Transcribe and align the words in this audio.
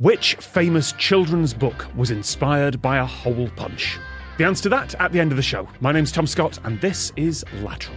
Which 0.00 0.36
famous 0.36 0.92
children's 0.92 1.52
book 1.52 1.88
was 1.96 2.12
inspired 2.12 2.80
by 2.80 2.98
a 2.98 3.04
hole 3.04 3.50
punch? 3.56 3.98
The 4.36 4.44
answer 4.44 4.62
to 4.62 4.68
that 4.68 4.94
at 5.00 5.10
the 5.10 5.18
end 5.18 5.32
of 5.32 5.36
the 5.36 5.42
show. 5.42 5.66
My 5.80 5.90
name's 5.90 6.12
Tom 6.12 6.24
Scott, 6.24 6.56
and 6.62 6.80
this 6.80 7.12
is 7.16 7.44
Lateral. 7.64 7.96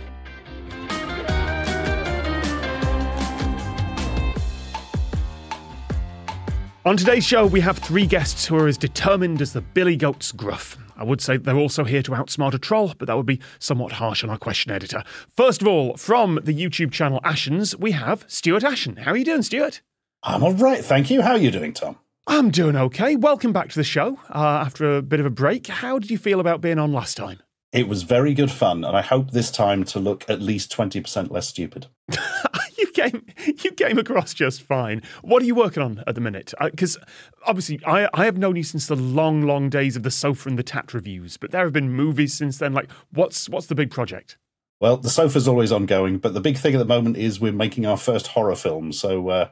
On 6.85 6.97
today's 6.97 7.23
show, 7.23 7.45
we 7.45 7.59
have 7.59 7.77
three 7.77 8.07
guests 8.07 8.47
who 8.47 8.57
are 8.57 8.67
as 8.67 8.79
determined 8.79 9.39
as 9.39 9.53
the 9.53 9.61
Billy 9.61 9.95
Goat's 9.95 10.31
gruff. 10.31 10.79
I 10.97 11.03
would 11.03 11.21
say 11.21 11.37
they're 11.37 11.55
also 11.55 11.83
here 11.83 12.01
to 12.01 12.11
outsmart 12.13 12.55
a 12.55 12.57
troll, 12.57 12.95
but 12.97 13.05
that 13.09 13.15
would 13.15 13.27
be 13.27 13.39
somewhat 13.59 13.91
harsh 13.91 14.23
on 14.23 14.31
our 14.31 14.39
question 14.39 14.71
editor. 14.71 15.03
First 15.29 15.61
of 15.61 15.67
all, 15.67 15.95
from 15.97 16.39
the 16.41 16.55
YouTube 16.55 16.91
channel 16.91 17.21
Ashens, 17.23 17.75
we 17.75 17.91
have 17.91 18.25
Stuart 18.27 18.63
Ashen. 18.63 18.97
How 18.97 19.11
are 19.11 19.17
you 19.17 19.25
doing, 19.25 19.43
Stuart? 19.43 19.81
I'm 20.23 20.43
all 20.43 20.53
right, 20.53 20.85
thank 20.85 21.09
you. 21.09 21.23
How 21.23 21.31
are 21.31 21.37
you 21.39 21.49
doing, 21.49 21.73
Tom? 21.73 21.97
I'm 22.27 22.51
doing 22.51 22.75
okay. 22.75 23.15
Welcome 23.15 23.51
back 23.51 23.69
to 23.69 23.75
the 23.75 23.83
show 23.83 24.19
uh, 24.29 24.61
after 24.63 24.97
a 24.97 25.01
bit 25.01 25.19
of 25.19 25.25
a 25.25 25.31
break. 25.31 25.65
How 25.65 25.97
did 25.97 26.11
you 26.11 26.19
feel 26.19 26.39
about 26.39 26.61
being 26.61 26.77
on 26.77 26.93
last 26.93 27.17
time? 27.17 27.39
It 27.73 27.87
was 27.87 28.03
very 28.03 28.35
good 28.35 28.51
fun, 28.51 28.83
and 28.83 28.95
I 28.95 29.01
hope 29.01 29.31
this 29.31 29.49
time 29.49 29.83
to 29.85 29.99
look 29.99 30.29
at 30.29 30.39
least 30.39 30.71
20% 30.71 31.31
less 31.31 31.47
stupid. 31.47 31.87
you 32.77 32.91
came 32.91 33.25
you 33.63 33.71
came 33.71 33.97
across 33.97 34.35
just 34.35 34.61
fine. 34.61 35.01
What 35.23 35.41
are 35.41 35.45
you 35.45 35.55
working 35.55 35.81
on 35.81 36.03
at 36.05 36.13
the 36.13 36.21
minute? 36.21 36.53
Because 36.61 36.97
uh, 36.97 37.05
obviously, 37.47 37.79
I, 37.87 38.07
I 38.13 38.25
have 38.25 38.37
known 38.37 38.57
you 38.57 38.63
since 38.63 38.85
the 38.85 38.95
long, 38.95 39.41
long 39.41 39.69
days 39.71 39.95
of 39.95 40.03
the 40.03 40.11
sofa 40.11 40.49
and 40.49 40.59
the 40.59 40.63
tat 40.63 40.93
reviews, 40.93 41.37
but 41.37 41.49
there 41.49 41.63
have 41.63 41.73
been 41.73 41.91
movies 41.91 42.35
since 42.35 42.59
then. 42.59 42.73
Like, 42.73 42.91
what's 43.11 43.49
what's 43.49 43.65
the 43.65 43.75
big 43.75 43.89
project? 43.89 44.37
Well, 44.81 44.97
the 44.97 45.11
sofa's 45.11 45.47
always 45.47 45.71
ongoing, 45.71 46.17
but 46.17 46.33
the 46.33 46.41
big 46.41 46.57
thing 46.57 46.73
at 46.73 46.79
the 46.79 46.85
moment 46.85 47.15
is 47.15 47.39
we're 47.39 47.51
making 47.51 47.85
our 47.85 47.97
first 47.97 48.27
horror 48.27 48.55
film. 48.55 48.91
So, 48.91 49.29
uh, 49.29 49.49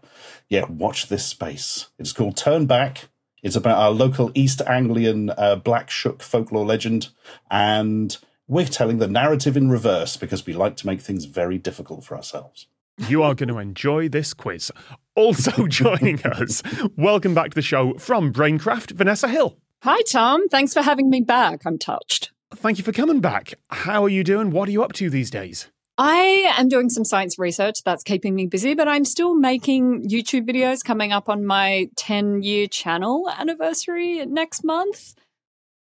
yeah, 0.49 0.65
watch 0.65 1.07
this 1.07 1.23
space. 1.23 1.89
It's 1.99 2.13
called 2.13 2.35
Turn 2.35 2.65
Back. 2.65 3.09
It's 3.43 3.55
about 3.55 3.77
our 3.77 3.91
local 3.91 4.31
East 4.34 4.59
Anglian 4.65 5.29
uh, 5.29 5.57
Black 5.57 5.91
Shuck 5.91 6.23
folklore 6.23 6.65
legend, 6.65 7.09
and 7.51 8.17
we're 8.48 8.65
telling 8.65 8.98
the 8.98 9.07
narrative 9.07 9.55
in 9.55 9.70
reverse 9.70 10.17
because 10.17 10.48
we 10.48 10.54
like 10.54 10.76
to 10.77 10.87
make 10.87 10.99
things 10.99 11.26
very 11.26 11.59
difficult 11.59 12.04
for 12.04 12.17
ourselves. 12.17 12.65
You 13.07 13.21
are 13.21 13.35
going 13.35 13.49
to 13.49 13.59
enjoy 13.59 14.09
this 14.09 14.34
quiz. 14.34 14.71
Also 15.15 15.67
joining 15.67 16.26
us, 16.26 16.63
welcome 16.98 17.35
back 17.35 17.51
to 17.51 17.55
the 17.55 17.61
show 17.61 17.93
from 17.99 18.34
Braincraft, 18.34 18.93
Vanessa 18.93 19.27
Hill. 19.27 19.57
Hi, 19.84 20.01
Tom. 20.11 20.49
Thanks 20.49 20.73
for 20.73 20.82
having 20.82 21.07
me 21.07 21.21
back. 21.21 21.67
I'm 21.67 21.77
touched. 21.77 22.32
Thank 22.55 22.77
you 22.77 22.83
for 22.83 22.91
coming 22.91 23.21
back. 23.21 23.53
How 23.69 24.03
are 24.03 24.09
you 24.09 24.23
doing? 24.23 24.49
What 24.49 24.67
are 24.67 24.71
you 24.71 24.83
up 24.83 24.93
to 24.93 25.09
these 25.09 25.29
days? 25.29 25.69
I 25.99 26.53
am 26.57 26.67
doing 26.67 26.89
some 26.89 27.05
science 27.05 27.37
research 27.37 27.83
that's 27.83 28.03
keeping 28.03 28.33
me 28.33 28.47
busy, 28.47 28.73
but 28.73 28.87
I'm 28.87 29.05
still 29.05 29.35
making 29.35 30.07
YouTube 30.07 30.49
videos 30.49 30.83
coming 30.83 31.11
up 31.11 31.29
on 31.29 31.45
my 31.45 31.89
10 31.97 32.41
year 32.41 32.67
channel 32.67 33.29
anniversary 33.29 34.25
next 34.25 34.63
month. 34.63 35.13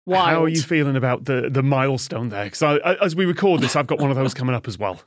Wild. 0.10 0.30
How 0.30 0.44
are 0.44 0.50
you 0.50 0.62
feeling 0.62 0.96
about 0.96 1.26
the 1.26 1.50
the 1.52 1.62
milestone 1.62 2.30
there? 2.30 2.46
Because 2.46 2.80
as 3.02 3.16
we 3.16 3.26
record 3.26 3.62
this, 3.62 3.76
I've 3.76 3.86
got 3.86 4.00
one 4.00 4.10
of 4.10 4.18
those 4.18 4.34
coming 4.34 4.56
up 4.56 4.68
as 4.68 4.78
well. 4.80 5.00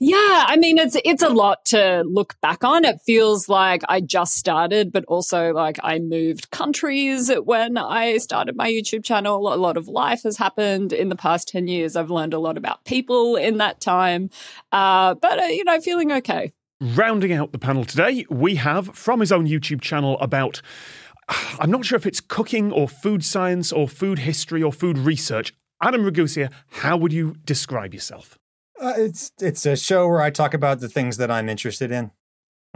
Yeah, 0.00 0.16
I 0.48 0.56
mean 0.56 0.78
it's 0.78 0.96
it's 1.04 1.22
a 1.22 1.28
lot 1.28 1.64
to 1.66 2.02
look 2.04 2.34
back 2.40 2.64
on. 2.64 2.84
It 2.84 3.00
feels 3.06 3.48
like 3.48 3.82
I 3.88 4.00
just 4.00 4.34
started, 4.34 4.90
but 4.90 5.04
also 5.04 5.52
like 5.52 5.78
I 5.84 6.00
moved 6.00 6.50
countries 6.50 7.30
when 7.44 7.78
I 7.78 8.18
started 8.18 8.56
my 8.56 8.68
YouTube 8.68 9.04
channel. 9.04 9.52
A 9.52 9.56
lot 9.56 9.76
of 9.76 9.86
life 9.86 10.24
has 10.24 10.36
happened 10.36 10.92
in 10.92 11.08
the 11.08 11.16
past 11.16 11.46
ten 11.46 11.68
years. 11.68 11.94
I've 11.94 12.10
learned 12.10 12.34
a 12.34 12.40
lot 12.40 12.56
about 12.56 12.84
people 12.84 13.36
in 13.36 13.58
that 13.58 13.80
time, 13.80 14.28
uh, 14.72 15.14
but 15.14 15.38
uh, 15.38 15.44
you 15.44 15.62
know, 15.62 15.80
feeling 15.80 16.10
okay. 16.12 16.52
Rounding 16.80 17.32
out 17.32 17.50
the 17.50 17.58
panel 17.58 17.84
today, 17.84 18.24
we 18.30 18.54
have 18.54 18.94
from 18.96 19.18
his 19.18 19.32
own 19.32 19.46
YouTube 19.48 19.80
channel 19.80 20.16
about 20.20 20.62
I'm 21.58 21.70
not 21.70 21.84
sure 21.84 21.96
if 21.96 22.06
it's 22.06 22.20
cooking 22.20 22.72
or 22.72 22.88
food 22.88 23.24
science 23.24 23.72
or 23.72 23.88
food 23.88 24.20
history 24.20 24.62
or 24.62 24.72
food 24.72 24.98
research. 24.98 25.54
Adam 25.82 26.04
Ragusea, 26.04 26.50
how 26.70 26.96
would 26.96 27.12
you 27.12 27.36
describe 27.44 27.94
yourself? 27.94 28.38
Uh, 28.80 28.94
it's 28.96 29.32
it's 29.40 29.66
a 29.66 29.76
show 29.76 30.08
where 30.08 30.20
I 30.20 30.30
talk 30.30 30.54
about 30.54 30.80
the 30.80 30.88
things 30.88 31.16
that 31.16 31.30
I'm 31.30 31.48
interested 31.48 31.90
in. 31.90 32.12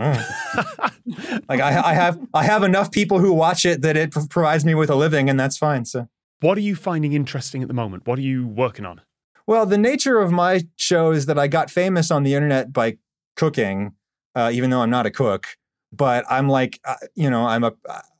Mm. 0.00 1.42
like 1.48 1.60
I, 1.60 1.90
I, 1.90 1.94
have 1.94 2.18
I 2.34 2.44
have 2.44 2.62
enough 2.62 2.90
people 2.90 3.18
who 3.18 3.32
watch 3.32 3.64
it 3.64 3.82
that 3.82 3.96
it 3.96 4.10
provides 4.30 4.64
me 4.64 4.74
with 4.74 4.90
a 4.90 4.96
living, 4.96 5.30
and 5.30 5.38
that's 5.38 5.56
fine. 5.56 5.84
So, 5.84 6.08
what 6.40 6.58
are 6.58 6.62
you 6.62 6.74
finding 6.74 7.12
interesting 7.12 7.62
at 7.62 7.68
the 7.68 7.74
moment? 7.74 8.06
What 8.06 8.18
are 8.18 8.22
you 8.22 8.46
working 8.46 8.84
on? 8.84 9.00
Well, 9.46 9.66
the 9.66 9.78
nature 9.78 10.18
of 10.18 10.32
my 10.32 10.62
show 10.76 11.12
is 11.12 11.26
that 11.26 11.38
I 11.38 11.46
got 11.46 11.70
famous 11.70 12.10
on 12.10 12.22
the 12.22 12.34
internet 12.34 12.72
by 12.72 12.98
cooking, 13.36 13.94
uh, 14.34 14.50
even 14.52 14.70
though 14.70 14.80
I'm 14.80 14.90
not 14.90 15.06
a 15.06 15.10
cook. 15.10 15.56
But 15.92 16.24
I'm 16.30 16.48
like, 16.48 16.80
uh, 16.86 16.96
you 17.14 17.28
know, 17.28 17.46
I'm 17.46 17.64
a 17.64 17.72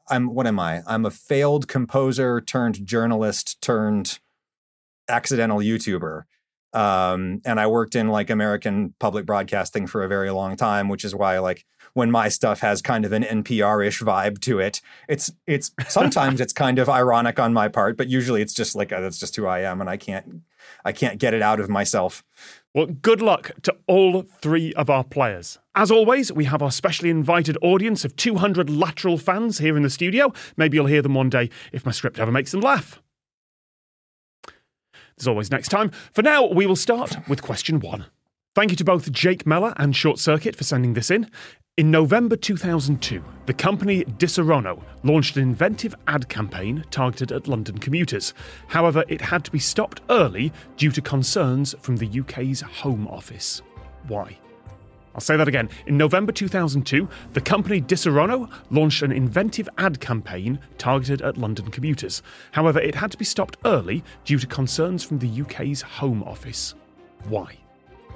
I'm 0.09 0.35
what 0.35 0.47
am 0.47 0.59
I? 0.59 0.83
I'm 0.87 1.05
a 1.05 1.11
failed 1.11 1.69
composer 1.69 2.41
turned 2.41 2.87
journalist 2.87 3.61
turned 3.61 4.19
accidental 5.09 5.59
YouTuber. 5.59 6.25
Um, 6.75 7.41
and 7.45 7.61
I 7.61 7.67
worked 7.67 7.95
in 7.95 8.09
like 8.09 8.31
American 8.31 8.95
public 8.99 9.27
broadcasting 9.27 9.87
for 9.87 10.03
a 10.03 10.09
very 10.09 10.31
long 10.31 10.57
time, 10.57 10.89
which 10.89 11.05
is 11.05 11.15
why 11.15 11.39
like 11.39 11.67
when 11.93 12.11
my 12.11 12.31
stuff 12.31 12.61
has 12.61 12.81
kind 12.81 13.05
of 13.05 13.13
an 13.13 13.23
NPR-ish 13.23 14.01
vibe 14.01 14.41
to 14.43 14.59
it, 14.59 14.81
it's 15.09 15.31
it's 15.47 15.73
sometimes 15.89 16.41
it's 16.41 16.53
kind 16.53 16.79
of 16.79 16.89
ironic 16.89 17.39
on 17.39 17.53
my 17.53 17.69
part, 17.69 17.97
but 17.97 18.09
usually 18.09 18.41
it's 18.41 18.55
just 18.55 18.75
like 18.75 18.91
uh, 18.93 19.01
that's 19.01 19.19
just 19.19 19.37
who 19.37 19.47
I 19.47 19.61
am, 19.61 19.81
and 19.81 19.91
I 19.91 19.99
can't 19.99 20.43
I 20.85 20.93
can't 20.93 21.19
get 21.19 21.35
it 21.35 21.43
out 21.43 21.61
of 21.61 21.69
myself. 21.69 22.25
Well, 22.75 22.87
good 22.87 23.21
luck 23.21 23.51
to 23.63 23.77
all 23.87 24.23
three 24.23 24.73
of 24.75 24.89
our 24.89 25.05
players. 25.05 25.59
As 25.75 25.91
always, 25.91 26.33
we 26.33 26.47
have 26.47 26.63
our 26.63 26.71
specially 26.71 27.11
invited 27.11 27.59
audience 27.61 28.03
of 28.05 28.17
200 28.17 28.71
lateral 28.71 29.19
fans 29.19 29.59
here 29.59 29.77
in 29.77 29.83
the 29.83 29.91
studio. 29.91 30.33
Maybe 30.57 30.79
you'll 30.79 30.87
hear 30.87 31.03
them 31.03 31.15
one 31.15 31.29
day 31.29 31.51
if 31.71 31.85
my 31.85 31.93
script 31.93 32.19
ever 32.19 32.33
makes 32.33 32.51
them 32.51 32.63
laugh. 32.63 33.03
There's 35.19 35.29
always 35.29 35.51
next 35.51 35.69
time. 35.69 35.91
For 36.15 36.23
now, 36.23 36.47
we 36.47 36.65
will 36.65 36.77
start 36.77 37.17
with 37.29 37.43
question 37.43 37.79
one. 37.79 38.07
Thank 38.55 38.71
you 38.71 38.77
to 38.77 38.85
both 38.85 39.13
Jake 39.13 39.47
Mellor 39.47 39.75
and 39.77 39.95
Short 39.95 40.19
Circuit 40.19 40.57
for 40.57 40.65
sending 40.65 40.95
this 40.95 41.11
in. 41.11 41.31
In 41.79 41.91
November 41.91 42.37
2002, 42.37 43.25
the 43.47 43.55
company 43.55 44.05
Disaronno 44.05 44.83
launched 45.05 45.39
an 45.39 45.43
inventive 45.43 45.95
ad 46.07 46.29
campaign 46.29 46.85
targeted 46.91 47.33
at 47.33 47.49
London 47.49 47.79
commuters. 47.79 48.35
However, 48.67 49.05
it 49.09 49.23
had 49.23 49.43
to 49.47 49.51
be 49.51 49.59
stopped 49.59 50.03
early 50.11 50.53
due 50.77 50.91
to 50.91 51.01
concerns 51.01 51.75
from 51.81 51.97
the 51.97 52.21
UK's 52.21 52.61
Home 52.61 53.09
Office. 53.09 53.63
Why? 54.07 54.37
I'll 55.15 55.23
say 55.23 55.39
that 55.39 55.49
again. 55.49 55.71
In 55.87 55.97
November 55.97 56.31
2002, 56.31 57.09
the 57.33 57.41
company 57.41 57.81
Disaronno 57.81 58.51
launched 58.71 59.01
an 59.01 59.11
inventive 59.11 59.67
ad 59.79 59.99
campaign 59.99 60.59
targeted 60.77 61.23
at 61.23 61.39
London 61.39 61.71
commuters. 61.71 62.23
However, 62.51 62.81
it 62.81 62.95
had 62.95 63.13
to 63.13 63.17
be 63.17 63.25
stopped 63.25 63.57
early 63.65 64.05
due 64.27 64.39
to 64.39 64.47
concerns 64.47 65.03
from 65.03 65.21
the 65.21 65.41
UK's 65.41 65.81
Home 65.81 66.23
Office. 66.25 66.75
Why? 67.31 67.62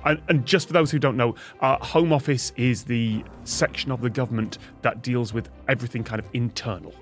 And, 0.04 0.20
and 0.28 0.46
just 0.46 0.66
for 0.66 0.72
those 0.72 0.90
who 0.90 0.98
don't 0.98 1.16
know, 1.16 1.34
uh, 1.60 1.76
Home 1.84 2.12
Office 2.12 2.52
is 2.56 2.84
the 2.84 3.24
section 3.44 3.90
of 3.90 4.00
the 4.00 4.10
government 4.10 4.58
that 4.82 5.02
deals 5.02 5.32
with 5.32 5.48
everything 5.68 6.04
kind 6.04 6.18
of 6.18 6.26
internal. 6.32 6.94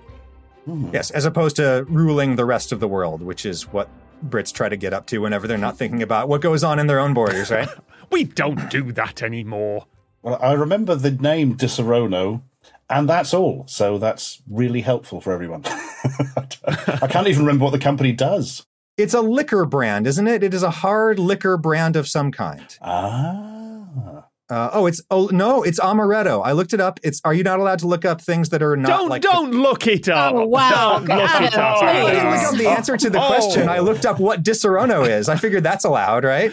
Mm. 0.67 0.93
Yes, 0.93 1.11
as 1.11 1.25
opposed 1.25 1.57
to 1.57 1.85
ruling 1.89 2.37
the 2.37 2.45
rest 2.45 2.73
of 2.73 2.81
the 2.81 2.89
world, 2.89 3.23
which 3.23 3.45
is 3.45 3.71
what 3.73 3.89
Brits 4.27 4.53
try 4.53 4.69
to 4.69 4.77
get 4.77 4.93
up 4.95 5.07
to 5.07 5.19
whenever 5.19 5.47
they're 5.47 5.59
not 5.59 5.77
thinking 5.77 6.03
about 6.03 6.29
what 6.29 6.41
goes 6.41 6.65
on 6.65 6.79
in 6.79 6.87
their 6.87 6.99
own 6.99 7.13
borders, 7.15 7.51
right? 7.51 7.69
we 8.11 8.25
don't 8.25 8.71
do 8.71 8.93
that 8.93 9.23
anymore. 9.23 9.87
Well, 10.23 10.39
I 10.41 10.53
remember 10.53 10.95
the 10.95 11.11
name 11.11 11.57
Disaronno, 11.57 12.43
and 12.89 13.09
that's 13.09 13.35
all. 13.35 13.65
So 13.69 13.99
that's 13.99 14.41
really 14.49 14.81
helpful 14.81 15.21
for 15.21 15.33
everyone. 15.33 15.65
I 15.67 17.07
can't 17.09 17.29
even 17.29 17.45
remember 17.45 17.65
what 17.65 17.73
the 17.73 17.79
company 17.79 18.13
does. 18.13 18.67
It's 18.97 19.15
a 19.15 19.21
liquor 19.21 19.65
brand, 19.65 20.07
isn't 20.07 20.29
it? 20.29 20.45
It 20.45 20.55
is 20.55 20.63
a 20.63 20.71
hard 20.71 21.19
liquor 21.19 21.57
brand 21.57 21.97
of 21.97 22.07
some 22.07 22.31
kind. 22.31 22.79
Ah. 22.81 24.29
Uh, 24.51 24.69
oh, 24.75 24.87
it's 24.87 25.01
oh 25.11 25.31
no, 25.33 25.63
it's 25.63 25.81
amaretto. 25.81 26.45
I 26.45 26.53
looked 26.53 26.75
it 26.75 26.81
up. 26.81 27.01
It's 27.03 27.19
are 27.25 27.33
you 27.33 27.43
not 27.43 27.61
allowed 27.61 27.79
to 27.79 27.87
look 27.87 28.05
up 28.05 28.21
things 28.21 28.51
that 28.51 28.63
are 28.63 28.77
not 28.77 28.89
don't 28.89 29.09
like 29.09 29.23
don't 29.23 29.53
the, 29.53 29.57
look 29.57 29.87
it 29.87 30.07
up. 30.07 30.35
Oh 30.35 30.47
wow, 30.47 30.99
don't 30.99 31.09
look 31.09 31.41
it 31.41 31.55
up. 31.55 31.83
I 31.83 32.13
didn't 32.13 32.31
look 32.31 32.43
up 32.43 32.55
the 32.57 32.69
answer 32.69 32.97
to 32.99 33.09
the 33.09 33.23
oh. 33.23 33.27
question. 33.27 33.71
I 33.71 33.79
looked 33.79 34.05
up 34.05 34.21
what 34.21 34.43
Disaronno 34.43 35.09
is. 35.09 35.31
I 35.31 35.37
figured 35.37 35.63
that's 35.63 35.87
allowed, 35.87 36.25
right? 36.25 36.53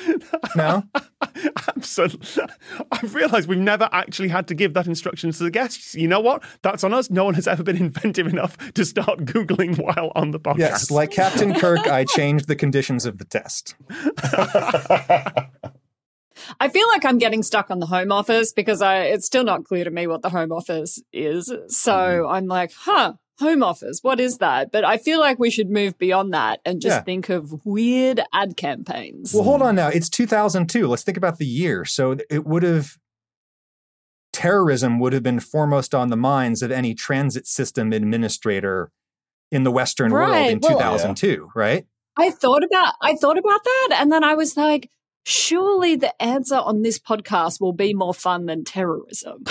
No, 0.55 0.83
absolutely. 1.67 2.45
I've 2.93 3.13
realised 3.13 3.49
we've 3.49 3.59
never 3.59 3.89
actually 3.91 4.29
had 4.29 4.47
to 4.47 4.55
give 4.55 4.73
that 4.73 4.87
instruction 4.87 5.33
to 5.33 5.43
the 5.43 5.51
guests. 5.51 5.93
You 5.93 6.07
know 6.07 6.21
what? 6.21 6.43
That's 6.61 6.85
on 6.85 6.93
us. 6.93 7.09
No 7.09 7.25
one 7.25 7.33
has 7.33 7.47
ever 7.47 7.61
been 7.61 7.75
inventive 7.81 8.27
enough 8.27 8.57
to 8.73 8.85
start 8.85 9.25
googling 9.25 9.77
while 9.77 10.13
on 10.15 10.31
the 10.31 10.39
podcast. 10.39 10.59
Yes, 10.59 10.91
like 10.91 11.11
Captain 11.11 11.53
Kirk, 11.53 11.87
I 11.87 12.05
changed 12.05 12.47
the 12.47 12.55
conditions 12.55 13.05
of 13.05 13.17
the 13.17 13.25
test. 13.25 13.75
I 16.59 16.69
feel 16.69 16.87
like 16.89 17.05
I'm 17.05 17.17
getting 17.17 17.43
stuck 17.43 17.71
on 17.71 17.79
the 17.79 17.85
home 17.85 18.11
office 18.11 18.53
because 18.53 18.81
I 18.81 19.03
it's 19.03 19.25
still 19.25 19.43
not 19.43 19.65
clear 19.65 19.83
to 19.83 19.91
me 19.91 20.07
what 20.07 20.21
the 20.21 20.29
home 20.29 20.51
office 20.51 21.01
is. 21.11 21.53
So 21.67 21.91
mm. 21.91 22.31
I'm 22.31 22.47
like, 22.47 22.71
huh, 22.73 23.13
home 23.39 23.63
office, 23.63 23.99
what 24.01 24.19
is 24.19 24.37
that? 24.37 24.71
But 24.71 24.85
I 24.85 24.97
feel 24.97 25.19
like 25.19 25.39
we 25.39 25.49
should 25.49 25.69
move 25.69 25.97
beyond 25.97 26.33
that 26.33 26.61
and 26.63 26.79
just 26.79 26.97
yeah. 26.97 27.01
think 27.01 27.29
of 27.29 27.65
weird 27.65 28.21
ad 28.33 28.55
campaigns. 28.55 29.33
Well, 29.33 29.43
hold 29.43 29.61
on 29.61 29.75
now. 29.75 29.89
It's 29.89 30.09
2002. 30.09 30.87
Let's 30.87 31.03
think 31.03 31.17
about 31.17 31.37
the 31.37 31.45
year. 31.45 31.83
So 31.83 32.17
it 32.29 32.45
would 32.45 32.63
have 32.63 32.97
terrorism 34.31 34.99
would 34.99 35.11
have 35.11 35.23
been 35.23 35.39
foremost 35.39 35.93
on 35.93 36.09
the 36.09 36.15
minds 36.15 36.61
of 36.61 36.71
any 36.71 36.95
transit 36.95 37.45
system 37.47 37.91
administrator 37.91 38.91
in 39.51 39.63
the 39.63 39.71
Western 39.71 40.11
world 40.11 40.33
in 40.33 40.59
well- 40.61 40.77
2002, 40.77 41.49
right? 41.53 41.85
I 42.17 42.29
thought 42.29 42.63
about 42.63 42.93
I 43.01 43.15
thought 43.15 43.37
about 43.37 43.63
that 43.63 43.97
and 43.99 44.11
then 44.11 44.23
I 44.23 44.35
was 44.35 44.57
like, 44.57 44.89
surely 45.25 45.95
the 45.95 46.21
answer 46.21 46.55
on 46.55 46.81
this 46.81 46.99
podcast 46.99 47.61
will 47.61 47.73
be 47.73 47.93
more 47.93 48.13
fun 48.13 48.45
than 48.45 48.63
terrorism. 48.63 49.43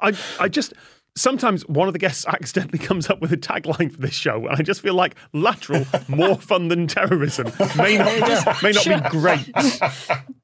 I, 0.00 0.16
I 0.38 0.48
just 0.48 0.72
sometimes 1.16 1.66
one 1.68 1.86
of 1.88 1.92
the 1.92 1.98
guests 1.98 2.26
accidentally 2.26 2.78
comes 2.78 3.08
up 3.08 3.20
with 3.20 3.32
a 3.32 3.36
tagline 3.36 3.92
for 3.92 4.00
this 4.00 4.14
show, 4.14 4.46
and 4.46 4.56
I 4.56 4.62
just 4.62 4.80
feel 4.80 4.94
like 4.94 5.14
lateral 5.32 5.86
more 6.08 6.36
fun 6.36 6.68
than 6.68 6.86
terrorism 6.86 7.52
may 7.76 7.98
not 7.98 8.62
may 8.62 8.72
not 8.72 8.84
be 8.84 9.18
great. 9.18 9.50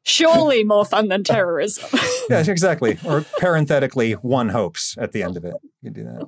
surely 0.04 0.64
more 0.64 0.84
fun 0.84 1.08
than 1.08 1.24
terrorism. 1.24 1.88
Yeah, 2.30 2.44
exactly. 2.46 2.96
Or 3.04 3.22
parenthetically, 3.40 4.12
one 4.12 4.50
hopes 4.50 4.94
at 4.96 5.10
the 5.10 5.24
end 5.24 5.36
of 5.36 5.44
it. 5.44 5.54
You 5.82 5.90
can 5.90 5.92
do 5.92 6.04
that. 6.04 6.26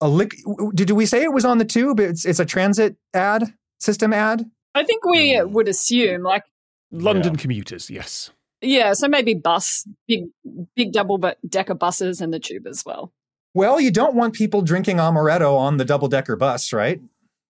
A 0.00 0.08
lick. 0.08 0.34
Did 0.74 0.92
we 0.92 1.04
say 1.04 1.22
it 1.22 1.32
was 1.34 1.44
on 1.44 1.58
the 1.58 1.64
tube? 1.66 2.00
It's 2.00 2.24
it's 2.24 2.40
a 2.40 2.46
transit 2.46 2.96
ad 3.12 3.52
system 3.78 4.14
ad. 4.14 4.50
I 4.74 4.84
think 4.84 5.04
we 5.04 5.32
mm-hmm. 5.32 5.52
would 5.52 5.68
assume 5.68 6.22
like 6.22 6.44
London 6.90 7.36
commuters, 7.36 7.90
yes. 7.90 8.30
yeah, 8.60 8.92
so 8.92 9.08
maybe 9.08 9.34
bus, 9.34 9.86
big 10.06 10.26
big 10.74 10.92
double 10.92 11.18
decker 11.48 11.74
buses 11.74 12.20
and 12.20 12.32
the 12.32 12.40
tube 12.40 12.66
as 12.66 12.84
well. 12.84 13.12
Well, 13.54 13.80
you 13.80 13.90
don't 13.90 14.14
want 14.14 14.34
people 14.34 14.62
drinking 14.62 14.98
amaretto 14.98 15.56
on 15.56 15.76
the 15.76 15.84
double 15.84 16.08
decker 16.08 16.36
bus, 16.36 16.72
right? 16.72 17.00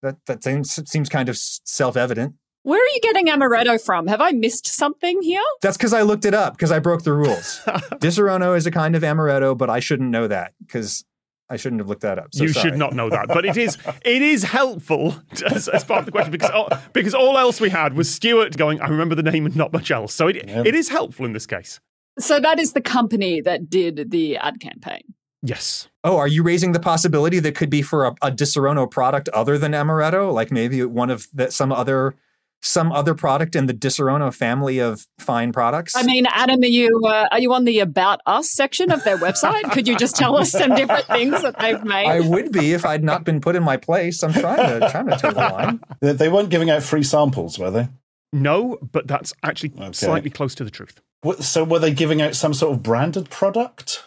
That 0.02 0.16
that 0.26 0.42
seems 0.42 0.78
seems 0.90 1.08
kind 1.08 1.28
of 1.28 1.36
self 1.36 1.96
evident. 1.96 2.36
Where 2.62 2.80
are 2.80 2.88
you 2.94 3.00
getting 3.00 3.28
amaretto 3.28 3.82
from? 3.82 4.06
Have 4.06 4.20
I 4.20 4.32
missed 4.32 4.66
something 4.66 5.22
here? 5.22 5.42
That's 5.62 5.78
because 5.78 5.94
I 5.94 6.02
looked 6.02 6.26
it 6.26 6.34
up 6.34 6.54
because 6.54 6.70
I 6.70 6.78
broke 6.78 7.04
the 7.04 7.12
rules. 7.14 7.60
Disaronno 7.66 8.54
is 8.54 8.66
a 8.66 8.70
kind 8.70 8.94
of 8.94 9.02
amaretto, 9.02 9.56
but 9.56 9.70
I 9.70 9.80
shouldn't 9.80 10.10
know 10.10 10.28
that 10.28 10.52
because 10.66 11.04
I 11.50 11.56
shouldn't 11.56 11.80
have 11.80 11.88
looked 11.88 12.02
that 12.02 12.18
up. 12.18 12.28
So 12.32 12.44
you 12.44 12.50
sorry. 12.50 12.70
should 12.70 12.78
not 12.78 12.94
know 12.94 13.10
that, 13.10 13.26
but 13.28 13.44
it 13.44 13.56
is 13.56 13.76
it 14.04 14.22
is 14.22 14.44
helpful 14.44 15.16
as, 15.46 15.68
as 15.68 15.84
part 15.84 16.00
of 16.00 16.06
the 16.06 16.12
question 16.12 16.30
because 16.30 16.50
all, 16.50 16.68
because 16.92 17.12
all 17.12 17.36
else 17.36 17.60
we 17.60 17.68
had 17.68 17.94
was 17.94 18.12
Stuart 18.12 18.56
going. 18.56 18.80
I 18.80 18.88
remember 18.88 19.14
the 19.16 19.22
name 19.22 19.44
and 19.46 19.56
not 19.56 19.72
much 19.72 19.90
else, 19.90 20.14
so 20.14 20.28
it 20.28 20.36
it 20.36 20.74
is 20.74 20.88
helpful 20.88 21.26
in 21.26 21.32
this 21.32 21.46
case. 21.46 21.80
So 22.18 22.38
that 22.40 22.60
is 22.60 22.72
the 22.72 22.80
company 22.80 23.40
that 23.40 23.68
did 23.68 24.10
the 24.10 24.36
ad 24.36 24.60
campaign. 24.60 25.02
Yes. 25.42 25.88
Oh, 26.04 26.18
are 26.18 26.28
you 26.28 26.42
raising 26.42 26.72
the 26.72 26.80
possibility 26.80 27.38
that 27.40 27.54
could 27.54 27.70
be 27.70 27.82
for 27.82 28.06
a, 28.06 28.14
a 28.22 28.30
Disaronno 28.30 28.90
product 28.90 29.28
other 29.30 29.56
than 29.56 29.72
amaretto? 29.72 30.32
Like 30.32 30.52
maybe 30.52 30.84
one 30.84 31.10
of 31.10 31.28
that 31.32 31.52
some 31.52 31.72
other 31.72 32.14
some 32.62 32.92
other 32.92 33.14
product 33.14 33.56
in 33.56 33.66
the 33.66 33.72
Disaronno 33.74 34.32
family 34.34 34.78
of 34.78 35.06
fine 35.18 35.52
products? 35.52 35.96
I 35.96 36.02
mean, 36.02 36.26
Adam, 36.28 36.60
are 36.62 36.66
you 36.66 37.00
uh, 37.06 37.28
are 37.32 37.40
you 37.40 37.52
on 37.54 37.64
the 37.64 37.78
About 37.80 38.20
Us 38.26 38.50
section 38.50 38.92
of 38.92 39.02
their 39.04 39.16
website? 39.18 39.70
Could 39.72 39.88
you 39.88 39.96
just 39.96 40.14
tell 40.16 40.36
us 40.36 40.50
some 40.52 40.74
different 40.74 41.06
things 41.06 41.40
that 41.42 41.58
they've 41.58 41.82
made? 41.84 42.06
I 42.06 42.20
would 42.20 42.52
be 42.52 42.72
if 42.72 42.84
I'd 42.84 43.02
not 43.04 43.24
been 43.24 43.40
put 43.40 43.56
in 43.56 43.62
my 43.62 43.76
place. 43.76 44.22
I'm 44.22 44.32
trying 44.32 44.80
to 44.80 44.90
trying 44.90 45.06
to 45.08 45.16
toe 45.16 45.30
the 45.32 45.40
line. 45.40 45.80
They- 46.00 46.12
They 46.12 46.28
weren't 46.28 46.50
giving 46.50 46.70
out 46.70 46.82
free 46.82 47.02
samples, 47.02 47.58
were 47.58 47.70
they? 47.70 47.88
No, 48.32 48.78
but 48.92 49.06
that's 49.08 49.32
actually 49.42 49.72
Okay. 49.78 49.92
slightly 49.92 50.30
close 50.30 50.54
to 50.56 50.64
the 50.64 50.70
truth. 50.70 51.00
So 51.40 51.64
were 51.64 51.78
they 51.80 51.92
giving 51.92 52.22
out 52.22 52.34
some 52.34 52.54
sort 52.54 52.72
of 52.74 52.82
branded 52.82 53.28
product 53.30 54.04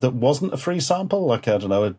that 0.00 0.14
wasn't 0.14 0.54
a 0.54 0.56
free 0.56 0.80
sample? 0.80 1.26
Like, 1.26 1.46
I 1.48 1.58
don't 1.58 1.68
know, 1.70 1.84
a 1.84 1.94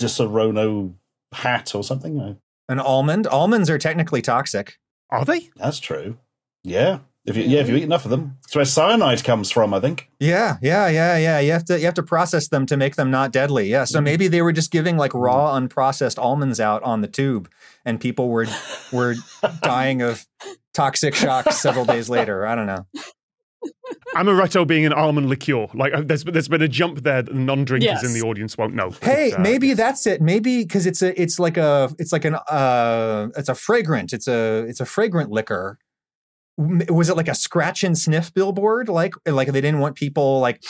Disaronno 0.00 0.94
hat 1.32 1.74
or 1.74 1.82
something? 1.84 2.38
An 2.68 2.78
almond. 2.80 3.26
Almonds 3.26 3.68
are 3.70 3.78
technically 3.78 4.22
toxic. 4.22 4.78
Are 5.12 5.26
they? 5.26 5.50
That's 5.56 5.78
true. 5.78 6.16
Yeah. 6.64 7.00
If 7.26 7.36
you, 7.36 7.44
yeah, 7.44 7.60
if 7.60 7.68
you 7.68 7.76
eat 7.76 7.82
enough 7.84 8.04
of 8.04 8.10
them. 8.10 8.38
That's 8.42 8.56
where 8.56 8.64
cyanide 8.64 9.22
comes 9.22 9.50
from, 9.50 9.72
I 9.72 9.78
think. 9.78 10.10
Yeah, 10.18 10.56
yeah, 10.60 10.88
yeah, 10.88 11.16
yeah. 11.18 11.38
You 11.38 11.52
have 11.52 11.64
to 11.66 11.78
you 11.78 11.84
have 11.84 11.94
to 11.94 12.02
process 12.02 12.48
them 12.48 12.66
to 12.66 12.76
make 12.76 12.96
them 12.96 13.12
not 13.12 13.30
deadly. 13.30 13.68
Yeah. 13.68 13.84
So 13.84 13.98
mm-hmm. 13.98 14.04
maybe 14.04 14.26
they 14.26 14.42
were 14.42 14.52
just 14.52 14.72
giving 14.72 14.96
like 14.96 15.14
raw 15.14 15.52
mm-hmm. 15.54 15.66
unprocessed 15.66 16.18
almonds 16.18 16.58
out 16.58 16.82
on 16.82 17.02
the 17.02 17.06
tube 17.06 17.48
and 17.84 18.00
people 18.00 18.28
were 18.30 18.46
were 18.90 19.14
dying 19.62 20.02
of 20.02 20.26
toxic 20.74 21.14
shock 21.14 21.52
several 21.52 21.84
days 21.84 22.08
later. 22.08 22.44
I 22.44 22.54
don't 22.56 22.66
know. 22.66 22.86
Amaretto 24.14 24.66
being 24.66 24.84
an 24.86 24.92
almond 24.92 25.28
liqueur. 25.28 25.66
Like 25.74 25.92
uh, 25.94 26.02
there's 26.04 26.24
there's 26.24 26.48
been 26.48 26.62
a 26.62 26.68
jump 26.68 27.02
there 27.02 27.22
that 27.22 27.34
non-drinkers 27.34 27.84
Yes. 27.86 28.04
in 28.04 28.12
the 28.12 28.22
audience 28.26 28.56
won't 28.58 28.74
know. 28.74 28.90
Hey, 29.02 29.32
uh, 29.32 29.40
maybe 29.40 29.74
that's 29.74 30.06
it. 30.06 30.20
Maybe 30.20 30.62
because 30.64 30.86
it's 30.86 31.02
a 31.02 31.20
it's 31.20 31.38
like 31.38 31.56
a 31.56 31.90
it's 31.98 32.12
like 32.12 32.24
an 32.24 32.34
uh 32.34 33.28
it's 33.36 33.48
a 33.48 33.54
fragrant. 33.54 34.12
It's 34.12 34.28
a 34.28 34.64
it's 34.68 34.80
a 34.80 34.86
fragrant 34.86 35.30
liquor. 35.30 35.78
Was 36.58 37.08
it 37.08 37.16
like 37.16 37.28
a 37.28 37.34
scratch 37.34 37.82
and 37.84 37.96
sniff 37.96 38.32
billboard? 38.34 38.88
Like 38.88 39.14
like 39.26 39.48
they 39.52 39.60
didn't 39.60 39.80
want 39.80 39.96
people 39.96 40.40
like 40.40 40.62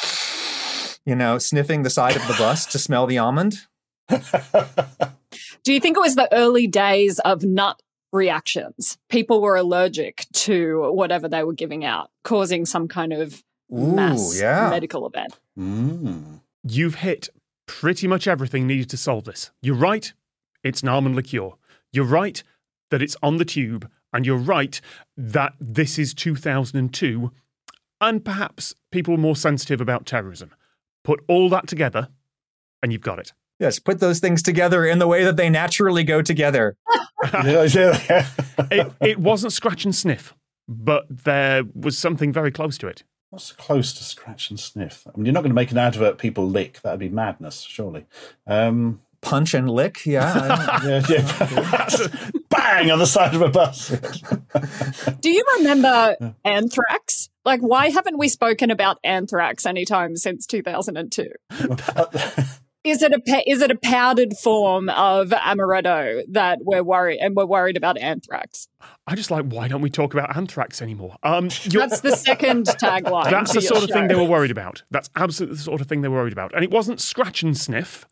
you 1.05 1.15
know 1.17 1.39
sniffing 1.39 1.83
the 1.83 1.91
side 1.91 2.17
of 2.17 2.27
the 2.29 2.35
bus 2.35 2.67
to 2.67 2.79
smell 2.79 3.06
the 3.06 3.19
almond. 3.19 3.59
Do 5.65 5.73
you 5.73 5.81
think 5.81 5.97
it 5.97 6.00
was 6.00 6.15
the 6.17 6.29
early 6.33 6.67
days 6.67 7.19
of 7.21 7.43
nut 7.44 7.81
reactions? 8.12 8.99
People 9.09 9.41
were 9.41 9.56
allergic 9.56 10.26
to 10.32 10.93
whatever 10.93 11.29
they 11.29 11.43
were 11.43 11.53
giving 11.53 11.85
out, 11.85 12.11
causing 12.25 12.64
some 12.67 12.88
kind 12.88 13.12
of 13.12 13.43
mass 13.70 14.41
yeah. 14.41 14.70
medical 14.70 15.06
event. 15.06 15.38
Mm. 15.59 16.41
You've 16.62 16.97
hit 16.97 17.29
pretty 17.67 18.06
much 18.06 18.29
everything 18.29 18.67
needed 18.67 18.91
to 18.91 18.97
solve 18.97 19.25
this. 19.25 19.50
You're 19.62 19.76
right, 19.76 20.12
it's 20.62 20.82
an 20.82 20.88
almond 20.88 21.17
liqueur. 21.17 21.53
You're 21.93 22.05
right 22.05 22.43
that 22.91 23.03
it's 23.03 23.17
on 23.23 23.38
the 23.38 23.44
tube, 23.44 23.91
and 24.12 24.26
you're 24.26 24.37
right 24.37 24.81
that 25.17 25.55
this 25.58 25.99
is 25.99 26.15
2002, 26.15 27.32
and 28.00 28.25
perhaps 28.25 28.75
people 28.91 29.15
are 29.15 29.19
more 29.19 29.37
sensitive 29.37 29.81
about 29.81 30.06
terrorism. 30.06 30.53
Put 31.03 31.25
all 31.29 31.49
that 31.49 31.67
together, 31.67 32.08
and 32.82 32.93
you've 32.93 33.03
got 33.03 33.19
it. 33.19 33.32
Yes, 33.62 33.79
put 33.79 34.00
those 34.00 34.19
things 34.19 34.43
together 34.43 34.85
in 34.85 34.99
the 34.99 35.06
way 35.06 35.23
that 35.23 35.37
they 35.37 35.49
naturally 35.49 36.03
go 36.03 36.20
together. 36.20 36.76
Yeah, 37.32 37.62
yeah. 37.75 38.26
It, 38.73 38.93
it 39.00 39.19
wasn't 39.19 39.53
scratch 39.53 39.85
and 39.85 39.94
sniff, 39.94 40.35
but 40.67 41.05
there 41.09 41.62
was 41.73 41.97
something 41.97 42.32
very 42.32 42.50
close 42.50 42.76
to 42.79 42.88
it. 42.88 43.05
What's 43.31 43.53
close 43.53 43.93
to 43.93 44.03
scratch 44.03 44.50
and 44.50 44.59
sniff? 44.59 45.06
I 45.06 45.17
mean, 45.17 45.26
you're 45.26 45.32
not 45.32 45.43
going 45.43 45.53
to 45.53 45.55
make 45.55 45.70
an 45.70 45.79
advert 45.79 46.19
people 46.19 46.44
lick. 46.49 46.81
That'd 46.82 46.99
be 46.99 47.09
madness, 47.09 47.61
surely. 47.61 48.05
Um, 48.49 49.00
Punch 49.20 49.55
and 49.55 49.70
lick. 49.70 50.05
Yeah. 50.05 50.81
Yeah, 50.85 51.03
yeah. 51.08 52.08
Bang 52.50 52.91
on 52.91 52.99
the 52.99 53.06
side 53.06 53.37
of 53.37 53.43
a 53.43 53.49
bus. 53.49 53.91
Do 55.20 55.31
you 55.31 55.44
remember 55.58 56.35
anthrax? 56.44 57.31
Like, 57.44 57.61
why 57.61 57.91
haven't 57.91 58.19
we 58.19 58.29
spoken 58.29 58.73
about 58.73 58.99
anthrax 59.05 59.65
anytime 59.65 60.17
since 60.17 60.47
2002? 60.49 61.29
Is 62.84 63.00
it 63.02 63.12
a 63.12 63.50
is 63.50 63.62
it 63.62 63.70
a 63.70 63.76
powdered 63.76 64.37
form 64.37 64.88
of 64.88 65.29
amaretto 65.31 66.22
that 66.31 66.58
we're 66.62 66.82
worried 66.82 67.19
and 67.20 67.36
we're 67.36 67.46
worried 67.46 67.77
about 67.77 67.96
anthrax? 67.96 68.69
I 69.06 69.15
just 69.15 69.31
like, 69.31 69.44
why 69.46 69.69
don't 69.69 69.82
we 69.82 69.91
talk 69.91 70.15
about 70.15 70.36
anthrax 70.36 70.82
anymore? 70.82 71.17
Um, 71.22 71.48
That's 71.69 72.01
the 72.01 72.17
second 72.17 72.67
tagline. 72.82 73.31
That's 73.31 73.53
the 73.53 73.62
sort 73.62 73.84
of 73.84 73.91
thing 73.91 74.08
they 74.08 74.17
were 74.17 74.24
worried 74.24 74.51
about. 74.51 74.82
That's 74.91 75.10
absolutely 75.15 75.56
the 75.56 75.62
sort 75.62 75.81
of 75.81 75.86
thing 75.86 76.03
they 76.03 76.08
were 76.08 76.19
worried 76.19 76.32
about. 76.32 76.55
And 76.55 76.65
it 76.65 76.70
wasn't 76.70 77.01
scratch 77.01 77.43
and 77.44 77.56
sniff, 77.56 78.06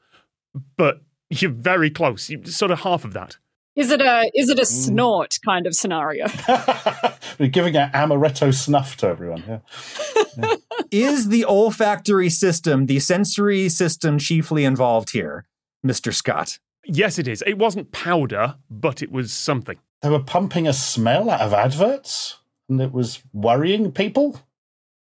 but 0.77 1.01
you're 1.31 1.51
very 1.51 1.91
close. 1.91 2.31
You 2.31 2.45
sort 2.45 2.71
of 2.71 2.81
half 2.81 3.05
of 3.05 3.13
that. 3.15 3.39
Is 3.77 3.91
it 3.91 4.01
a 4.01 4.31
is 4.35 4.49
it 4.49 4.59
a 4.59 4.63
mm. 4.63 4.67
snort 4.67 5.39
kind 5.45 5.67
of 5.67 5.75
scenario? 5.75 6.27
We're 7.39 7.49
giving 7.49 7.77
an 7.77 7.91
amaretto 7.93 8.53
snuff 8.53 8.97
to 8.99 9.07
everyone. 9.07 9.45
Yeah. 9.47 10.55
Is 10.91 11.29
the 11.29 11.45
olfactory 11.45 12.31
system, 12.31 12.87
the 12.87 12.99
sensory 12.99 13.69
system, 13.69 14.19
chiefly 14.19 14.65
involved 14.65 15.11
here, 15.11 15.47
Mr. 15.87 16.13
Scott? 16.13 16.59
Yes, 16.85 17.19
it 17.19 17.29
is. 17.29 17.45
It 17.47 17.59
wasn't 17.59 17.93
powder, 17.93 18.57
but 18.69 19.03
it 19.03 19.13
was 19.13 19.33
something. 19.33 19.79
They 20.03 20.09
were 20.09 20.23
pumping 20.23 20.67
a 20.67 20.73
smell 20.73 21.31
out 21.31 21.41
of 21.41 21.53
adverts, 21.53 22.39
and 22.69 22.81
it 22.81 22.93
was 22.93 23.23
worrying 23.33 23.93
people. 23.93 24.41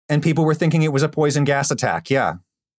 And 0.07 0.23
people 0.23 0.45
were 0.45 0.53
thinking 0.53 0.83
it 0.83 0.93
was 0.93 1.03
a 1.03 1.09
poison 1.09 1.43
gas 1.43 1.71
attack. 1.71 2.09
Yeah. 2.09 2.35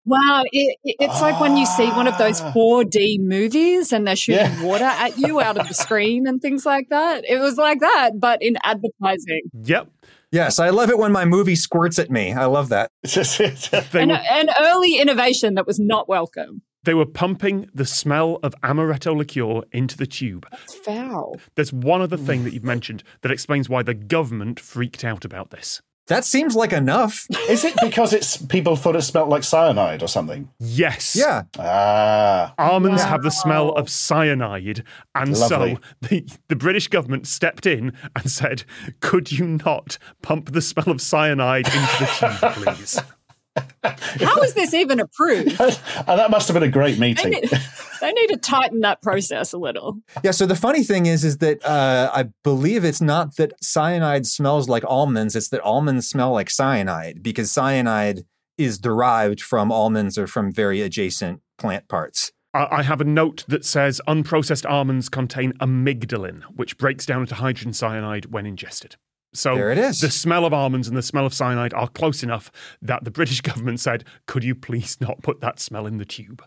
Wow, 0.06 0.42
it, 0.52 0.76
it- 0.84 0.96
it's 1.00 1.20
like 1.20 1.40
when 1.40 1.56
you 1.56 1.66
see 1.66 1.86
one 1.88 2.06
of 2.06 2.18
those 2.18 2.40
Ah. 2.40 2.52
4D 2.52 3.18
movies 3.20 3.92
and 3.92 4.06
they're 4.06 4.16
shooting 4.16 4.44
Yeah. 4.44 4.62
water 4.64 4.84
at 4.84 5.18
you 5.18 5.40
out 5.40 5.56
of 5.56 5.66
the 5.68 5.74
screen 5.74 6.26
and 6.26 6.40
things 6.42 6.66
like 6.66 6.88
that. 6.90 7.24
It 7.28 7.38
was 7.38 7.56
like 7.56 7.80
that, 7.80 8.12
but 8.20 8.42
in 8.42 8.56
advertising. 8.62 9.42
Yep. 9.62 9.90
Yes, 10.30 10.58
I 10.58 10.70
love 10.70 10.90
it 10.90 10.98
when 10.98 11.12
my 11.12 11.24
movie 11.24 11.54
squirts 11.54 11.98
at 11.98 12.10
me. 12.10 12.32
I 12.32 12.46
love 12.46 12.68
that. 12.70 12.90
An, 13.94 14.08
were, 14.10 14.14
an 14.30 14.48
early 14.60 14.96
innovation 14.98 15.54
that 15.54 15.66
was 15.66 15.78
not 15.78 16.08
welcome. 16.08 16.62
they 16.82 16.92
were 16.94 17.06
pumping 17.06 17.70
the 17.72 17.86
smell 17.86 18.38
of 18.42 18.54
amaretto 18.62 19.16
liqueur 19.16 19.62
into 19.72 19.96
the 19.96 20.06
tube. 20.06 20.46
It's 20.64 20.74
foul. 20.74 21.36
There's 21.54 21.72
one 21.72 22.02
other 22.02 22.16
thing 22.18 22.44
that 22.44 22.52
you've 22.52 22.64
mentioned 22.64 23.02
that 23.22 23.30
explains 23.32 23.68
why 23.70 23.82
the 23.82 23.94
government 23.94 24.60
freaked 24.60 25.02
out 25.04 25.24
about 25.24 25.50
this. 25.50 25.80
That 26.08 26.24
seems 26.24 26.54
like 26.54 26.72
enough. 26.72 27.26
Is 27.48 27.64
it 27.64 27.74
because 27.82 28.12
it's 28.12 28.36
people 28.36 28.76
thought 28.76 28.94
it 28.94 29.02
smelled 29.02 29.30
like 29.30 29.42
cyanide 29.42 30.02
or 30.02 30.06
something? 30.08 30.50
Yes. 30.58 31.16
Yeah. 31.16 31.44
Ah, 31.58 32.52
Almonds 32.58 33.02
have 33.02 33.22
the 33.22 33.30
smell 33.30 33.70
of 33.70 33.88
cyanide. 33.88 34.84
And 35.14 35.36
Lovely. 35.36 35.76
so 35.76 35.80
the, 36.02 36.28
the 36.48 36.56
British 36.56 36.88
government 36.88 37.26
stepped 37.26 37.64
in 37.64 37.92
and 38.14 38.30
said, 38.30 38.64
Could 39.00 39.32
you 39.32 39.46
not 39.64 39.96
pump 40.20 40.52
the 40.52 40.60
smell 40.60 40.90
of 40.90 41.00
cyanide 41.00 41.66
into 41.66 41.78
the 41.98 42.06
tube, 42.18 42.52
please? 42.76 43.00
How 43.84 44.40
is 44.42 44.54
this 44.54 44.74
even 44.74 45.00
approved? 45.00 45.48
and 45.58 45.58
that 46.06 46.30
must 46.30 46.48
have 46.48 46.54
been 46.54 46.62
a 46.62 46.68
great 46.68 46.94
They 46.94 47.00
meeting. 47.00 47.30
need, 47.30 47.50
they 48.00 48.12
need 48.12 48.26
to 48.28 48.36
tighten 48.36 48.80
that 48.80 49.02
process 49.02 49.52
a 49.52 49.58
little. 49.58 49.98
Yeah. 50.22 50.30
So 50.32 50.46
the 50.46 50.56
funny 50.56 50.82
thing 50.82 51.06
is, 51.06 51.24
is 51.24 51.38
that 51.38 51.64
uh, 51.64 52.10
I 52.12 52.30
believe 52.42 52.84
it's 52.84 53.00
not 53.00 53.36
that 53.36 53.52
cyanide 53.62 54.26
smells 54.26 54.68
like 54.68 54.84
almonds; 54.86 55.36
it's 55.36 55.48
that 55.50 55.60
almonds 55.60 56.08
smell 56.08 56.32
like 56.32 56.50
cyanide 56.50 57.22
because 57.22 57.50
cyanide 57.50 58.20
is 58.56 58.78
derived 58.78 59.40
from 59.40 59.70
almonds 59.70 60.16
or 60.16 60.26
from 60.26 60.52
very 60.52 60.80
adjacent 60.80 61.40
plant 61.58 61.88
parts. 61.88 62.32
I 62.54 62.68
I 62.70 62.82
have 62.82 63.00
a 63.00 63.04
note 63.04 63.44
that 63.48 63.64
says 63.64 64.00
unprocessed 64.08 64.68
almonds 64.68 65.08
contain 65.08 65.52
amygdalin, 65.54 66.42
which 66.56 66.78
breaks 66.78 67.04
down 67.06 67.20
into 67.22 67.34
hydrogen 67.36 67.72
cyanide 67.72 68.26
when 68.26 68.46
ingested. 68.46 68.96
So 69.34 69.54
There 69.56 69.70
it 69.72 69.78
is. 69.78 70.00
the 70.00 70.10
smell 70.10 70.44
of 70.44 70.52
almonds 70.54 70.88
and 70.88 70.96
the 70.96 71.02
smell 71.02 71.26
of 71.26 71.34
cyanide 71.34 71.74
are 71.74 71.88
close 71.88 72.22
enough 72.22 72.50
that 72.80 73.04
the 73.04 73.10
British 73.10 73.40
government 73.42 73.80
said, 73.80 74.04
could 74.26 74.44
you 74.44 74.54
please 74.54 75.00
not 75.00 75.22
put 75.22 75.40
that 75.40 75.58
smell 75.60 75.86
in 75.86 75.98
the 75.98 76.04
tube? 76.04 76.42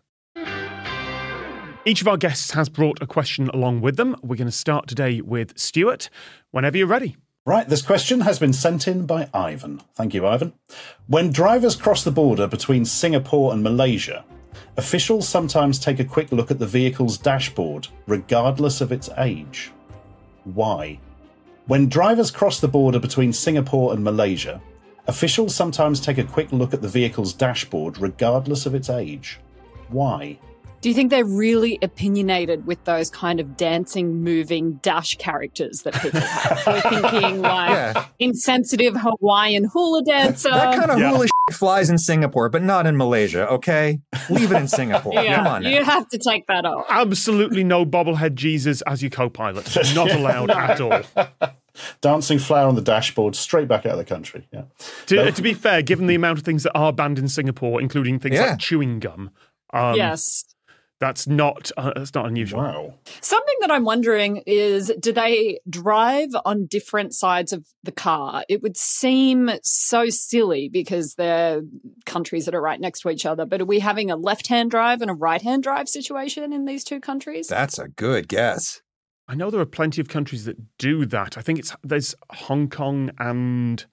Each 1.85 2.01
of 2.01 2.07
our 2.07 2.17
guests 2.17 2.51
has 2.51 2.67
brought 2.67 3.01
a 3.01 3.07
question 3.07 3.49
along 3.49 3.79
with 3.81 3.95
them. 3.95 4.15
We're 4.21 4.35
going 4.35 4.47
to 4.47 4.51
start 4.51 4.87
today 4.87 5.21
with 5.21 5.57
Stuart. 5.57 6.09
Whenever 6.51 6.77
you're 6.77 6.87
ready. 6.87 7.15
Right, 7.45 7.69
this 7.69 7.81
question 7.81 8.21
has 8.21 8.39
been 8.39 8.51
sent 8.51 8.89
in 8.89 9.05
by 9.05 9.29
Ivan. 9.33 9.81
Thank 9.95 10.13
you, 10.13 10.27
Ivan. 10.27 10.51
When 11.07 11.31
drivers 11.31 11.77
cross 11.77 12.03
the 12.03 12.11
border 12.11 12.45
between 12.45 12.83
Singapore 12.83 13.53
and 13.53 13.63
Malaysia, 13.63 14.25
officials 14.75 15.29
sometimes 15.29 15.79
take 15.79 15.99
a 16.01 16.03
quick 16.03 16.33
look 16.33 16.51
at 16.51 16.59
the 16.59 16.67
vehicle's 16.67 17.17
dashboard, 17.17 17.87
regardless 18.05 18.81
of 18.81 18.91
its 18.91 19.09
age. 19.17 19.71
Why? 20.43 20.99
When 21.67 21.89
drivers 21.89 22.31
cross 22.31 22.61
the 22.61 22.69
border 22.69 22.97
between 22.97 23.33
Singapore 23.33 23.91
and 23.91 24.01
Malaysia, 24.01 24.61
officials 25.05 25.53
sometimes 25.53 25.99
take 25.99 26.17
a 26.17 26.23
quick 26.23 26.53
look 26.53 26.73
at 26.73 26.81
the 26.81 26.87
vehicle's 26.87 27.33
dashboard, 27.33 27.97
regardless 27.97 28.65
of 28.65 28.73
its 28.73 28.89
age. 28.89 29.41
Why? 29.89 30.39
Do 30.81 30.89
you 30.89 30.95
think 30.95 31.09
they're 31.09 31.25
really 31.25 31.79
opinionated 31.81 32.67
with 32.67 32.83
those 32.85 33.09
kind 33.09 33.39
of 33.39 33.57
dancing, 33.57 34.23
moving 34.23 34.73
dash 34.83 35.15
characters 35.17 35.81
that 35.81 35.93
people 35.95 36.19
have? 36.19 36.63
We're 36.67 36.81
thinking 36.81 37.41
like 37.41 37.69
Yeah. 37.69 38.05
insensitive 38.19 38.95
Hawaiian 38.95 39.65
hula 39.73 40.03
dancer. 40.03 40.49
that 40.49 40.77
kind 40.77 40.91
of 40.91 40.99
yeah. 40.99 41.09
hula 41.09 41.25
shit 41.25 41.55
flies 41.55 41.89
in 41.89 41.97
Singapore, 41.97 42.49
but 42.49 42.61
not 42.61 42.85
in 42.85 42.95
Malaysia. 42.95 43.47
Okay, 43.49 43.99
leave 44.29 44.51
it 44.51 44.55
in 44.57 44.67
Singapore. 44.67 45.13
yeah, 45.15 45.35
Come 45.37 45.47
on. 45.47 45.63
now. 45.63 45.69
you 45.69 45.83
have 45.83 46.07
to 46.09 46.17
take 46.19 46.45
that 46.47 46.65
off. 46.65 46.85
Absolutely 46.89 47.63
no 47.63 47.85
bobblehead 47.85 48.35
Jesus 48.35 48.81
as 48.83 49.01
your 49.01 49.09
co 49.11 49.29
pilot. 49.29 49.75
Not 49.95 50.11
allowed 50.11 50.51
at 50.51 50.79
all. 50.79 51.01
Dancing 52.01 52.39
flower 52.39 52.67
on 52.67 52.75
the 52.75 52.81
dashboard, 52.81 53.35
straight 53.35 53.67
back 53.67 53.85
out 53.85 53.93
of 53.93 53.97
the 53.97 54.05
country. 54.05 54.47
Yeah. 54.51 54.63
To, 55.07 55.31
to 55.31 55.41
be 55.41 55.53
fair, 55.53 55.81
given 55.81 56.07
the 56.07 56.15
amount 56.15 56.39
of 56.39 56.45
things 56.45 56.63
that 56.63 56.73
are 56.75 56.91
banned 56.93 57.19
in 57.19 57.27
Singapore, 57.27 57.79
including 57.81 58.19
things 58.19 58.35
Yeah. 58.35 58.51
like 58.51 58.59
chewing 58.59 58.99
gum, 58.99 59.31
um, 59.73 59.95
yes. 59.95 60.43
That's 60.99 61.27
not 61.27 61.71
uh, 61.77 61.93
that's 61.95 62.13
not 62.15 62.25
unusual. 62.25 62.59
Wow. 62.61 62.93
Something 63.21 63.55
that 63.61 63.71
I'm 63.71 63.83
wondering 63.85 64.37
is 64.47 64.91
do 64.99 65.11
they 65.11 65.59
drive 65.69 66.29
on 66.45 66.65
different 66.65 67.13
sides 67.13 67.53
of 67.53 67.65
the 67.83 67.91
car? 67.91 68.43
It 68.49 68.61
would 68.63 68.75
seem 68.77 69.51
so 69.63 70.09
silly 70.09 70.69
because 70.69 71.13
they're 71.15 71.61
countries 72.05 72.45
that 72.45 72.55
are 72.55 72.61
right 72.61 72.79
next 72.79 73.01
to 73.01 73.09
each 73.09 73.25
other. 73.25 73.45
But 73.45 73.61
are 73.61 73.65
we 73.65 73.79
having 73.79 74.09
a 74.09 74.15
left 74.15 74.47
hand 74.47 74.71
drive 74.71 75.01
and 75.01 75.11
a 75.11 75.13
right 75.13 75.41
hand 75.41 75.63
drive 75.63 75.87
situation 75.87 76.51
in 76.51 76.65
these 76.65 76.83
two 76.83 76.99
countries? 76.99 77.47
That's 77.47 77.77
a 77.77 77.87
good 77.89 78.27
guess. 78.27 78.81
I 79.27 79.35
know 79.35 79.51
there 79.51 79.61
are 79.61 79.65
plenty 79.65 80.01
of 80.01 80.07
countries 80.07 80.45
that 80.45 80.77
do 80.77 81.05
that. 81.05 81.37
I 81.37 81.41
think 81.41 81.59
it's 81.59 81.75
there's 81.83 82.15
Hong 82.31 82.69
Kong 82.69 83.11
and 83.19 83.85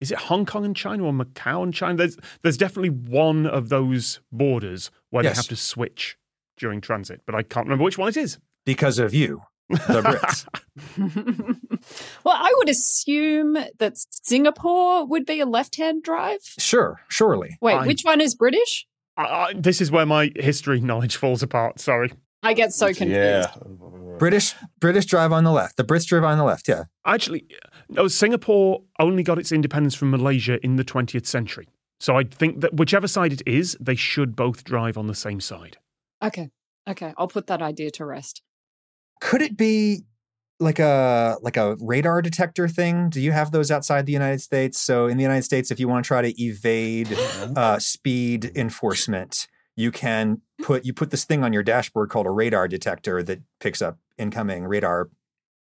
is 0.00 0.12
it 0.12 0.18
Hong 0.18 0.46
Kong 0.46 0.64
and 0.64 0.76
China 0.76 1.04
or 1.04 1.12
Macau 1.12 1.62
and 1.62 1.74
China? 1.74 1.96
There's 1.96 2.16
there's 2.42 2.56
definitely 2.56 2.90
one 2.90 3.46
of 3.46 3.68
those 3.68 4.20
borders 4.30 4.90
where 5.10 5.24
Yes. 5.24 5.34
they 5.34 5.36
have 5.40 5.48
to 5.48 5.56
switch 5.56 6.16
during 6.56 6.80
transit, 6.80 7.20
but 7.26 7.34
I 7.34 7.42
can't 7.42 7.66
remember 7.66 7.84
which 7.84 7.98
one 7.98 8.08
it 8.08 8.16
is. 8.16 8.38
Because 8.64 8.98
of 8.98 9.14
you, 9.14 9.42
the 9.68 10.02
Brits. 10.02 10.46
well, 12.24 12.36
I 12.36 12.52
would 12.56 12.68
assume 12.68 13.56
that 13.78 13.94
Singapore 13.96 15.06
would 15.06 15.24
be 15.26 15.40
a 15.40 15.46
left 15.46 15.76
hand 15.76 16.02
drive. 16.02 16.40
sure, 16.58 17.00
surely. 17.08 17.58
Wait, 17.60 17.74
I- 17.74 17.86
which 17.86 18.02
one 18.02 18.20
is 18.20 18.34
British? 18.34 18.86
I, 19.16 19.22
I, 19.24 19.52
this 19.56 19.80
is 19.80 19.90
where 19.90 20.04
my 20.06 20.30
history 20.36 20.80
knowledge 20.80 21.16
falls 21.16 21.42
apart. 21.42 21.80
Sorry. 21.80 22.12
I 22.42 22.52
get 22.52 22.72
so 22.72 22.88
confused. 22.88 23.10
Yeah. 23.12 23.46
British 24.18 24.54
British 24.78 25.06
drive 25.06 25.32
on 25.32 25.42
the 25.44 25.50
left. 25.50 25.76
The 25.76 25.84
Brits 25.84 26.06
drive 26.06 26.22
on 26.22 26.38
the 26.38 26.44
left. 26.44 26.68
Yeah. 26.68 26.84
Actually, 27.04 27.46
no, 27.88 28.08
Singapore 28.08 28.82
only 29.00 29.22
got 29.22 29.38
its 29.38 29.52
independence 29.52 29.94
from 29.94 30.10
Malaysia 30.10 30.62
in 30.64 30.76
the 30.76 30.84
20th 30.84 31.26
century. 31.26 31.68
So 31.98 32.16
I 32.16 32.24
think 32.24 32.60
that 32.60 32.74
whichever 32.74 33.08
side 33.08 33.32
it 33.32 33.42
is, 33.46 33.76
they 33.80 33.94
should 33.96 34.36
both 34.36 34.64
drive 34.64 34.98
on 34.98 35.06
the 35.06 35.14
same 35.14 35.40
side. 35.40 35.78
Okay. 36.22 36.50
Okay. 36.88 37.12
I'll 37.16 37.28
put 37.28 37.46
that 37.48 37.62
idea 37.62 37.90
to 37.92 38.04
rest. 38.04 38.42
Could 39.20 39.42
it 39.42 39.56
be 39.56 40.04
like 40.58 40.78
a 40.78 41.36
like 41.42 41.56
a 41.56 41.76
radar 41.80 42.22
detector 42.22 42.68
thing? 42.68 43.10
Do 43.10 43.20
you 43.20 43.32
have 43.32 43.50
those 43.50 43.70
outside 43.70 44.06
the 44.06 44.12
United 44.12 44.40
States? 44.40 44.80
So 44.80 45.06
in 45.06 45.16
the 45.16 45.22
United 45.22 45.42
States, 45.42 45.70
if 45.70 45.80
you 45.80 45.88
want 45.88 46.04
to 46.04 46.08
try 46.08 46.22
to 46.22 46.42
evade 46.42 47.16
uh, 47.56 47.78
speed 47.78 48.52
enforcement, 48.54 49.46
you 49.76 49.90
can 49.90 50.40
put 50.62 50.84
you 50.84 50.92
put 50.92 51.10
this 51.10 51.24
thing 51.24 51.44
on 51.44 51.52
your 51.52 51.62
dashboard 51.62 52.10
called 52.10 52.26
a 52.26 52.30
radar 52.30 52.68
detector 52.68 53.22
that 53.22 53.40
picks 53.60 53.82
up 53.82 53.98
incoming 54.18 54.64
radar 54.64 55.10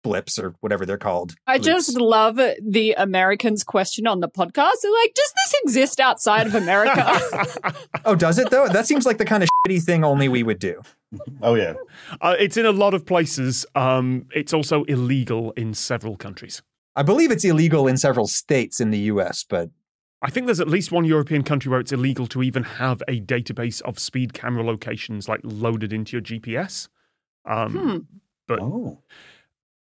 blips 0.03 0.37
or 0.39 0.55
whatever 0.61 0.85
they're 0.85 0.97
called. 0.97 1.35
I 1.47 1.57
Bloops. 1.57 1.63
just 1.63 1.97
love 1.99 2.35
the 2.35 2.93
Americans' 2.97 3.63
question 3.63 4.07
on 4.07 4.19
the 4.19 4.29
podcast. 4.29 4.73
They're 4.81 4.91
like, 4.91 5.13
does 5.13 5.33
this 5.35 5.55
exist 5.63 5.99
outside 5.99 6.47
of 6.47 6.55
America? 6.55 7.45
oh, 8.05 8.15
does 8.15 8.37
it 8.39 8.49
though? 8.49 8.67
That 8.67 8.87
seems 8.87 9.05
like 9.05 9.17
the 9.17 9.25
kind 9.25 9.43
of 9.43 9.49
shitty 9.67 9.83
thing 9.83 10.03
only 10.03 10.27
we 10.29 10.43
would 10.43 10.59
do. 10.59 10.81
Oh, 11.41 11.55
yeah. 11.55 11.73
Uh, 12.21 12.35
it's 12.39 12.57
in 12.57 12.65
a 12.65 12.71
lot 12.71 12.93
of 12.93 13.05
places. 13.05 13.65
Um, 13.75 14.25
it's 14.33 14.53
also 14.53 14.83
illegal 14.85 15.51
in 15.51 15.73
several 15.73 16.15
countries. 16.17 16.61
I 16.95 17.03
believe 17.03 17.31
it's 17.31 17.45
illegal 17.45 17.87
in 17.87 17.97
several 17.97 18.27
states 18.27 18.79
in 18.79 18.89
the 18.91 18.99
U.S., 18.99 19.45
but 19.47 19.69
I 20.21 20.29
think 20.31 20.47
there's 20.47 20.59
at 20.59 20.67
least 20.67 20.91
one 20.91 21.05
European 21.05 21.43
country 21.43 21.69
where 21.69 21.79
it's 21.79 21.91
illegal 21.91 22.25
to 22.27 22.41
even 22.41 22.63
have 22.63 23.03
a 23.07 23.21
database 23.21 23.81
of 23.83 23.99
speed 23.99 24.33
camera 24.33 24.63
locations 24.63 25.29
like 25.29 25.41
loaded 25.43 25.93
into 25.93 26.13
your 26.17 26.21
GPS. 26.23 26.87
Um, 27.45 27.71
Hmm. 27.71 27.97
But 28.47 28.59
Oh. 28.61 29.03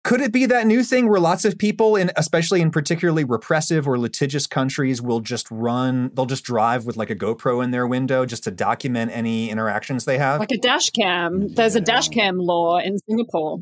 Could 0.06 0.22
it 0.22 0.32
be 0.32 0.46
that 0.46 0.68
new 0.68 0.84
thing 0.84 1.10
where 1.10 1.20
lots 1.20 1.46
of 1.46 1.58
people, 1.58 1.96
in 1.96 2.12
especially 2.16 2.62
in 2.62 2.70
particularly 2.70 3.24
repressive 3.24 3.88
or 3.88 3.98
litigious 3.98 4.46
countries, 4.46 5.02
will 5.02 5.20
just 5.20 5.50
run? 5.50 6.12
They'll 6.14 6.28
just 6.28 6.44
drive 6.44 6.86
with 6.86 6.96
like 6.96 7.10
a 7.10 7.16
GoPro 7.16 7.64
in 7.64 7.72
their 7.72 7.88
window 7.88 8.24
just 8.24 8.44
to 8.44 8.52
document 8.52 9.10
any 9.12 9.50
interactions 9.50 10.06
they 10.06 10.20
have. 10.20 10.40
like 10.40 10.52
a 10.52 10.60
dash 10.60 10.92
cam. 10.92 11.56
There's 11.56 11.76
a 11.76 11.82
dash 11.82 12.10
cam 12.10 12.38
law 12.38 12.78
in 12.78 13.00
Singapore. 13.00 13.62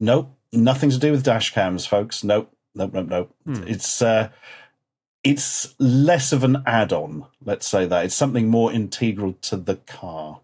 Nope, 0.00 0.34
nothing 0.52 0.90
to 0.90 0.98
do 0.98 1.12
with 1.12 1.22
dash 1.22 1.54
cams, 1.54 1.86
folks. 1.86 2.24
Nope, 2.24 2.50
nope, 2.74 2.92
nope, 2.92 3.06
nope. 3.06 3.34
Hmm. 3.46 3.62
It's 3.68 4.02
uh, 4.02 4.30
it's 5.22 5.76
less 5.78 6.32
of 6.32 6.42
an 6.42 6.64
add-on. 6.66 7.26
Let's 7.44 7.68
say 7.68 7.86
that 7.86 8.04
it's 8.04 8.16
something 8.16 8.48
more 8.48 8.72
integral 8.72 9.34
to 9.42 9.56
the 9.56 9.76
car 9.76 10.40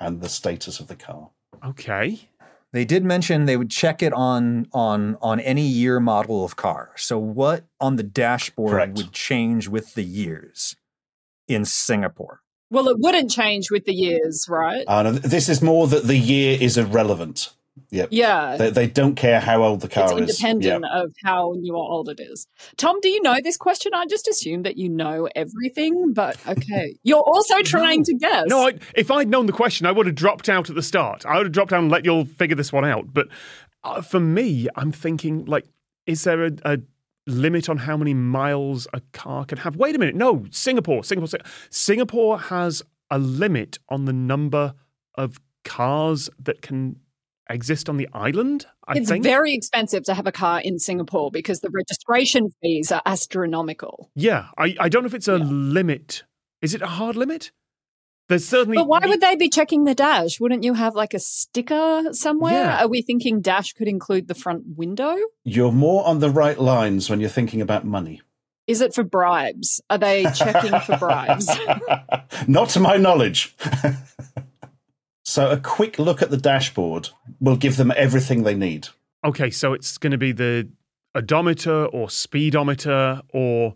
and 0.00 0.22
the 0.22 0.30
status 0.30 0.80
of 0.80 0.88
the 0.88 0.96
car. 0.96 1.28
okay. 1.62 2.26
They 2.74 2.84
did 2.84 3.04
mention 3.04 3.44
they 3.44 3.56
would 3.56 3.70
check 3.70 4.02
it 4.02 4.12
on 4.12 4.66
on 4.72 5.16
on 5.22 5.38
any 5.38 5.62
year 5.62 6.00
model 6.00 6.44
of 6.44 6.56
car. 6.56 6.90
So 6.96 7.16
what 7.20 7.66
on 7.80 7.94
the 7.94 8.02
dashboard 8.02 8.72
Correct. 8.72 8.96
would 8.96 9.12
change 9.12 9.68
with 9.68 9.94
the 9.94 10.02
years 10.02 10.74
in 11.46 11.64
Singapore? 11.66 12.40
Well, 12.70 12.88
it 12.88 12.96
wouldn't 12.98 13.30
change 13.30 13.70
with 13.70 13.84
the 13.84 13.94
years, 13.94 14.46
right? 14.48 14.82
Uh, 14.88 15.04
no, 15.04 15.12
this 15.12 15.48
is 15.48 15.62
more 15.62 15.86
that 15.86 16.08
the 16.08 16.16
year 16.16 16.58
is 16.60 16.76
irrelevant. 16.76 17.54
Yep. 17.90 18.08
yeah. 18.12 18.56
They, 18.56 18.70
they 18.70 18.86
don't 18.86 19.14
care 19.16 19.40
how 19.40 19.62
old 19.62 19.80
the 19.80 19.88
car 19.88 20.04
It's 20.04 20.12
is. 20.12 20.18
independent 20.44 20.84
Yeah. 20.88 21.02
of 21.02 21.12
how 21.24 21.54
new 21.56 21.74
or 21.74 21.90
old 21.90 22.08
it 22.08 22.20
is. 22.20 22.46
Tom, 22.76 22.96
do 23.00 23.08
you 23.08 23.20
know 23.22 23.36
this 23.42 23.56
question? 23.56 23.92
I 23.94 24.06
just 24.06 24.28
assumed 24.28 24.64
that 24.64 24.76
you 24.76 24.88
know 24.88 25.28
everything, 25.34 26.12
but 26.12 26.36
okay. 26.48 26.96
You're 27.02 27.18
also 27.22 27.62
trying 27.62 28.04
to 28.04 28.14
guess. 28.14 28.44
No, 28.46 28.68
I, 28.68 28.74
if 28.96 29.10
I'd 29.10 29.28
known 29.28 29.46
the 29.46 29.52
question, 29.52 29.86
I 29.86 29.92
would 29.92 30.06
have 30.06 30.14
dropped 30.14 30.48
out 30.48 30.68
at 30.68 30.76
the 30.76 30.82
start. 30.82 31.26
I 31.26 31.36
would 31.36 31.46
have 31.46 31.52
dropped 31.52 31.70
down 31.70 31.84
and 31.84 31.90
let 31.92 32.04
you 32.04 32.12
all 32.12 32.24
figure 32.24 32.56
this 32.56 32.72
one 32.72 32.84
out. 32.84 33.12
But 33.12 33.28
uh, 33.82 34.02
for 34.02 34.20
me, 34.20 34.68
I'm 34.76 34.92
thinking, 34.92 35.44
like, 35.44 35.66
is 36.06 36.22
there 36.24 36.44
a, 36.44 36.52
a 36.64 36.78
limit 37.26 37.68
on 37.68 37.78
how 37.78 37.96
many 37.96 38.14
miles 38.14 38.86
a 38.92 39.00
car 39.12 39.44
can 39.44 39.58
have? 39.58 39.76
Wait 39.76 39.96
a 39.96 39.98
minute. 39.98 40.14
No, 40.14 40.44
Singapore. 40.50 41.02
Singapore. 41.04 41.38
Singapore 41.70 42.38
has 42.38 42.82
a 43.10 43.18
limit 43.18 43.78
on 43.88 44.04
the 44.04 44.12
number 44.12 44.74
of 45.16 45.38
cars 45.64 46.30
that 46.38 46.62
can 46.62 46.96
exist 47.50 47.88
on 47.88 47.96
the 47.96 48.08
island. 48.12 48.66
I 48.86 48.96
it's 48.96 49.08
think. 49.08 49.24
very 49.24 49.54
expensive 49.54 50.04
to 50.04 50.14
have 50.14 50.26
a 50.26 50.32
car 50.32 50.60
in 50.60 50.78
Singapore 50.78 51.30
because 51.30 51.60
the 51.60 51.70
registration 51.70 52.48
fees 52.62 52.90
are 52.92 53.02
astronomical. 53.06 54.10
yeah, 54.14 54.46
I, 54.58 54.76
I 54.80 54.88
don't 54.88 55.02
know 55.02 55.08
if 55.08 55.14
it's 55.14 55.28
a 55.28 55.38
limit. 55.38 56.24
Is 56.62 56.74
it 56.74 56.82
a 56.82 56.86
hard 56.86 57.16
limit? 57.16 57.50
There's 58.28 58.46
certainly. 58.48 58.76
But 58.78 58.88
why 58.88 59.00
would 59.04 59.20
they 59.20 59.36
be 59.36 59.50
checking 59.50 59.84
the 59.84 59.94
dash? 59.94 60.40
Wouldn't 60.40 60.64
you 60.64 60.72
have 60.74 60.94
like 60.94 61.12
a 61.12 61.18
sticker 61.18 62.04
somewhere? 62.12 62.54
Yeah. 62.54 62.84
Are 62.84 62.88
we 62.88 63.02
thinking 63.02 63.42
dash 63.42 63.74
could 63.74 63.88
include 63.88 64.28
the 64.28 64.34
front 64.34 64.62
window? 64.76 65.14
You're 65.44 65.72
more 65.72 66.06
on 66.06 66.20
the 66.20 66.30
right 66.30 66.58
lines 66.58 67.10
when 67.10 67.20
you're 67.20 67.28
thinking 67.28 67.60
about 67.60 67.84
money. 67.84 68.22
Is 68.66 68.80
it 68.80 68.94
for 68.94 69.04
bribes? 69.04 69.82
Are 69.90 69.98
they 69.98 70.24
checking 70.34 70.80
for 70.80 70.96
bribes? 70.96 71.50
Not 72.48 72.70
to 72.70 72.80
my 72.80 72.96
knowledge. 72.96 73.54
so, 75.24 75.50
a 75.50 75.56
quick 75.58 75.98
look 75.98 76.20
at 76.20 76.30
the 76.30 76.36
dashboard 76.36 77.08
will 77.40 77.56
give 77.56 77.76
them 77.76 77.92
everything 77.96 78.42
they 78.42 78.54
need. 78.54 78.88
Okay, 79.24 79.50
so 79.50 79.72
it's 79.72 79.96
going 79.96 80.10
to 80.10 80.18
be 80.18 80.32
the 80.32 80.68
odometer 81.14 81.86
or 81.86 82.10
speedometer 82.10 83.22
or 83.32 83.74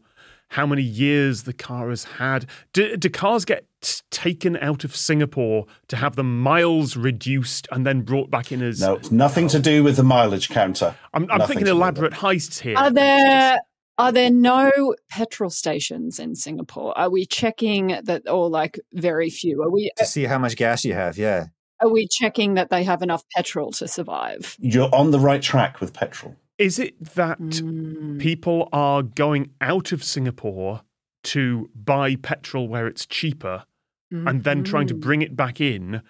how 0.48 0.66
many 0.66 0.82
years 0.82 1.44
the 1.44 1.52
car 1.52 1.88
has 1.90 2.04
had. 2.04 2.46
Do, 2.72 2.96
do 2.96 3.08
cars 3.08 3.44
get 3.44 3.66
taken 4.10 4.56
out 4.58 4.84
of 4.84 4.94
Singapore 4.94 5.66
to 5.88 5.96
have 5.96 6.16
the 6.16 6.24
miles 6.24 6.96
reduced 6.96 7.68
and 7.70 7.86
then 7.86 8.02
brought 8.02 8.30
back 8.30 8.52
in 8.52 8.62
as? 8.62 8.80
No, 8.80 8.94
it's 8.94 9.10
nothing 9.10 9.48
to 9.48 9.58
do 9.58 9.82
with 9.82 9.96
the 9.96 10.02
mileage 10.02 10.50
counter. 10.50 10.96
I'm, 11.14 11.30
I'm 11.30 11.40
thinking 11.40 11.60
to 11.60 11.64
do 11.64 11.74
with 11.74 11.80
elaborate 11.80 12.12
heists 12.14 12.60
here. 12.60 12.76
Are 12.76 12.90
there 12.90 13.58
are 13.98 14.12
there 14.12 14.30
no 14.30 14.94
petrol 15.10 15.50
stations 15.50 16.18
in 16.18 16.34
Singapore? 16.34 16.96
Are 16.96 17.10
we 17.10 17.26
checking 17.26 17.98
that, 18.04 18.28
or 18.28 18.48
like 18.48 18.78
very 18.94 19.28
few? 19.30 19.62
Are 19.62 19.70
we 19.70 19.90
to 19.96 20.04
see 20.06 20.24
how 20.24 20.38
much 20.38 20.56
gas 20.56 20.84
you 20.84 20.94
have. 20.94 21.18
Yeah. 21.18 21.46
are 21.80 21.88
we 21.90 22.08
checking 22.10 22.54
that 22.54 22.70
they 22.70 22.82
have 22.82 23.02
enough 23.02 23.22
petrol 23.36 23.70
to 23.72 23.86
survive? 23.86 24.56
You're 24.58 24.92
on 24.94 25.10
the 25.12 25.20
right 25.20 25.40
track 25.42 25.80
with 25.80 25.92
petrol. 25.92 26.34
Is 26.58 26.78
it 26.80 26.94
that 27.14 27.38
Mm. 27.38 28.18
people 28.18 28.68
are 28.72 29.02
going 29.04 29.50
out 29.60 29.92
of 29.92 30.02
Singapore 30.02 30.80
to 31.24 31.70
buy 31.76 32.16
petrol 32.16 32.66
where 32.66 32.88
it's 32.88 33.06
cheaper 33.06 33.64
and 34.10 34.42
then 34.42 34.64
trying 34.64 34.86
to 34.88 34.94
Mhm. 34.94 35.00
bring 35.00 35.22
it 35.22 35.36
back 35.36 35.60
in 35.60 36.02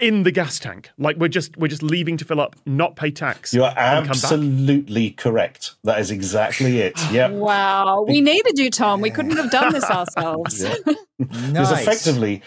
in 0.00 0.22
the 0.22 0.30
gas 0.30 0.58
tank? 0.58 0.90
Like 0.98 1.16
we're 1.16 1.28
just 1.28 1.56
we're 1.56 1.68
just 1.68 1.82
leaving 1.82 2.16
to 2.18 2.24
fill 2.24 2.40
up, 2.40 2.56
not 2.66 2.96
pay 2.96 3.10
tax. 3.10 3.52
You're 3.54 3.66
and 3.66 3.76
come 3.76 4.06
back? 4.06 4.10
absolutely 4.10 5.10
correct. 5.10 5.74
That 5.84 6.00
is 6.00 6.10
exactly 6.10 6.80
it. 6.80 6.98
Yeah. 7.08 7.28
Wow, 7.28 8.04
we 8.06 8.20
needed 8.20 8.58
you, 8.58 8.70
Tom. 8.70 9.00
We 9.00 9.10
couldn't 9.10 9.36
have 9.36 9.50
done 9.50 9.72
this 9.72 9.84
ourselves. 9.84 10.62
Yeah. 10.68 10.74
Because 11.18 11.72
effectively, 11.72 12.42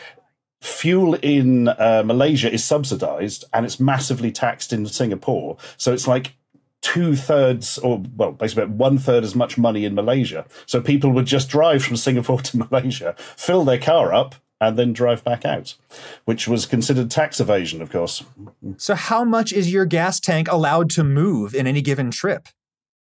fuel 0.62 1.16
in 1.16 1.68
uh, 1.68 2.04
Malaysia 2.06 2.50
is 2.52 2.64
subsidized 2.64 3.44
and 3.54 3.66
it's 3.66 3.82
massively 3.82 4.32
taxed 4.32 4.72
in 4.72 4.86
Singapore. 4.86 5.58
So 5.76 5.92
it's 5.92 6.08
like 6.08 6.36
two 6.82 7.16
thirds, 7.16 7.78
or 7.80 8.02
well, 8.16 8.32
basically 8.32 8.66
one 8.66 8.98
third 8.98 9.24
as 9.24 9.36
much 9.36 9.58
money 9.58 9.86
in 9.86 9.96
Malaysia. 9.96 10.46
So 10.66 10.82
people 10.82 11.12
would 11.12 11.26
just 11.26 11.50
drive 11.50 11.84
from 11.84 11.98
Singapore 11.98 12.42
to 12.44 12.58
Malaysia, 12.58 13.16
fill 13.18 13.66
their 13.66 13.80
car 13.80 14.14
up, 14.14 14.36
and 14.62 14.78
then 14.78 14.94
drive 14.94 15.24
back 15.26 15.44
out, 15.44 15.76
which 16.26 16.48
was 16.48 16.66
considered 16.66 17.12
tax 17.12 17.40
evasion, 17.42 17.82
of 17.82 17.92
course. 17.92 18.24
So, 18.78 18.96
how 18.96 19.26
much 19.26 19.52
is 19.52 19.74
your 19.74 19.86
gas 19.86 20.20
tank 20.22 20.48
allowed 20.50 20.90
to 20.92 21.04
move 21.04 21.54
in 21.54 21.68
any 21.68 21.82
given 21.82 22.12
trip? 22.12 22.48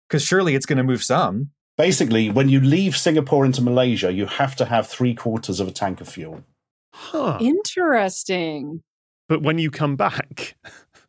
Because 0.08 0.24
surely 0.24 0.56
it's 0.56 0.65
going 0.65 0.77
to 0.77 0.84
move 0.84 1.03
some. 1.03 1.50
Basically, 1.77 2.29
when 2.29 2.50
you 2.50 2.60
leave 2.62 2.96
Singapore 2.96 3.46
into 3.46 3.62
Malaysia, 3.62 4.12
you 4.13 4.25
have 4.27 4.56
to 4.58 4.65
have 4.65 4.88
three 4.88 5.13
quarters 5.13 5.60
of 5.60 5.68
a 5.68 5.72
tank 5.72 6.00
of 6.01 6.08
fuel. 6.08 6.44
Huh. 6.94 7.38
Interesting. 7.41 8.82
But 9.27 9.41
when 9.41 9.58
you 9.60 9.72
come 9.72 9.96
back, 9.96 10.56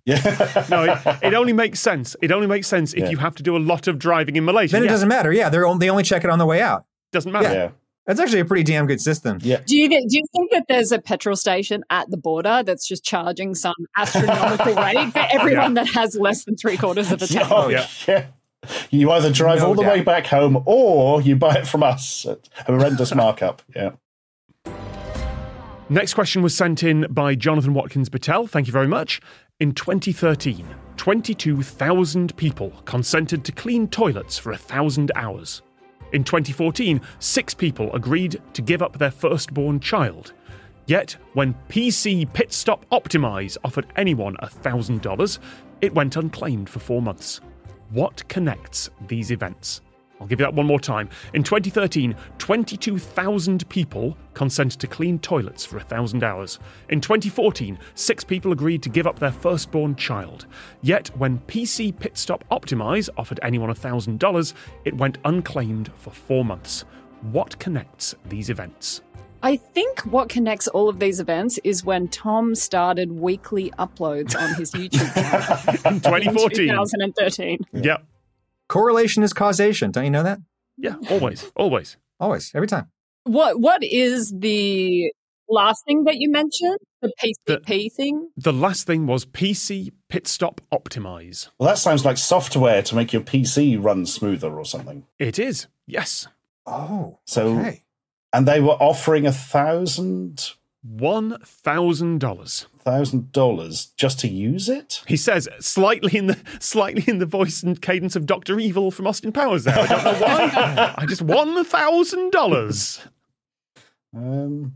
Yeah. 0.07 0.65
no, 0.71 0.85
it, 0.85 0.99
it 1.23 1.35
only 1.35 1.53
makes 1.53 1.79
sense. 1.79 2.17
It 2.23 2.33
only 2.33 2.47
makes 2.47 2.67
sense 2.67 2.95
if 2.95 3.01
Yeah. 3.01 3.11
you 3.11 3.17
have 3.19 3.35
to 3.35 3.43
do 3.43 3.55
a 3.57 3.59
lot 3.59 3.87
of 3.87 3.99
driving 3.99 4.37
in 4.37 4.45
Malaysia. 4.47 4.73
Then 4.73 4.83
it 4.83 4.87
Yeah, 4.87 4.93
doesn't 4.93 5.09
matter. 5.09 5.31
Yeah, 5.33 5.51
they're 5.51 5.67
on, 5.67 5.79
they 5.79 5.91
only 5.91 6.03
check 6.05 6.25
it 6.25 6.31
on 6.31 6.39
the 6.39 6.47
way 6.47 6.63
out. 6.63 6.85
doesn't 7.13 7.33
matter. 7.33 7.53
yeah. 7.53 7.71
That's 8.07 8.19
actually 8.19 8.41
a 8.41 8.45
pretty 8.45 8.65
damn 8.65 8.87
good 8.87 9.01
system. 9.01 9.39
Yeah. 9.43 9.61
Do 9.65 9.77
you 9.77 9.89
do 9.89 9.97
you 10.09 10.25
think 10.33 10.51
that 10.53 10.65
there's 10.69 10.91
a 10.91 10.99
petrol 10.99 11.37
station 11.37 11.85
at 11.91 12.11
the 12.11 12.17
border 12.17 12.63
that's 12.65 12.87
just 12.87 13.05
charging 13.05 13.55
some 13.55 13.75
astronomical 13.97 14.75
rate 14.83 15.13
for 15.13 15.27
everyone 15.31 15.75
that 15.75 15.89
has 15.91 16.17
less 16.17 16.45
than 16.45 16.57
three 16.57 16.77
quarters 16.77 17.13
of 17.13 17.23
a 17.23 17.27
tank? 17.29 17.49
Oh, 17.51 17.69
yeah. 17.69 17.87
yeah. 18.09 18.27
You 18.91 19.11
either 19.13 19.33
drive 19.33 19.61
No 19.61 19.69
all 19.69 19.75
the 19.75 19.83
way 19.83 20.03
back 20.03 20.27
home 20.27 20.63
or 20.67 21.23
you 21.23 21.37
buy 21.37 21.55
it 21.55 21.67
from 21.67 21.83
us 21.83 22.27
at 22.27 22.49
a 22.59 22.73
horrendous 22.73 23.15
markup. 23.15 23.63
Yeah. 23.75 23.93
Next 25.89 26.15
question 26.15 26.43
was 26.43 26.55
sent 26.55 26.83
in 26.83 27.07
by 27.11 27.35
Jonathan 27.35 27.75
Watkins 27.75 28.09
Bitel. 28.09 28.49
Thank 28.49 28.67
you 28.67 28.73
very 28.73 28.87
much. 28.87 29.21
In 29.59 29.73
2013, 29.73 30.65
22,000 30.97 32.37
people 32.37 32.71
consented 32.85 33.45
to 33.45 33.53
clean 33.53 33.89
toilets 33.89 34.39
for 34.39 34.53
a 34.53 34.57
thousand 34.57 35.11
hours. 35.17 35.63
In 36.13 36.25
2014, 36.25 37.01
six 37.19 37.55
people 37.55 37.93
agreed 37.95 38.41
to 38.53 38.63
give 38.63 38.83
up 38.83 38.99
their 38.99 39.11
firstborn 39.11 39.81
child. 39.81 40.33
Yet, 40.87 41.17
when 41.35 41.55
PC 41.69 42.33
Pit 42.33 42.53
Stop 42.53 42.85
Optimize 42.91 43.57
offered 43.65 43.87
anyone 43.97 44.37
$1,000, 44.43 45.39
it 45.81 45.95
went 45.95 46.17
unclaimed 46.17 46.69
for 46.69 46.81
four 46.81 47.01
months. 47.01 47.41
What 47.91 48.27
connects 48.29 48.91
these 49.07 49.31
events? 49.31 49.83
I'll 50.21 50.27
give 50.27 50.39
you 50.39 50.47
that 50.47 50.55
one 50.55 50.67
more 50.67 50.79
time. 50.79 51.09
In 51.33 51.43
2013, 51.43 52.15
22,000 52.39 53.69
people 53.71 54.17
consented 54.35 54.79
to 54.81 54.87
clean 54.87 55.19
toilets 55.19 55.65
for 55.65 55.77
1,000 55.77 56.23
hours. 56.23 56.59
In 56.91 57.01
2014, 57.01 57.79
six 57.95 58.23
people 58.23 58.53
agreed 58.53 58.83
to 58.83 58.91
give 58.91 59.07
up 59.07 59.19
their 59.19 59.33
firstborn 59.33 59.97
child. 59.97 60.47
Yet, 60.83 61.09
when 61.17 61.39
PC 61.41 61.99
Pit 61.99 62.19
Stop 62.19 62.45
Optimize 62.51 63.09
offered 63.17 63.41
anyone 63.43 63.71
$1,000, 63.71 64.55
it 64.85 64.97
went 64.97 65.19
unclaimed 65.25 65.91
for 65.97 66.11
four 66.11 66.45
months. 66.45 66.85
What 67.33 67.59
connects 67.59 68.15
these 68.29 68.51
events? 68.51 69.03
I 69.43 69.57
think 69.57 70.01
what 70.01 70.29
connects 70.29 70.69
all 70.69 70.91
of 70.91 70.99
these 70.99 71.19
events 71.19 71.59
is 71.65 71.83
when 71.83 72.09
Tom 72.09 72.55
started 72.55 73.11
weekly 73.11 73.71
uploads 73.79 74.37
on 74.37 74.55
his 74.55 74.71
YouTube 74.73 75.15
channel 75.15 75.81
In 75.87 75.95
in 75.95 76.01
2014. 76.01 76.69
2013. 76.69 77.59
Yeah. 77.73 77.97
Correlation 78.71 79.25
is 79.25 79.33
causation. 79.33 79.91
Don't 79.91 80.05
you 80.05 80.11
know 80.11 80.23
that? 80.23 80.39
Yeah, 80.79 80.95
always, 81.11 81.51
always. 81.57 81.97
Always, 82.21 82.53
every 82.55 82.69
time. 82.69 82.87
What 83.25 83.61
what 83.61 83.83
is 83.83 84.33
the 84.35 85.13
last 85.49 85.85
thing 85.85 86.05
that 86.05 86.19
you 86.19 86.31
mentioned? 86.31 86.79
The 87.03 87.13
PCP 87.21 87.93
thing? 87.93 88.31
The 88.37 88.53
last 88.53 88.87
thing 88.87 89.09
was 89.09 89.27
PC 89.27 89.91
Pit 90.09 90.29
Stop 90.29 90.61
Optimize. 90.73 91.49
Well, 91.59 91.69
that 91.69 91.79
sounds 91.79 92.05
like 92.05 92.17
software 92.17 92.81
to 92.83 92.95
make 92.95 93.13
your 93.13 93.23
PC 93.23 93.83
run 93.83 94.07
smoother 94.07 94.57
or 94.57 94.65
something. 94.65 95.05
It 95.19 95.41
is, 95.41 95.67
yes. 95.89 96.29
Oh, 96.65 97.19
So- 97.27 97.59
okay. 97.59 97.83
And 98.33 98.47
they 98.47 98.61
were 98.61 98.75
offering 98.75 99.27
a 99.27 99.33
thousand 99.33 100.53
$1,000. 100.87 102.67
thousand 102.79 103.33
dollars 103.33 103.87
just 103.97 104.19
to 104.21 104.29
use 104.29 104.69
it. 104.69 105.03
He 105.07 105.17
says 105.17 105.49
slightly 105.61 106.17
in 106.17 106.27
the 106.29 106.39
slightly 106.59 107.05
in 107.07 107.19
the 107.19 107.27
voice 107.27 107.63
and 107.63 107.81
cadence 107.81 108.17
of 108.17 108.27
Doctor 108.27 108.59
Evil 108.59 108.91
from 108.91 109.07
Austin 109.07 109.33
Powers. 109.33 109.65
There, 109.65 109.79
I 109.79 109.87
don't 109.87 110.05
know 110.05 110.21
why. 110.21 110.95
I 110.97 111.07
just 111.07 111.23
one 111.23 111.65
thousand 111.65 112.33
dollars. 112.33 113.01
Um, 114.17 114.75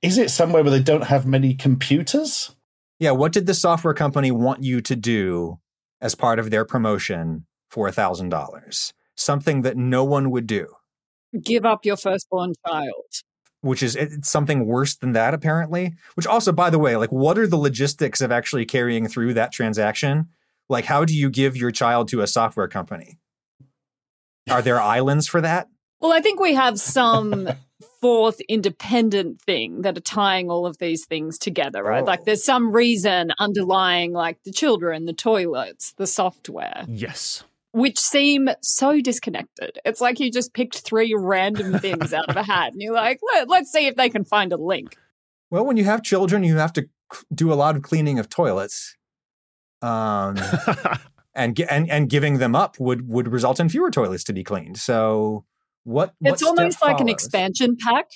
is 0.00 0.18
it 0.18 0.30
somewhere 0.30 0.62
where 0.62 0.70
they 0.70 0.82
don't 0.82 1.04
have 1.04 1.26
many 1.26 1.54
computers? 1.54 2.54
Yeah, 2.98 3.10
what 3.12 3.32
did 3.32 3.46
the 3.46 3.54
software 3.54 3.94
company 3.94 4.30
want 4.30 4.62
you 4.62 4.80
to 4.80 4.96
do 4.96 5.58
as 6.00 6.14
part 6.14 6.38
of 6.38 6.50
their 6.50 6.64
promotion 6.64 7.46
for 7.68 7.88
$1,000? 7.88 8.92
Something 9.16 9.62
that 9.62 9.76
no 9.76 10.04
one 10.04 10.30
would 10.30 10.46
do, 10.46 10.68
Give 11.42 11.64
up 11.64 11.84
your 11.84 11.96
firstborn 11.96 12.52
child. 12.66 12.92
Which 13.62 13.82
is 13.82 13.96
it's 13.96 14.30
something 14.30 14.66
worse 14.66 14.94
than 14.94 15.12
that, 15.12 15.34
apparently. 15.34 15.94
Which 16.14 16.26
also, 16.26 16.52
by 16.52 16.68
the 16.68 16.78
way, 16.78 16.96
like, 16.96 17.10
what 17.10 17.38
are 17.38 17.46
the 17.46 17.56
logistics 17.56 18.20
of 18.20 18.30
actually 18.30 18.66
carrying 18.66 19.08
through 19.08 19.34
that 19.34 19.52
transaction? 19.52 20.28
Like, 20.68 20.84
how 20.84 21.04
do 21.04 21.16
you 21.16 21.30
give 21.30 21.56
your 21.56 21.70
child 21.70 22.08
to 22.08 22.20
a 22.20 22.26
software 22.26 22.68
company? 22.68 23.18
Are 24.50 24.62
there 24.62 24.80
islands 24.80 25.26
for 25.26 25.40
that? 25.40 25.68
Well, 26.00 26.12
I 26.12 26.20
think 26.20 26.40
we 26.40 26.54
have 26.54 26.80
some 26.80 27.48
fourth 28.00 28.40
independent 28.48 29.40
thing 29.42 29.82
that 29.82 29.96
are 29.96 30.02
tying 30.02 30.50
all 30.50 30.66
of 30.66 30.78
these 30.78 31.06
things 31.06 31.38
together, 31.38 31.82
right? 31.82 32.02
Oh. 32.02 32.06
Like 32.06 32.24
there's 32.24 32.44
some 32.44 32.72
reason 32.72 33.32
underlying 33.38 34.12
like 34.12 34.42
the 34.44 34.52
children, 34.52 35.06
the 35.06 35.12
toilets, 35.12 35.92
the 35.96 36.06
software, 36.06 36.84
Yes. 36.88 37.44
Which 37.72 37.98
seem 37.98 38.48
so 38.60 39.00
disconnected. 39.00 39.78
It's 39.84 40.00
like 40.00 40.20
you 40.20 40.30
just 40.30 40.54
picked 40.54 40.80
three 40.80 41.14
random 41.16 41.78
things 41.78 42.12
out 42.12 42.28
of 42.28 42.36
a 42.36 42.42
hat 42.42 42.72
and 42.72 42.80
you're 42.80 42.94
like, 42.94 43.20
Let, 43.34 43.48
let's 43.48 43.72
see 43.72 43.86
if 43.86 43.96
they 43.96 44.08
can 44.08 44.24
find 44.24 44.52
a 44.52 44.56
link. 44.56 44.96
Well, 45.50 45.66
when 45.66 45.76
you 45.76 45.84
have 45.84 46.02
children, 46.02 46.44
you 46.44 46.56
have 46.56 46.72
to 46.74 46.88
do 47.34 47.52
a 47.52 47.54
lot 47.54 47.76
of 47.76 47.82
cleaning 47.82 48.18
of 48.18 48.28
toilets. 48.28 48.96
Um, 49.82 50.36
and, 51.34 51.58
and 51.68 51.90
and 51.90 52.08
giving 52.08 52.38
them 52.38 52.54
up 52.54 52.78
would 52.78 53.08
would 53.08 53.28
result 53.28 53.58
in 53.58 53.68
fewer 53.68 53.90
toilets 53.90 54.24
to 54.24 54.32
be 54.32 54.44
cleaned. 54.44 54.78
So 54.78 55.44
what? 55.84 56.14
what 56.20 56.34
It's 56.34 56.42
almost 56.42 56.78
step 56.78 56.88
like 56.88 57.00
an 57.00 57.08
expansion 57.08 57.76
pack 57.76 58.06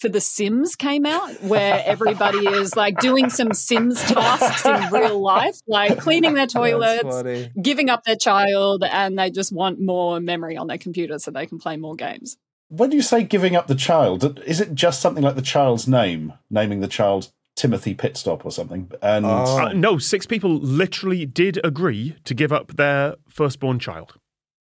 for 0.00 0.08
The 0.08 0.20
Sims 0.20 0.76
came 0.76 1.04
out 1.06 1.42
where 1.42 1.82
everybody 1.86 2.46
is 2.46 2.76
like 2.76 2.98
doing 3.00 3.30
some 3.30 3.52
Sims 3.52 4.00
tasks 4.04 4.64
in 4.64 4.92
real 4.92 5.20
life, 5.20 5.56
like 5.66 5.98
cleaning 5.98 6.34
their 6.34 6.46
toilets, 6.46 7.48
giving 7.60 7.90
up 7.90 8.04
their 8.04 8.16
child, 8.16 8.84
and 8.84 9.18
they 9.18 9.30
just 9.30 9.52
want 9.52 9.80
more 9.80 10.20
memory 10.20 10.56
on 10.56 10.66
their 10.68 10.78
computer 10.78 11.18
so 11.18 11.30
they 11.30 11.46
can 11.46 11.58
play 11.58 11.76
more 11.76 11.94
games. 11.94 12.36
When 12.68 12.92
you 12.92 13.00
say 13.02 13.22
giving 13.22 13.56
up 13.56 13.66
the 13.66 13.74
child, 13.74 14.40
is 14.46 14.60
it 14.60 14.74
just 14.74 15.00
something 15.00 15.24
like 15.24 15.36
the 15.36 15.42
child's 15.42 15.88
name, 15.88 16.34
naming 16.50 16.80
the 16.80 16.86
child 16.88 17.32
Timothy 17.56 17.94
Pitstop 17.94 18.44
or 18.44 18.52
something? 18.52 18.90
And 19.00 19.24
Oh. 19.26 19.58
Uh, 19.58 19.72
no, 19.72 19.96
six 19.98 20.26
people 20.26 20.54
literally 20.58 21.24
did 21.26 21.58
agree 21.64 22.14
to 22.24 22.34
give 22.34 22.52
up 22.52 22.76
their 22.76 23.16
firstborn 23.28 23.78
child. 23.78 24.14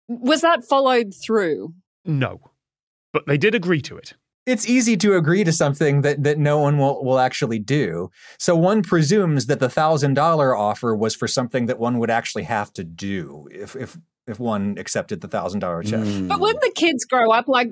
Was 0.07 0.41
that 0.41 0.63
followed 0.63 1.13
through? 1.13 1.73
No. 2.05 2.39
but 3.13 3.27
they 3.27 3.37
did 3.37 3.53
agree 3.53 3.81
to 3.81 3.97
it. 3.97 4.13
It's 4.45 4.67
easy 4.67 4.97
to 4.97 5.15
agree 5.15 5.43
to 5.43 5.51
something 5.51 6.01
that, 6.01 6.23
that 6.23 6.39
no 6.39 6.57
one 6.57 6.77
will, 6.77 7.03
will 7.03 7.19
actually 7.19 7.59
do. 7.59 8.09
So 8.39 8.55
one 8.55 8.81
presumes 8.81 9.45
that 9.45 9.59
the 9.59 9.69
thousand 9.69 10.15
dollar 10.15 10.55
offer 10.55 10.95
was 10.95 11.15
for 11.15 11.27
something 11.27 11.67
that 11.67 11.79
one 11.79 11.99
would 11.99 12.09
actually 12.09 12.43
have 12.43 12.73
to 12.73 12.83
do 12.83 13.47
if 13.51 13.75
if 13.75 13.97
if 14.27 14.39
one 14.39 14.77
accepted 14.77 15.21
the 15.21 15.27
thousand 15.27 15.59
dollar 15.59 15.83
check. 15.83 15.99
Mm. 15.99 16.27
But 16.27 16.39
when 16.39 16.55
the 16.55 16.71
kids 16.75 17.05
grow 17.05 17.31
up, 17.31 17.47
like 17.47 17.71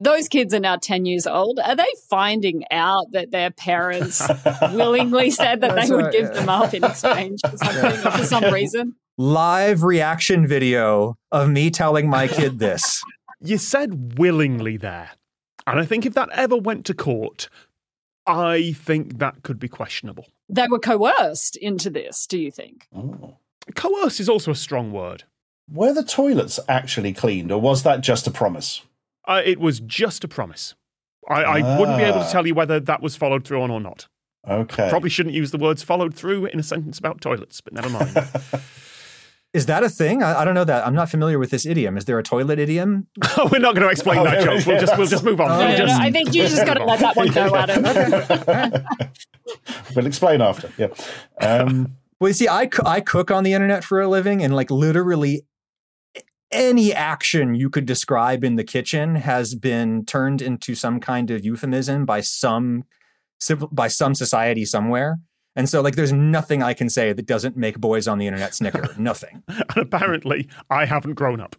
those 0.00 0.28
kids 0.28 0.54
are 0.54 0.60
now 0.60 0.76
10 0.76 1.04
years 1.04 1.26
old, 1.26 1.60
are 1.60 1.76
they 1.76 1.86
finding 2.08 2.64
out 2.70 3.06
that 3.12 3.30
their 3.30 3.50
parents 3.50 4.26
willingly 4.72 5.30
said 5.30 5.60
that 5.60 5.74
That's 5.74 5.88
they 5.88 5.94
would 5.94 6.04
right, 6.06 6.12
give 6.12 6.24
yeah. 6.24 6.32
them 6.32 6.48
up 6.48 6.74
in 6.74 6.84
exchange 6.84 7.40
for 7.48 7.56
something 7.64 8.06
or 8.06 8.10
for 8.10 8.24
some 8.24 8.52
reason? 8.52 8.94
Live 9.18 9.82
reaction 9.82 10.46
video 10.46 11.16
of 11.30 11.50
me 11.50 11.70
telling 11.70 12.08
my 12.08 12.26
kid 12.26 12.58
this. 12.58 13.02
You 13.42 13.58
said 13.58 14.18
willingly 14.18 14.78
there. 14.78 15.10
And 15.70 15.80
I 15.80 15.84
think 15.86 16.04
if 16.06 16.14
that 16.14 16.28
ever 16.32 16.56
went 16.56 16.84
to 16.86 16.94
court, 16.94 17.48
I 18.26 18.72
think 18.72 19.18
that 19.18 19.42
could 19.42 19.58
be 19.58 19.68
questionable. 19.68 20.26
They 20.48 20.66
were 20.68 20.78
coerced 20.78 21.56
into 21.56 21.90
this, 21.90 22.26
do 22.26 22.38
you 22.38 22.50
think? 22.50 22.86
Oh. 22.94 23.36
Coerce 23.74 24.20
is 24.20 24.28
also 24.28 24.50
a 24.50 24.54
strong 24.56 24.92
word. 24.92 25.24
Were 25.72 25.92
the 25.92 26.02
toilets 26.02 26.58
actually 26.68 27.12
cleaned, 27.12 27.52
or 27.52 27.60
was 27.60 27.84
that 27.84 28.00
just 28.00 28.26
a 28.26 28.30
promise? 28.30 28.82
Uh, 29.26 29.42
it 29.44 29.60
was 29.60 29.78
just 29.80 30.24
a 30.24 30.28
promise. 30.28 30.74
I, 31.28 31.42
I 31.44 31.78
wouldn't 31.78 31.98
be 31.98 32.02
able 32.04 32.18
to 32.20 32.24
Ah. 32.26 32.30
tell 32.32 32.46
you 32.46 32.54
whether 32.54 32.80
that 32.80 33.00
was 33.02 33.14
followed 33.14 33.44
through 33.44 33.62
on 33.62 33.70
or 33.70 33.80
not. 33.80 34.08
Okay. 34.48 34.88
Probably 34.88 35.10
shouldn't 35.10 35.34
use 35.34 35.50
the 35.52 35.58
words 35.58 35.82
followed 35.82 36.14
through 36.14 36.46
in 36.46 36.58
a 36.58 36.62
sentence 36.62 36.98
about 36.98 37.20
toilets, 37.20 37.60
but 37.60 37.72
never 37.72 37.90
mind. 37.90 38.10
Is 39.52 39.66
that 39.66 39.82
a 39.82 39.88
thing? 39.88 40.22
I, 40.22 40.40
I 40.40 40.44
don't 40.44 40.54
know 40.54 40.62
that. 40.64 40.86
I'm 40.86 40.94
not 40.94 41.10
familiar 41.10 41.36
with 41.38 41.50
this 41.50 41.66
idiom. 41.66 41.96
Is 41.96 42.04
there 42.04 42.18
a 42.18 42.22
toilet 42.22 42.58
idiom? 42.60 43.08
We're 43.50 43.58
not 43.58 43.74
going 43.74 43.82
to 43.86 43.88
explain 43.88 44.20
Oh, 44.20 44.24
that 44.24 44.40
yeah, 44.40 44.44
joke. 44.58 44.66
We'll 44.66 44.80
just 44.80 44.96
we'll 44.98 45.06
just 45.08 45.24
move 45.24 45.40
on. 45.40 45.50
Oh, 45.50 45.58
We'll 45.58 45.68
No, 45.70 45.76
no, 45.78 45.86
no, 45.86 45.98
I 45.98 46.12
think 46.12 46.34
you 46.34 46.46
just 46.46 46.64
got 46.64 46.74
to 46.74 46.84
let 46.84 47.00
that 47.00 47.16
one 47.16 47.28
go, 47.32 47.56
Adam. 47.56 48.84
we'll 49.96 50.06
explain 50.06 50.40
after. 50.40 50.70
Yeah. 50.78 50.88
Um, 51.40 51.96
Well, 52.20 52.28
you 52.28 52.34
see, 52.34 52.48
I, 52.48 52.66
coo- 52.66 52.82
I 52.86 53.00
cook 53.00 53.30
on 53.30 53.44
the 53.44 53.52
internet 53.52 53.82
for 53.82 54.00
a 54.00 54.06
living, 54.08 54.42
and 54.42 54.54
like 54.54 54.70
literally 54.70 55.42
any 56.52 56.92
action 56.92 57.54
you 57.54 57.70
could 57.70 57.86
describe 57.86 58.44
in 58.44 58.56
the 58.56 58.64
kitchen 58.64 59.16
has 59.16 59.54
been 59.54 60.04
turned 60.04 60.42
into 60.42 60.74
some 60.74 61.00
kind 61.00 61.30
of 61.30 61.44
euphemism 61.44 62.04
by 62.04 62.20
some 62.20 62.84
civil 63.40 63.68
by 63.72 63.88
some 63.88 64.14
society 64.14 64.64
somewhere. 64.64 65.18
And 65.56 65.68
so, 65.68 65.80
like, 65.80 65.96
there's 65.96 66.12
nothing 66.12 66.62
I 66.62 66.74
can 66.74 66.88
say 66.88 67.12
that 67.12 67.26
doesn't 67.26 67.56
make 67.56 67.78
boys 67.78 68.06
on 68.06 68.18
the 68.18 68.26
internet 68.26 68.54
snicker. 68.54 68.88
nothing. 68.98 69.42
and 69.48 69.76
apparently, 69.76 70.48
I 70.70 70.84
haven't 70.84 71.14
grown 71.14 71.40
up. 71.40 71.56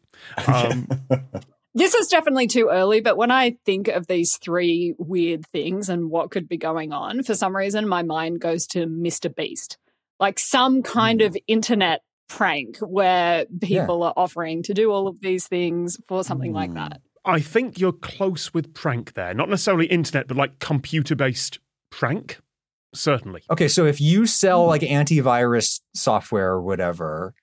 Um, 0.47 0.87
This 1.73 1.93
is 1.95 2.07
definitely 2.09 2.47
too 2.47 2.67
early, 2.69 2.99
but 2.99 3.15
when 3.15 3.31
I 3.31 3.55
think 3.65 3.87
of 3.87 4.07
these 4.07 4.35
three 4.35 4.93
weird 4.97 5.45
things 5.53 5.87
and 5.87 6.09
what 6.09 6.29
could 6.29 6.49
be 6.49 6.57
going 6.57 6.91
on, 6.91 7.23
for 7.23 7.33
some 7.33 7.55
reason, 7.55 7.87
my 7.87 8.03
mind 8.03 8.41
goes 8.41 8.67
to 8.67 8.85
Mr. 8.87 9.33
Beast. 9.33 9.77
Like 10.19 10.37
some 10.37 10.83
kind 10.83 11.21
of 11.21 11.37
internet 11.47 12.01
prank 12.27 12.77
where 12.79 13.45
people 13.61 14.03
are 14.03 14.13
offering 14.17 14.63
to 14.63 14.73
do 14.73 14.91
all 14.91 15.07
of 15.07 15.21
these 15.21 15.47
things 15.47 15.97
for 16.09 16.25
something 16.25 16.51
like 16.51 16.71
Hmm. 16.71 16.75
that. 16.75 17.01
I 17.23 17.39
think 17.39 17.79
you're 17.79 17.93
close 17.93 18.53
with 18.53 18.73
prank 18.73 19.13
there. 19.13 19.33
Not 19.33 19.47
necessarily 19.47 19.85
internet, 19.85 20.27
but 20.27 20.35
like 20.35 20.59
computer 20.59 21.15
based 21.15 21.59
prank. 21.89 22.39
Certainly. 22.93 23.43
Okay, 23.49 23.67
so 23.67 23.85
if 23.85 24.01
you 24.01 24.25
sell 24.25 24.65
like 24.65 24.81
antivirus 24.81 25.81
software 25.95 26.51
or 26.51 26.61
whatever, 26.61 27.33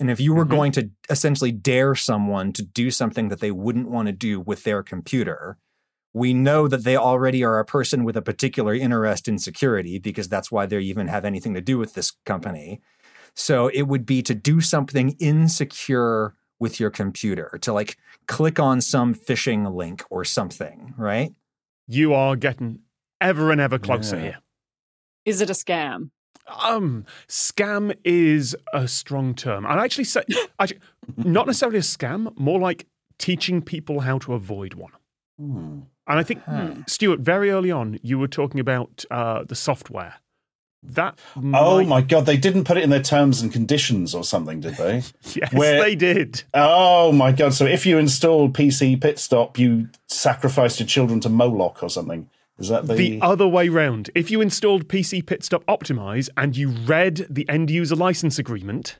and 0.00 0.10
if 0.10 0.20
you 0.20 0.34
were 0.34 0.44
Mhm. 0.46 0.50
going 0.50 0.72
to 0.72 0.90
essentially 1.10 1.52
dare 1.52 1.94
someone 1.94 2.52
to 2.52 2.62
do 2.62 2.90
something 2.90 3.28
that 3.28 3.40
they 3.40 3.50
wouldn't 3.50 3.90
want 3.90 4.06
to 4.06 4.12
do 4.12 4.40
with 4.40 4.64
their 4.64 4.82
computer, 4.82 5.56
we 6.12 6.32
know 6.32 6.68
that 6.68 6.84
they 6.84 6.96
already 6.96 7.42
are 7.42 7.58
a 7.58 7.64
person 7.64 8.04
with 8.04 8.16
a 8.16 8.22
particular 8.22 8.72
interest 8.74 9.26
in 9.26 9.38
security 9.38 9.98
because 9.98 10.28
that's 10.28 10.50
why 10.52 10.64
they 10.66 10.78
even 10.80 11.08
have 11.08 11.24
anything 11.24 11.54
to 11.54 11.60
do 11.60 11.76
with 11.78 11.94
this 11.94 12.12
company. 12.24 12.80
So 13.34 13.66
it 13.68 13.82
would 13.82 14.06
be 14.06 14.22
to 14.22 14.34
do 14.34 14.60
something 14.60 15.10
insecure 15.18 16.34
with 16.60 16.78
your 16.78 16.90
computer, 16.90 17.58
to 17.62 17.72
like 17.72 17.96
click 18.28 18.60
on 18.60 18.80
some 18.80 19.12
phishing 19.12 19.74
link 19.74 20.04
or 20.08 20.24
something, 20.24 20.94
right? 20.96 21.34
You 21.88 22.14
are 22.14 22.36
getting 22.36 22.80
ever 23.20 23.50
and 23.50 23.60
ever 23.60 23.78
closer 23.78 24.16
Yeah. 24.16 24.22
here. 24.22 24.38
Is 25.24 25.40
it 25.40 25.50
a 25.50 25.54
scam? 25.54 26.10
Um, 26.62 27.06
scam 27.28 27.96
is 28.04 28.54
a 28.72 28.86
strong 28.86 29.34
term. 29.34 29.64
I'd 29.66 29.78
actually 29.78 30.04
say, 30.04 30.22
actually, 30.58 30.80
not 31.16 31.46
necessarily 31.46 31.78
a 31.78 31.82
scam, 31.82 32.36
more 32.38 32.60
like 32.60 32.86
teaching 33.18 33.62
people 33.62 34.00
how 34.00 34.18
to 34.18 34.34
avoid 34.34 34.74
one. 34.74 34.92
hmm. 35.38 35.80
And 36.06 36.18
I 36.18 36.22
think, 36.22 36.42
Huh. 36.44 36.74
Stuart, 36.86 37.20
very 37.20 37.50
early 37.50 37.70
on, 37.70 37.98
you 38.02 38.18
were 38.18 38.28
talking 38.28 38.60
about 38.60 39.06
uh, 39.10 39.44
the 39.44 39.54
software. 39.54 40.16
That 40.86 41.18
Oh 41.34 41.82
my 41.82 42.02
god, 42.02 42.26
they 42.26 42.36
didn't 42.36 42.64
put 42.64 42.76
it 42.76 42.82
in 42.84 42.90
their 42.90 43.02
terms 43.02 43.40
and 43.40 43.50
conditions 43.50 44.14
or 44.14 44.22
something, 44.22 44.60
did 44.60 44.74
they? 44.74 44.96
yes, 45.34 45.50
where- 45.54 45.80
they 45.82 45.94
did. 45.94 46.42
oh 46.52 47.10
my 47.10 47.32
god! 47.32 47.54
So 47.54 47.64
if 47.64 47.86
you 47.86 47.96
installed 47.96 48.52
PC 48.52 49.00
Pit 49.00 49.18
Stop, 49.18 49.58
you 49.58 49.88
sacrificed 50.08 50.78
your 50.80 50.86
children 50.86 51.20
to 51.20 51.30
Moloch 51.30 51.82
or 51.82 51.88
something. 51.88 52.28
Is 52.58 52.68
that 52.68 52.86
the? 52.86 52.94
The 52.94 53.20
other 53.20 53.48
way 53.48 53.68
round. 53.68 54.10
If 54.14 54.30
you 54.30 54.40
installed 54.40 54.88
PC 54.88 55.22
Pitstop 55.24 55.64
Optimize 55.64 56.28
and 56.36 56.56
you 56.56 56.70
read 56.70 57.26
the 57.28 57.48
end 57.48 57.70
user 57.70 57.96
license 57.96 58.38
agreement 58.38 58.98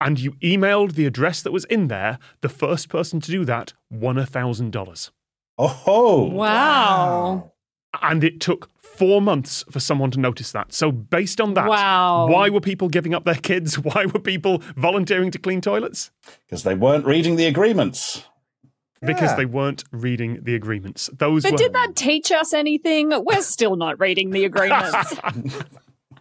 and 0.00 0.18
you 0.20 0.32
emailed 0.42 0.92
the 0.94 1.06
address 1.06 1.42
that 1.42 1.52
was 1.52 1.64
in 1.66 1.88
there, 1.88 2.18
the 2.40 2.48
first 2.48 2.88
person 2.88 3.20
to 3.20 3.30
do 3.30 3.44
that 3.44 3.72
won 3.90 4.18
a 4.18 4.24
$1,000. 4.26 5.10
oh, 5.58 6.24
Wow. 6.32 7.52
And 8.00 8.24
it 8.24 8.40
took 8.40 8.70
four 8.80 9.20
months 9.20 9.64
for 9.70 9.78
someone 9.78 10.10
to 10.12 10.18
notice 10.18 10.50
that. 10.52 10.72
So, 10.72 10.90
based 10.90 11.40
on 11.42 11.52
that, 11.54 11.68
Wow. 11.68 12.26
why 12.26 12.48
were 12.48 12.60
people 12.60 12.88
giving 12.88 13.12
up 13.14 13.24
their 13.24 13.34
kids? 13.34 13.78
Why 13.78 14.06
were 14.06 14.18
people 14.20 14.62
volunteering 14.76 15.30
to 15.32 15.38
clean 15.38 15.60
toilets? 15.60 16.10
because 16.46 16.62
they 16.62 16.74
weren't 16.74 17.04
reading 17.04 17.36
the 17.36 17.46
agreements. 17.46 18.24
Because 19.04 19.30
Yeah. 19.30 19.36
they 19.36 19.46
weren't 19.46 19.84
reading 19.90 20.38
the 20.42 20.54
agreements. 20.54 21.10
Those 21.12 21.42
But 21.42 21.52
were 21.52 21.58
did 21.58 21.72
that 21.72 21.96
teach 21.96 22.30
us 22.30 22.54
anything? 22.54 23.10
We're 23.24 23.42
still 23.42 23.76
not 23.76 23.98
reading 24.00 24.30
the 24.30 24.44
agreements. 24.44 25.16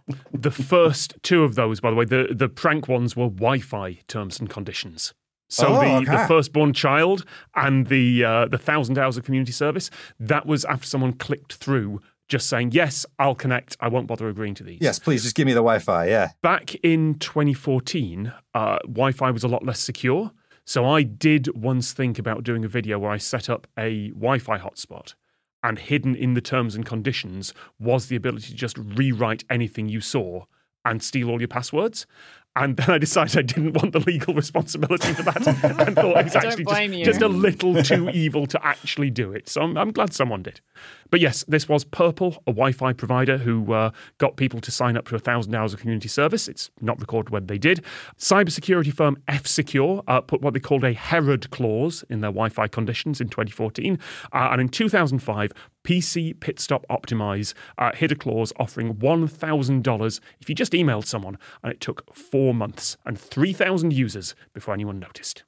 the 0.34 0.52
first 0.52 1.13
two 1.22 1.44
of 1.44 1.56
those, 1.56 1.80
by 1.80 1.89
the 1.91 1.96
way, 1.96 2.06
the, 2.06 2.30
the 2.32 2.50
prank 2.50 2.88
ones 2.88 3.15
were 3.15 3.30
Wi-Fi 3.30 4.00
terms 4.08 4.39
and 4.39 4.50
conditions. 4.50 5.13
So 5.50 5.67
Oh, 5.67 5.80
the, 5.82 5.96
okay. 5.98 6.06
the 6.06 6.28
firstborn 6.28 6.74
child 6.74 7.26
and 7.56 7.88
the 7.88 8.24
uh, 8.24 8.46
the 8.48 8.58
thousand 8.58 8.98
hours 8.98 9.17
of 9.17 9.26
community 9.26 9.52
service 9.52 9.89
that 10.17 10.46
was 10.46 10.63
after 10.63 10.88
someone 10.88 11.12
clicked 11.12 11.56
through 11.56 12.00
just 12.30 12.48
saying 12.48 12.72
yes, 12.72 13.06
I'll 13.20 13.36
connect. 13.36 13.76
I 13.82 13.89
won't 13.89 14.08
bother 14.08 14.30
agreeing 14.30 14.56
to 14.56 14.63
these. 14.63 14.78
Yes, 14.80 14.98
please 14.98 15.24
just 15.24 15.36
give 15.36 15.46
me 15.46 15.52
the 15.52 15.60
Wi-Fi. 15.60 16.08
Yeah. 16.08 16.30
Back 16.41 16.76
in 16.76 17.15
2014, 17.20 18.32
uh, 18.54 18.78
Wi-Fi 18.86 19.32
was 19.32 19.44
a 19.44 19.50
lot 19.50 19.65
less 19.65 19.82
secure. 19.82 20.32
So 20.72 20.86
I 20.86 21.04
did 21.04 21.54
once 21.54 21.92
think 21.92 22.18
about 22.18 22.46
doing 22.46 22.64
a 22.64 22.68
video 22.70 22.98
where 22.98 23.12
I 23.12 23.18
set 23.18 23.50
up 23.50 23.68
a 23.78 24.12
Wi-Fi 24.12 24.58
hotspot, 24.58 25.16
and 25.62 25.78
hidden 25.78 26.16
in 26.16 26.34
the 26.34 26.40
terms 26.40 26.76
and 26.76 26.86
conditions 26.86 27.54
was 27.78 28.08
the 28.08 28.16
ability 28.16 28.48
to 28.48 28.56
just 28.56 28.78
rewrite 28.78 29.44
anything 29.50 29.90
you 29.90 30.00
saw 30.00 30.46
and 30.86 31.04
steal 31.04 31.30
all 31.30 31.42
your 31.42 31.50
passwords. 31.50 32.08
And 32.56 32.78
then 32.78 32.90
I 32.90 33.00
decided 33.00 33.38
I 33.38 33.42
didn't 33.42 33.74
want 33.74 33.92
the 33.92 34.00
legal 34.00 34.34
responsibility 34.44 35.12
for 35.12 35.24
that, 35.24 35.46
and 35.88 35.94
thought 35.94 36.18
it 36.18 36.24
was 36.24 36.36
actually 36.38 36.64
just, 36.64 37.04
just 37.04 37.22
a 37.22 37.28
little 37.28 37.84
too 37.84 38.10
evil 38.10 38.48
to 38.48 38.66
actually 38.66 39.10
do 39.10 39.34
it. 39.34 39.50
So 39.50 39.64
I'm, 39.64 39.78
I'm 39.78 39.92
glad 39.92 40.14
someone 40.14 40.42
did. 40.42 40.62
But 41.12 41.19
yes, 41.19 41.43
this 41.45 41.67
was 41.67 41.84
Purple, 41.84 42.41
a 42.47 42.52
Wi-Fi 42.52 42.93
provider 42.93 43.38
who 43.38 43.74
uh, 43.74 43.91
got 44.17 44.38
people 44.38 44.62
to 44.62 44.71
sign 44.71 44.95
up 44.95 45.08
to 45.10 45.15
a 45.15 45.19
thousand 45.19 45.54
hours 45.54 45.74
of 45.74 45.82
community 45.82 46.08
service. 46.08 46.47
It's 46.47 46.71
not 46.80 47.02
recorded 47.02 47.32
whether 47.32 47.45
they 47.45 47.58
did. 47.58 47.84
Cybersecurity 48.17 48.93
firm 48.93 49.21
F 49.28 49.45
Secure 49.45 50.04
uh, 50.08 50.21
put 50.21 50.41
what 50.41 50.54
they 50.54 50.62
called 50.62 50.86
a 50.86 50.93
Herod 50.93 51.50
clause 51.52 52.06
in 52.10 52.21
their 52.21 52.32
Wi-Fi 52.32 52.69
conditions 52.69 53.19
in 53.19 53.28
2014, 53.28 54.00
uh, 54.32 54.50
and 54.52 54.62
in 54.62 54.69
2005, 54.69 55.52
PC 55.84 56.34
Pitstop 56.36 56.86
Optimize 56.89 57.54
uh, 57.78 57.91
hid 57.93 58.13
a 58.13 58.15
clause 58.15 58.54
offering 58.58 58.95
$1,000 58.95 60.19
if 60.39 60.47
you 60.47 60.56
just 60.56 60.71
emailed 60.71 61.06
someone, 61.06 61.38
and 61.62 61.74
it 61.74 61.82
took 61.82 62.15
four 62.15 62.54
months 62.54 62.95
and 63.06 63.19
3,000 63.19 63.91
users 63.91 64.34
before 64.54 64.74
anyone 64.74 64.97
noticed. 64.97 65.43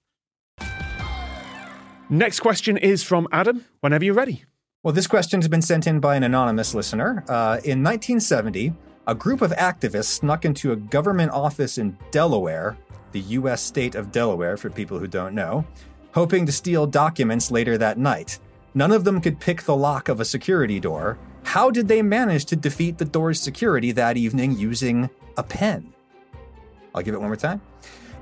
Next 2.09 2.41
question 2.41 2.75
is 2.75 3.01
from 3.01 3.29
Adam. 3.31 3.63
Whenever 3.79 4.03
you're 4.03 4.13
ready. 4.13 4.43
Well, 4.83 4.93
this 4.93 5.07
question 5.07 5.39
has 5.39 5.47
been 5.47 5.61
sent 5.61 5.87
in 5.87 6.01
by 6.01 6.17
an 6.17 6.23
anonymous 6.23 6.75
listener. 6.75 7.23
Uh, 7.29 7.55
in 7.63 7.81
1970, 7.81 8.73
a 9.07 9.15
group 9.15 9.41
of 9.41 9.51
activists 9.51 10.19
snuck 10.19 10.43
into 10.43 10.73
a 10.73 10.75
government 10.75 11.31
office 11.31 11.77
in 11.77 11.97
Delaware, 12.11 12.77
the 13.13 13.21
U.S. 13.21 13.61
state 13.61 13.95
of 13.95 14.11
Delaware, 14.11 14.57
for 14.57 14.69
people 14.69 14.99
who 14.99 15.07
don't 15.07 15.33
know, 15.33 15.65
hoping 16.13 16.45
to 16.45 16.51
steal 16.51 16.85
documents 16.85 17.49
later 17.49 17.77
that 17.77 17.97
night. 17.97 18.39
None 18.73 18.91
of 18.91 19.05
them 19.05 19.21
could 19.21 19.39
pick 19.39 19.63
the 19.63 19.73
lock 19.73 20.09
of 20.09 20.19
a 20.19 20.25
security 20.25 20.81
door. 20.81 21.17
How 21.43 21.71
did 21.71 21.87
they 21.87 22.01
manage 22.01 22.43
to 22.45 22.57
defeat 22.57 22.97
the 22.97 23.05
door's 23.05 23.39
security 23.39 23.93
that 23.93 24.17
evening 24.17 24.57
using 24.57 25.09
a 25.37 25.43
pen? 25.43 25.93
I'll 26.93 27.03
give 27.03 27.15
it 27.15 27.21
one 27.21 27.29
more 27.29 27.37
time. 27.37 27.61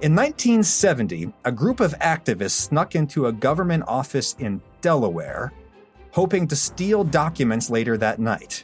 In 0.04 0.16
1970, 0.16 1.34
a 1.44 1.52
group 1.52 1.80
of 1.80 1.98
activists 1.98 2.52
snuck 2.52 2.94
into 2.94 3.26
a 3.26 3.32
government 3.32 3.84
office 3.88 4.36
in 4.38 4.62
Delaware, 4.82 5.54
hoping 6.12 6.48
to 6.48 6.56
steal 6.56 7.04
documents 7.04 7.70
later 7.70 7.98
that 7.98 8.20
night. 8.20 8.64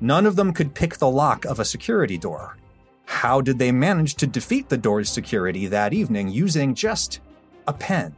None 0.00 0.26
of 0.26 0.36
them 0.36 0.52
could 0.52 0.74
pick 0.74 0.96
the 0.96 1.10
lock 1.10 1.44
of 1.44 1.58
a 1.60 1.64
security 1.64 2.18
door. 2.18 2.56
How 3.06 3.40
did 3.40 3.58
they 3.58 3.70
manage 3.72 4.14
to 4.16 4.26
defeat 4.26 4.68
the 4.68 4.76
door's 4.76 5.08
security 5.10 5.66
that 5.66 5.92
evening 5.92 6.28
using 6.28 6.74
just 6.74 7.20
a 7.66 7.72
pen? 7.72 8.14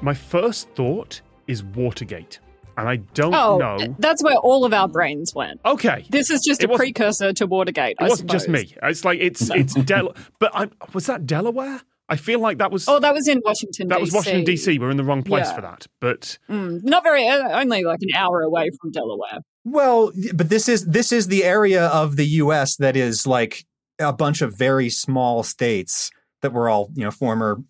My 0.00 0.14
first 0.14 0.68
thought 0.74 1.20
is 1.46 1.62
Watergate. 1.62 2.40
And 2.76 2.88
I 2.88 2.96
don't 2.96 3.34
Oh, 3.34 3.58
know. 3.58 3.94
that's 4.00 4.22
where 4.24 4.36
all 4.36 4.64
of 4.64 4.72
our 4.72 4.88
brains 4.88 5.32
went. 5.32 5.60
Okay. 5.64 6.04
This 6.10 6.28
is 6.30 6.40
just 6.44 6.62
It 6.64 6.70
a 6.70 6.74
precursor 6.76 7.32
to 7.34 7.46
Watergate. 7.46 7.96
It 8.00 8.04
I 8.04 8.08
wasn't 8.08 8.30
just 8.30 8.48
me. 8.48 8.74
It's 8.82 9.04
like 9.04 9.20
it's 9.20 9.48
it's 9.50 9.74
Del 9.84 10.14
but 10.40 10.50
I 10.54 10.68
was 10.92 11.06
that 11.06 11.24
Delaware? 11.24 11.82
I 12.08 12.16
feel 12.16 12.38
like 12.38 12.58
that 12.58 12.70
was 12.70 12.86
Oh, 12.88 12.98
that 13.00 13.14
was 13.14 13.26
in 13.28 13.40
Washington. 13.44 13.88
that 13.88 14.00
was 14.00 14.12
Washington 14.12 14.44
DC. 14.44 14.78
We're 14.78 14.90
in 14.90 14.96
the 14.98 15.04
wrong 15.04 15.22
place 15.22 15.46
Yeah. 15.46 15.54
for 15.54 15.60
that. 15.62 15.86
But 16.00 16.38
Mm, 16.50 16.82
not 16.84 17.02
very. 17.02 17.26
uh, 17.26 17.60
Only 17.60 17.82
like 17.84 18.00
an 18.02 18.14
hour 18.14 18.42
away 18.42 18.68
from 18.80 18.90
Delaware. 18.90 19.38
Well, 19.64 20.12
but 20.34 20.50
this 20.50 20.68
is 20.68 20.84
this 20.86 21.12
is 21.12 21.28
the 21.28 21.44
area 21.44 21.86
of 21.86 22.16
the 22.16 22.26
US 22.42 22.76
that 22.76 22.96
is 22.96 23.26
like 23.26 23.64
a 23.98 24.12
bunch 24.12 24.42
of 24.42 24.56
very 24.58 24.90
small 24.90 25.42
states 25.42 26.10
that 26.42 26.52
were 26.52 26.68
all, 26.68 26.90
you 26.94 27.04
know, 27.04 27.10
former 27.10 27.62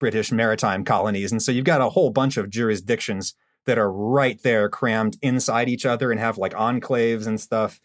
British 0.00 0.32
maritime 0.32 0.84
colonies. 0.84 1.30
And 1.30 1.40
so 1.42 1.52
you've 1.52 1.64
got 1.64 1.80
a 1.80 1.90
whole 1.90 2.10
bunch 2.10 2.36
of 2.36 2.50
jurisdictions 2.50 3.34
that 3.66 3.78
are 3.78 3.90
right 3.92 4.40
there 4.42 4.68
crammed 4.68 5.16
inside 5.22 5.68
each 5.68 5.86
other 5.86 6.10
and 6.10 6.18
have 6.20 6.38
like 6.38 6.52
enclaves 6.54 7.26
and 7.26 7.40
stuff. 7.40 7.80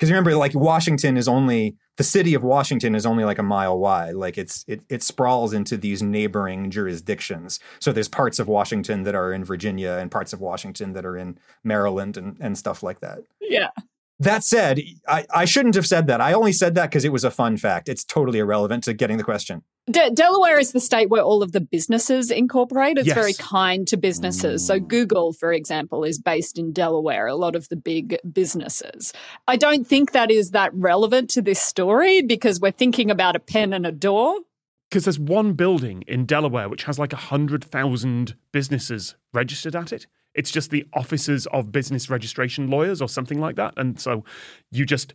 Because 0.00 0.10
remember, 0.10 0.34
like 0.34 0.54
Washington 0.54 1.18
is 1.18 1.28
only 1.28 1.76
the 1.98 2.04
city 2.04 2.32
of 2.32 2.42
Washington 2.42 2.94
is 2.94 3.04
only 3.04 3.22
like 3.24 3.38
a 3.38 3.42
mile 3.42 3.78
wide. 3.78 4.14
Like 4.14 4.38
it's 4.38 4.64
it 4.66 4.80
it 4.88 5.02
sprawls 5.02 5.52
into 5.52 5.76
these 5.76 6.02
neighboring 6.02 6.70
jurisdictions. 6.70 7.60
So 7.80 7.92
there's 7.92 8.08
parts 8.08 8.38
of 8.38 8.48
Washington 8.48 9.02
that 9.02 9.14
are 9.14 9.30
in 9.30 9.44
Virginia 9.44 9.98
and 10.00 10.10
parts 10.10 10.32
of 10.32 10.40
Washington 10.40 10.94
that 10.94 11.04
are 11.04 11.18
in 11.18 11.38
Maryland 11.64 12.16
and, 12.16 12.38
and 12.40 12.56
stuff 12.56 12.82
like 12.82 13.00
that. 13.00 13.18
Yeah. 13.42 13.68
That 14.20 14.44
said, 14.44 14.80
I, 15.08 15.24
I 15.34 15.44
shouldn't 15.46 15.74
have 15.76 15.86
said 15.86 16.06
that. 16.08 16.20
I 16.20 16.34
only 16.34 16.52
said 16.52 16.74
that 16.74 16.90
because 16.90 17.04
it 17.06 17.12
was 17.12 17.24
a 17.24 17.30
fun 17.30 17.56
fact. 17.56 17.88
It's 17.88 18.04
totally 18.04 18.38
irrelevant 18.38 18.84
to 18.84 18.92
getting 18.92 19.16
the 19.16 19.24
question. 19.24 19.62
De- 19.90 20.10
Delaware 20.10 20.58
is 20.58 20.72
the 20.72 20.78
state 20.78 21.08
where 21.08 21.22
all 21.22 21.42
of 21.42 21.52
the 21.52 21.60
businesses 21.60 22.30
incorporate. 22.30 22.98
It's 22.98 23.06
Yes. 23.08 23.14
very 23.16 23.32
kind 23.32 23.88
to 23.88 23.96
businesses. 23.96 24.64
So, 24.66 24.78
Google, 24.78 25.32
for 25.32 25.52
example, 25.54 26.04
is 26.04 26.18
based 26.20 26.58
in 26.58 26.72
Delaware, 26.72 27.26
a 27.28 27.34
lot 27.34 27.56
of 27.56 27.68
the 27.70 27.76
big 27.76 28.18
businesses. 28.30 29.12
I 29.48 29.56
don't 29.56 29.86
think 29.86 30.12
that 30.12 30.30
is 30.30 30.50
that 30.50 30.70
relevant 30.74 31.30
to 31.30 31.42
this 31.42 31.60
story 31.60 32.20
because 32.20 32.60
we're 32.60 32.70
thinking 32.72 33.10
about 33.10 33.36
a 33.36 33.40
pen 33.40 33.72
and 33.72 33.86
a 33.86 33.92
door. 33.92 34.36
because 34.90 35.04
there's 35.04 35.18
one 35.20 35.52
building 35.54 36.02
in 36.08 36.26
Delaware 36.26 36.68
which 36.68 36.82
has 36.82 36.98
like 36.98 37.12
a 37.12 37.16
hundred 37.32 37.62
thousand 37.64 38.34
businesses 38.52 39.14
registered 39.32 39.74
at 39.76 39.92
it. 39.92 40.06
It's 40.34 40.50
just 40.50 40.70
the 40.70 40.86
offices 40.92 41.46
of 41.48 41.72
business 41.72 42.08
registration 42.08 42.68
lawyers 42.68 43.02
or 43.02 43.08
something 43.08 43.40
like 43.40 43.56
that. 43.56 43.74
And 43.76 43.98
so 44.00 44.24
you 44.70 44.84
just 44.84 45.14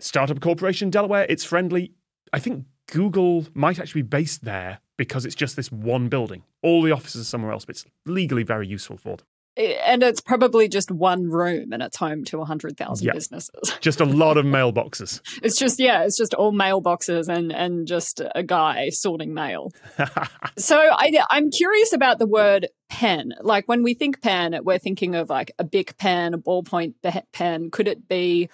start 0.00 0.30
up 0.30 0.36
a 0.38 0.40
corporation 0.40 0.86
in 0.86 0.90
Delaware. 0.90 1.26
It's 1.28 1.44
friendly. 1.44 1.92
I 2.32 2.38
think 2.38 2.64
Google 2.90 3.46
might 3.54 3.78
actually 3.78 4.02
be 4.02 4.08
based 4.08 4.44
there 4.44 4.80
because 4.96 5.24
it's 5.24 5.34
just 5.34 5.56
this 5.56 5.70
one 5.70 6.08
building. 6.08 6.42
All 6.62 6.82
the 6.82 6.92
offices 6.92 7.22
are 7.22 7.24
somewhere 7.24 7.52
else, 7.52 7.64
but 7.64 7.76
it's 7.76 7.86
legally 8.06 8.42
very 8.42 8.66
useful 8.66 8.96
for 8.96 9.16
them. 9.16 9.26
And 9.58 10.04
it's 10.04 10.20
probably 10.20 10.68
just 10.68 10.90
one 10.92 11.24
room 11.28 11.72
and 11.72 11.82
it's 11.82 11.96
home 11.96 12.22
to 12.26 12.38
100,000 12.38 13.04
Yeah. 13.04 13.12
businesses. 13.12 13.74
Just 13.80 14.00
a 14.00 14.04
lot 14.04 14.36
of 14.36 14.44
mailboxes. 14.44 15.20
It's 15.42 15.58
just, 15.58 15.80
yeah, 15.80 16.04
it's 16.04 16.16
just 16.16 16.32
all 16.34 16.52
mailboxes 16.52 17.28
and, 17.28 17.52
and 17.52 17.86
just 17.86 18.20
a 18.34 18.42
guy 18.44 18.90
sorting 18.90 19.34
mail. 19.34 19.70
So 20.56 20.76
I, 20.76 21.12
I'm 21.30 21.50
curious 21.50 21.92
about 21.92 22.18
the 22.18 22.26
word 22.26 22.68
pen. 22.88 23.32
Like 23.40 23.66
when 23.68 23.82
we 23.84 23.94
think 23.94 24.20
pen, 24.20 24.58
we're 24.62 24.78
thinking 24.78 25.14
of 25.14 25.28
like 25.30 25.52
a 25.58 25.64
big 25.64 25.96
pen, 25.98 26.34
a 26.34 26.38
ballpoint 26.38 26.94
pen. 27.32 27.70
Could 27.70 27.86
it 27.88 28.08
be 28.08 28.48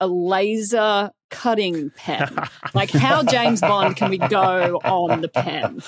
a 0.00 0.06
laser 0.06 1.10
cutting 1.30 1.90
pen? 1.96 2.36
like 2.74 2.90
how 2.90 3.22
James 3.22 3.60
Bond 3.60 3.96
can 3.96 4.10
we 4.10 4.18
go 4.18 4.80
on 4.84 5.20
the 5.20 5.28
pen? 5.28 5.80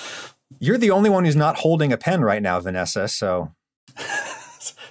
You're 0.59 0.77
the 0.77 0.91
only 0.91 1.09
one 1.09 1.25
who's 1.25 1.35
not 1.35 1.57
holding 1.57 1.91
a 1.91 1.97
pen 1.97 2.21
right 2.21 2.41
now, 2.41 2.59
Vanessa. 2.59 3.07
So 3.07 3.51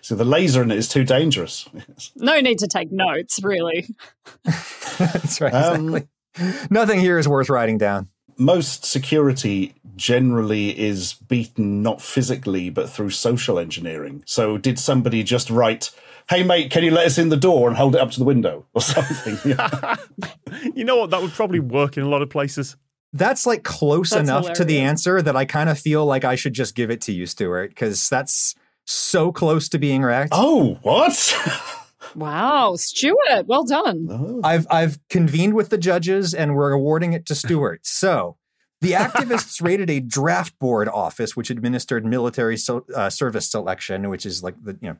So 0.04 0.14
the 0.14 0.24
laser 0.26 0.62
in 0.62 0.70
it 0.70 0.76
is 0.76 0.86
too 0.86 1.02
dangerous. 1.02 1.66
No 2.14 2.38
need 2.38 2.58
to 2.58 2.66
take 2.66 2.92
notes, 2.92 3.42
really. 3.42 3.86
that's 4.44 5.40
right. 5.40 5.54
Um, 5.54 5.94
Exactly. 5.94 6.66
Nothing 6.68 7.00
here 7.00 7.18
is 7.18 7.26
worth 7.26 7.48
writing 7.48 7.78
down. 7.78 8.08
Most 8.36 8.84
security 8.84 9.72
generally 9.96 10.78
is 10.78 11.14
beaten 11.14 11.82
not 11.82 12.02
physically 12.02 12.68
but 12.68 12.90
through 12.90 13.10
social 13.10 13.58
engineering. 13.58 14.22
So 14.26 14.58
did 14.58 14.78
somebody 14.78 15.22
just 15.22 15.48
write, 15.48 15.90
"Hey 16.28 16.42
mate, 16.42 16.70
can 16.70 16.84
you 16.84 16.90
let 16.90 17.06
us 17.06 17.16
in 17.16 17.30
the 17.30 17.36
door 17.38 17.66
and 17.68 17.76
hold 17.78 17.94
it 17.94 18.00
up 18.02 18.10
to 18.10 18.18
the 18.18 18.26
window" 18.26 18.66
or 18.74 18.80
something? 18.82 19.38
Yeah. 19.42 19.96
you 20.74 20.84
know 20.84 20.98
what? 20.98 21.10
That 21.12 21.22
would 21.22 21.32
probably 21.32 21.60
work 21.60 21.96
in 21.96 22.02
a 22.02 22.08
lot 22.10 22.20
of 22.20 22.28
places. 22.28 22.76
That's 23.14 23.46
like 23.46 23.62
close 23.62 24.10
That's 24.10 24.28
enough 24.28 24.52
to 24.54 24.66
the 24.66 24.80
answer 24.80 25.22
that 25.22 25.34
I 25.34 25.46
kind 25.46 25.70
of 25.70 25.78
feel 25.78 26.04
like 26.04 26.24
I 26.24 26.34
should 26.34 26.52
just 26.52 26.74
give 26.74 26.90
it 26.90 27.00
to 27.02 27.12
you, 27.12 27.24
Stuart, 27.24 27.68
because 27.68 28.10
that's 28.10 28.54
so 28.84 29.32
close 29.32 29.68
to 29.70 29.78
being 29.78 30.02
right. 30.02 30.28
oh, 30.32 30.78
what? 30.82 31.72
Wow, 32.14 32.76
Stuart, 32.76 33.46
well 33.46 33.64
done. 33.64 34.06
Oh. 34.10 34.40
I've 34.44 34.66
I've 34.70 34.98
convened 35.08 35.54
with 35.54 35.70
the 35.70 35.78
judges 35.78 36.32
and 36.32 36.54
we're 36.54 36.72
awarding 36.72 37.12
it 37.12 37.26
to 37.26 37.34
Stuart. 37.34 37.80
So 38.04 38.36
the 38.80 38.92
activists 38.92 39.62
raided 39.62 39.88
a 39.88 39.98
draft 39.98 40.58
board 40.58 40.88
office 40.88 41.34
which 41.34 41.48
administered 41.48 42.04
military 42.04 42.56
so, 42.56 42.84
uh, 42.94 43.08
service 43.08 43.50
selection, 43.50 44.10
which 44.10 44.26
is 44.26 44.42
like 44.42 44.54
the 44.62 44.78
you 44.80 44.90
know 44.90 44.96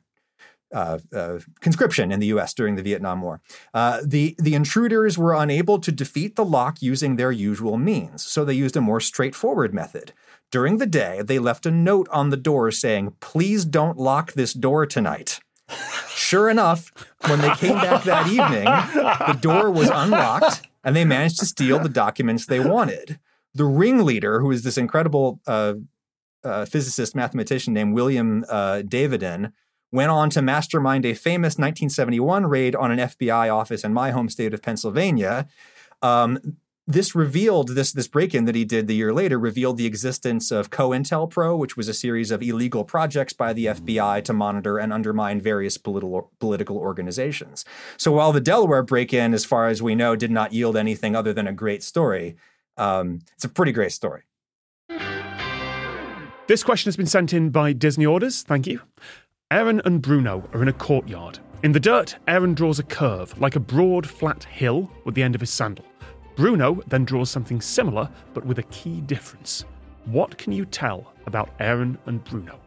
uh, 0.72 0.98
uh, 1.14 1.38
conscription 1.60 2.10
in 2.10 2.18
the 2.18 2.26
U.S. 2.28 2.54
during 2.54 2.76
the 2.76 2.82
Vietnam 2.82 3.22
War. 3.22 3.40
Uh, 3.72 4.00
the 4.04 4.34
the 4.38 4.54
intruders 4.54 5.16
were 5.16 5.34
unable 5.34 5.78
to 5.78 5.92
defeat 5.92 6.34
the 6.34 6.44
lock 6.44 6.82
using 6.82 7.16
their 7.16 7.30
usual 7.30 7.76
means, 7.76 8.24
so 8.24 8.44
they 8.44 8.54
used 8.54 8.76
a 8.76 8.80
more 8.80 9.00
straightforward 9.00 9.74
method. 9.74 10.12
During 10.54 10.78
the 10.78 10.86
day, 10.86 11.20
they 11.20 11.40
left 11.40 11.66
a 11.66 11.70
note 11.72 12.06
on 12.12 12.30
the 12.30 12.36
door 12.36 12.70
saying, 12.70 13.14
"Please 13.18 13.64
don't 13.64 13.98
lock 13.98 14.34
this 14.34 14.52
door 14.52 14.86
tonight." 14.86 15.40
Sure 16.08 16.48
enough, 16.48 16.92
when 17.26 17.40
they 17.40 17.52
came 17.56 17.74
back 17.74 18.04
that 18.04 18.28
evening, 18.28 18.66
the 19.26 19.36
door 19.40 19.68
was 19.68 19.90
unlocked 19.92 20.62
and 20.84 20.94
they 20.94 21.04
managed 21.04 21.40
to 21.40 21.44
steal 21.44 21.80
the 21.80 21.88
documents 21.88 22.46
they 22.46 22.60
wanted. 22.60 23.18
The 23.52 23.64
ringleader, 23.64 24.38
who 24.38 24.52
is 24.52 24.62
this 24.62 24.78
incredible 24.78 25.40
uh, 25.48 25.74
uh, 26.44 26.66
physicist 26.66 27.16
mathematician 27.16 27.74
named 27.74 27.94
William 27.94 28.44
uh, 28.48 28.82
Davidon, 28.82 29.52
went 29.90 30.12
on 30.12 30.30
to 30.30 30.40
mastermind 30.40 31.04
a 31.04 31.14
famous 31.14 31.54
1971 31.54 32.46
raid 32.46 32.76
on 32.76 32.92
an 32.92 33.00
FBI 33.00 33.52
office 33.52 33.82
in 33.82 33.92
my 33.92 34.12
home 34.12 34.28
state 34.28 34.54
of 34.54 34.62
Pennsylvania. 34.62 35.48
Um, 36.00 36.58
this 36.86 37.14
revealed 37.14 37.70
this 37.70 37.92
this 37.92 38.08
break-in 38.08 38.44
that 38.44 38.54
he 38.54 38.64
did 38.64 38.86
the 38.86 38.94
year 38.94 39.12
later 39.12 39.38
revealed 39.38 39.78
the 39.78 39.86
existence 39.86 40.50
of 40.50 40.70
COINTELPRO, 40.70 41.56
which 41.56 41.76
was 41.76 41.88
a 41.88 41.94
series 41.94 42.30
of 42.30 42.42
illegal 42.42 42.84
projects 42.84 43.32
by 43.32 43.52
the 43.52 43.66
FBI 43.66 44.22
to 44.24 44.32
monitor 44.32 44.78
and 44.78 44.92
undermine 44.92 45.40
various 45.40 45.78
political 45.78 46.30
political 46.38 46.76
organizations. 46.76 47.64
So 47.96 48.12
while 48.12 48.32
the 48.32 48.40
Delaware 48.40 48.82
break-in, 48.82 49.32
as 49.32 49.44
far 49.44 49.68
as 49.68 49.82
we 49.82 49.94
know, 49.94 50.14
did 50.14 50.30
not 50.30 50.52
yield 50.52 50.76
anything 50.76 51.16
other 51.16 51.32
than 51.32 51.46
a 51.46 51.52
great 51.52 51.82
story, 51.82 52.36
um, 52.76 53.20
it's 53.34 53.44
a 53.44 53.48
pretty 53.48 53.72
great 53.72 53.92
story. 53.92 54.22
This 56.46 56.62
question 56.62 56.88
has 56.88 56.96
been 56.96 57.06
sent 57.06 57.32
in 57.32 57.48
by 57.48 57.72
DiznyOrdiz. 57.72 58.44
Thank 58.44 58.66
you. 58.66 58.82
Aaron 59.50 59.80
and 59.86 60.02
Bruno 60.02 60.46
are 60.52 60.60
in 60.60 60.68
a 60.68 60.72
courtyard. 60.74 61.38
In 61.62 61.72
the 61.72 61.80
dirt, 61.80 62.16
Aaron 62.28 62.52
draws 62.52 62.78
a 62.78 62.82
curve, 62.82 63.40
like 63.40 63.56
a 63.56 63.60
broad, 63.60 64.06
flat 64.06 64.44
hill, 64.44 64.90
with 65.04 65.14
the 65.14 65.22
end 65.22 65.34
of 65.34 65.40
his 65.40 65.48
sandal. 65.48 65.86
Bruno 66.36 66.82
then 66.88 67.04
draws 67.04 67.30
something 67.30 67.60
similar, 67.60 68.08
but 68.32 68.44
with 68.44 68.58
a 68.58 68.64
key 68.64 69.00
difference. 69.02 69.64
What 70.06 70.36
can 70.36 70.52
you 70.52 70.64
tell 70.64 71.12
about 71.26 71.50
Aaron 71.60 71.96
and 72.06 72.22
Bruno? 72.24 72.58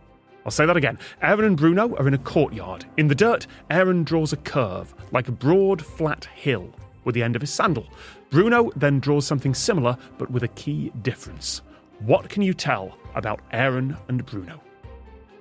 I'll 0.46 0.52
say 0.52 0.66
that 0.66 0.78
again. 0.78 0.98
Aaron 1.22 1.46
and 1.46 1.58
Bruno 1.58 1.94
are 1.98 2.08
in 2.08 2.14
a 2.14 2.18
courtyard. 2.18 2.86
In 2.96 3.10
the 3.10 3.16
dirt, 3.16 3.48
Aaron 3.70 4.06
draws 4.06 4.32
a 4.32 4.38
curve, 4.38 4.96
like 5.12 5.28
a 5.28 5.34
broad, 5.34 5.84
flat 5.84 6.26
hill, 6.36 6.74
with 7.04 7.16
the 7.16 7.24
end 7.24 7.36
of 7.36 7.42
his 7.42 7.54
sandal. 7.54 7.86
Bruno 8.30 8.72
then 8.78 9.00
draws 9.02 9.28
something 9.28 9.54
similar, 9.54 9.98
but 10.18 10.32
with 10.32 10.44
a 10.44 10.50
key 10.50 10.92
difference. 11.02 11.62
What 12.00 12.30
can 12.30 12.44
you 12.44 12.54
tell 12.54 12.98
about 13.16 13.42
Aaron 13.52 13.98
and 14.08 14.26
Bruno? 14.26 14.62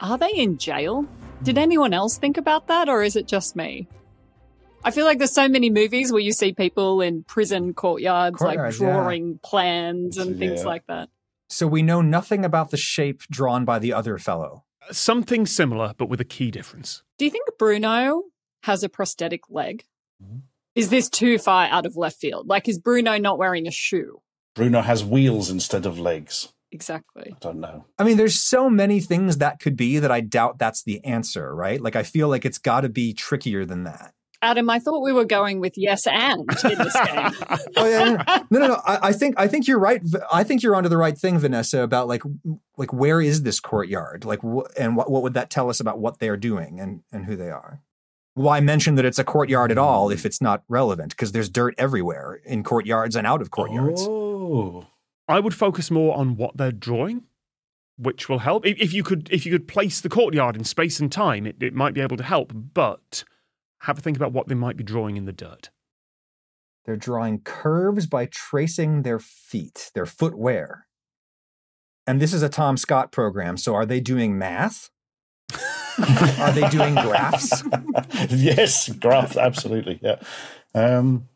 Are 0.01 0.19
they 0.19 0.33
in 0.33 0.59
jail? 0.59 1.07
Did 1.43 1.59
anyone 1.59 1.95
else 1.95 2.19
think 2.19 2.37
about 2.37 2.67
that, 2.67 2.89
or 2.89 3.05
is 3.05 3.15
it 3.15 3.29
just 3.29 3.55
me? 3.55 3.87
I 4.87 4.92
feel 4.92 5.05
like 5.05 5.18
there's 5.18 5.33
so 5.33 5.49
many 5.49 5.68
movies 5.68 6.12
where 6.12 6.20
you 6.20 6.31
see 6.31 6.53
people 6.53 7.01
in 7.01 7.25
prison 7.25 7.75
courtyards, 7.75 8.38
Courtyards, 8.38 8.79
like 8.79 8.88
yeah. 8.88 8.94
drawing 8.94 9.40
plans 9.42 10.16
and 10.16 10.38
things 10.38 10.64
like 10.64 10.87
that. 10.87 11.09
So 11.49 11.66
we 11.66 11.83
know 11.83 12.03
nothing 12.03 12.44
about 12.44 12.70
the 12.70 12.77
shape 12.77 13.22
drawn 13.29 13.64
by 13.64 13.81
the 13.81 13.92
other 13.92 14.16
fellow. 14.16 14.64
Something 14.92 15.44
similar, 15.44 15.94
but 15.99 16.09
with 16.09 16.20
a 16.20 16.25
key 16.25 16.53
difference. 16.53 17.03
Do 17.18 17.25
you 17.25 17.33
think 17.33 17.49
Bruno 17.59 18.22
has 18.62 18.85
a 18.85 18.88
prosthetic 18.88 19.51
leg? 19.51 19.85
Mm-hmm. 20.22 20.38
Is 20.77 20.88
this 20.88 21.11
too 21.11 21.38
far 21.38 21.66
out 21.66 21.85
of 21.85 21.96
left 21.96 22.18
field? 22.20 22.46
Like, 22.46 22.68
is 22.68 22.79
Bruno 22.79 23.18
not 23.18 23.38
wearing 23.38 23.66
a 23.66 23.72
shoe? 23.72 24.20
Bruno 24.55 24.83
has 24.83 25.05
wheels 25.05 25.51
instead 25.51 25.85
of 25.85 25.99
legs. 25.99 26.53
Exactly. 26.70 27.33
I 27.35 27.38
don't 27.40 27.59
know. 27.59 27.87
I 27.99 28.05
mean, 28.05 28.18
there's 28.18 28.38
so 28.38 28.70
many 28.70 29.01
things 29.01 29.38
that 29.38 29.59
could 29.59 29.77
be 29.77 29.99
that 29.99 30.12
I 30.12 30.20
doubt 30.20 30.59
that's 30.59 30.85
the 30.85 31.05
answer, 31.05 31.53
right? 31.53 31.81
Like, 31.81 31.96
I 31.96 32.05
feel 32.05 32.29
like 32.29 32.44
it's 32.44 32.59
got 32.59 32.83
to 32.83 32.88
be 32.88 33.14
trickier 33.14 33.64
than 33.64 33.83
that. 33.83 34.12
Adam, 34.42 34.68
I 34.70 34.79
thought 34.79 35.03
we 35.03 35.12
were 35.12 35.25
going 35.25 35.61
with 35.61 35.75
yes 35.77 36.07
and 36.07 36.40
in 36.64 36.79
this 36.79 36.94
game. 37.07 37.31
Oh 37.77 37.88
yeah, 37.88 38.44
no, 38.51 38.59
no, 38.59 38.66
no. 38.68 38.81
I, 38.87 39.09
I 39.09 39.12
think 39.12 39.35
I 39.38 39.49
think 39.49 39.66
you're 39.66 39.79
right. 39.79 40.03
I 40.33 40.44
think 40.44 40.62
you're 40.62 40.77
onto 40.77 40.88
the 40.88 40.96
right 40.96 41.16
thing, 41.16 41.38
Vanessa, 41.38 41.81
about 41.83 42.09
like 42.09 42.22
like 42.77 42.92
where 42.92 43.20
is 43.20 43.42
this 43.42 43.61
courtyard? 43.61 44.25
Like, 44.25 44.40
wh- 44.42 44.68
and 44.79 44.96
what 44.96 45.11
what 45.11 45.22
would 45.22 45.35
that 45.35 45.51
tell 45.51 45.70
us 45.70 45.81
about 45.81 45.99
what 45.99 46.18
they're 46.18 46.37
doing 46.37 46.79
and 46.81 47.03
and 47.12 47.25
who 47.25 47.37
they 47.37 47.51
are? 47.51 47.81
Why 48.35 48.61
mention 48.61 48.96
that 48.96 49.07
it's 49.07 49.18
a 49.18 49.25
courtyard 49.25 49.70
at 49.72 49.79
all 49.79 50.11
if 50.11 50.27
it's 50.27 50.42
not 50.42 50.62
relevant? 50.68 51.11
Because 51.11 51.33
there's 51.33 51.49
dirt 51.49 51.75
everywhere 51.79 52.38
in 52.44 52.62
courtyards 52.62 53.16
and 53.16 53.27
out 53.27 53.40
of 53.40 53.51
courtyards. 53.51 54.03
Oh. 54.07 54.87
I 55.27 55.40
would 55.40 55.55
focus 55.55 55.90
more 55.90 56.14
on 56.16 56.37
what 56.37 56.57
they're 56.59 56.70
drawing, 56.70 57.22
which 57.96 58.29
will 58.29 58.40
help. 58.40 58.66
If, 58.66 58.79
if 58.79 58.92
you 58.92 59.03
could, 59.03 59.29
if 59.33 59.46
you 59.46 59.53
could 59.53 59.66
place 59.66 60.03
the 60.03 60.11
courtyard 60.11 60.55
in 60.55 60.64
space 60.64 61.01
and 61.01 61.11
time, 61.11 61.46
it, 61.46 61.62
it 61.62 61.72
might 61.75 61.94
be 61.94 62.03
able 62.03 62.18
to 62.18 62.22
help. 62.22 62.53
But 62.55 63.25
have 63.81 63.99
a 63.99 64.01
think 64.01 64.17
about 64.17 64.33
what 64.33 64.49
they 64.49 64.55
might 64.55 64.77
be 64.77 64.85
drawing 64.85 65.17
in 65.17 65.25
the 65.25 65.33
dirt. 65.33 65.71
They're 66.85 66.97
drawing 66.97 67.41
curves 67.41 68.07
by 68.07 68.27
tracing 68.27 69.03
their 69.03 69.19
feet, 69.19 69.91
their 69.95 70.07
footwear. 70.07 70.87
And 72.07 72.21
this 72.21 72.33
is 72.33 72.43
a 72.43 72.49
Tom 72.49 72.77
Scott 72.77 73.11
program, 73.11 73.57
so 73.57 73.75
are 73.75 73.87
they 73.87 74.01
doing 74.01 74.39
math? 74.39 74.91
are 76.39 76.53
they 76.53 76.69
doing 76.69 76.95
graphs? 76.95 77.65
yes, 78.31 78.89
graphs, 78.89 79.37
absolutely. 79.37 79.99
Yeah. 80.03 80.21
Um, 80.75 81.29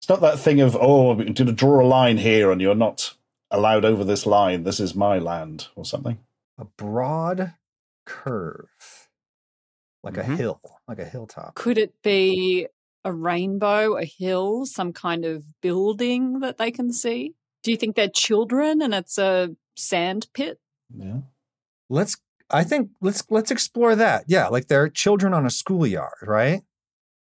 it's 0.00 0.08
not 0.08 0.20
that 0.20 0.38
thing 0.38 0.60
of, 0.60 0.76
oh, 0.80 1.10
I'm 1.10 1.18
going 1.18 1.34
to 1.34 1.52
draw 1.52 1.80
a 1.80 1.86
line 1.86 2.18
here 2.18 2.50
and 2.50 2.60
you're 2.60 2.74
not 2.74 3.14
allowed 3.50 3.84
over 3.84 4.04
this 4.04 4.26
line. 4.26 4.64
This 4.64 4.80
is 4.80 4.94
my 4.94 5.18
land 5.18 5.68
or 5.76 5.84
something. 5.84 6.18
A 6.58 6.64
broad 6.64 7.54
curve, 8.04 9.05
like 10.06 10.14
Mhm. 10.26 10.32
a 10.32 10.36
hill, 10.36 10.60
like 10.88 10.98
a 10.98 11.04
hilltop. 11.04 11.54
Could 11.54 11.78
it 11.78 12.00
be 12.02 12.66
a 13.04 13.12
rainbow, 13.12 13.96
a 13.96 14.04
hill, 14.04 14.66
some 14.66 14.92
kind 14.92 15.24
of 15.24 15.44
building 15.60 16.40
that 16.40 16.58
they 16.58 16.70
can 16.70 16.92
see? 16.92 17.34
Do 17.62 17.70
you 17.70 17.76
think 17.76 17.96
they're 17.96 18.08
children 18.08 18.80
and 18.82 18.94
it's 18.94 19.18
a 19.18 19.54
sand 19.76 20.28
pit? 20.32 20.60
Yeah. 20.96 21.20
Let's 21.88 22.16
I 22.50 22.62
think 22.62 22.90
let's 23.00 23.24
let's 23.30 23.50
explore 23.50 23.96
that. 23.96 24.24
Yeah, 24.28 24.46
like 24.48 24.68
they're 24.68 24.88
children 24.88 25.34
on 25.34 25.44
a 25.46 25.50
schoolyard, 25.50 26.22
right? 26.22 26.62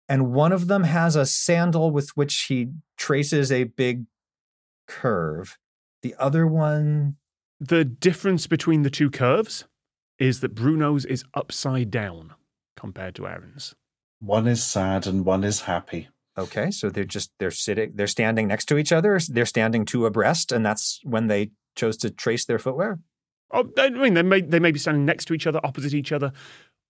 And 0.09 0.33
one 0.33 0.53
of 0.53 0.69
them 0.69 0.85
has 0.85 1.17
a 1.17 1.27
sandal 1.27 1.91
with 1.91 2.17
which 2.17 2.45
he 2.45 2.69
traces 2.97 3.51
a 3.53 3.65
big 3.65 4.07
curve. 4.87 5.59
The 6.03 6.15
other 6.19 6.47
one 6.47 7.17
The 7.61 7.85
difference 7.85 8.47
between 8.47 8.83
the 8.83 8.91
two 8.91 9.11
curves 9.11 9.65
is 10.21 10.39
that 10.41 10.55
Bruno's 10.55 11.05
is 11.05 11.25
upside 11.35 11.91
down 11.91 12.35
compared 12.79 13.15
to 13.17 13.27
Aaron's. 13.27 13.75
One 14.21 14.47
is 14.47 14.63
sad 14.63 15.07
and 15.07 15.25
one 15.25 15.45
is 15.45 15.63
happy. 15.63 16.09
Okay, 16.37 16.71
so 16.71 16.89
they're 16.89 17.05
just 17.05 17.33
they're 17.39 17.51
sitting 17.51 17.93
they're 17.95 18.07
standing 18.07 18.47
next 18.47 18.67
to 18.67 18.79
each 18.79 18.93
other. 18.93 19.19
They're 19.29 19.45
standing 19.45 19.85
two 19.85 20.07
abreast, 20.07 20.53
and 20.53 20.65
that's 20.65 21.01
when 21.03 21.27
they 21.27 21.51
chose 21.75 21.97
to 21.99 22.11
trace 22.11 22.45
their 22.45 22.61
footwear. 22.61 23.01
Oh, 23.51 23.69
I 23.77 23.91
mean, 23.91 24.15
they 24.15 24.23
may 24.23 24.41
they 24.41 24.61
may 24.61 24.71
be 24.71 24.79
standing 24.79 25.05
next 25.05 25.25
to 25.27 25.35
each 25.35 25.47
other, 25.47 25.61
opposite 25.65 25.95
each 25.95 26.13
other. 26.13 26.33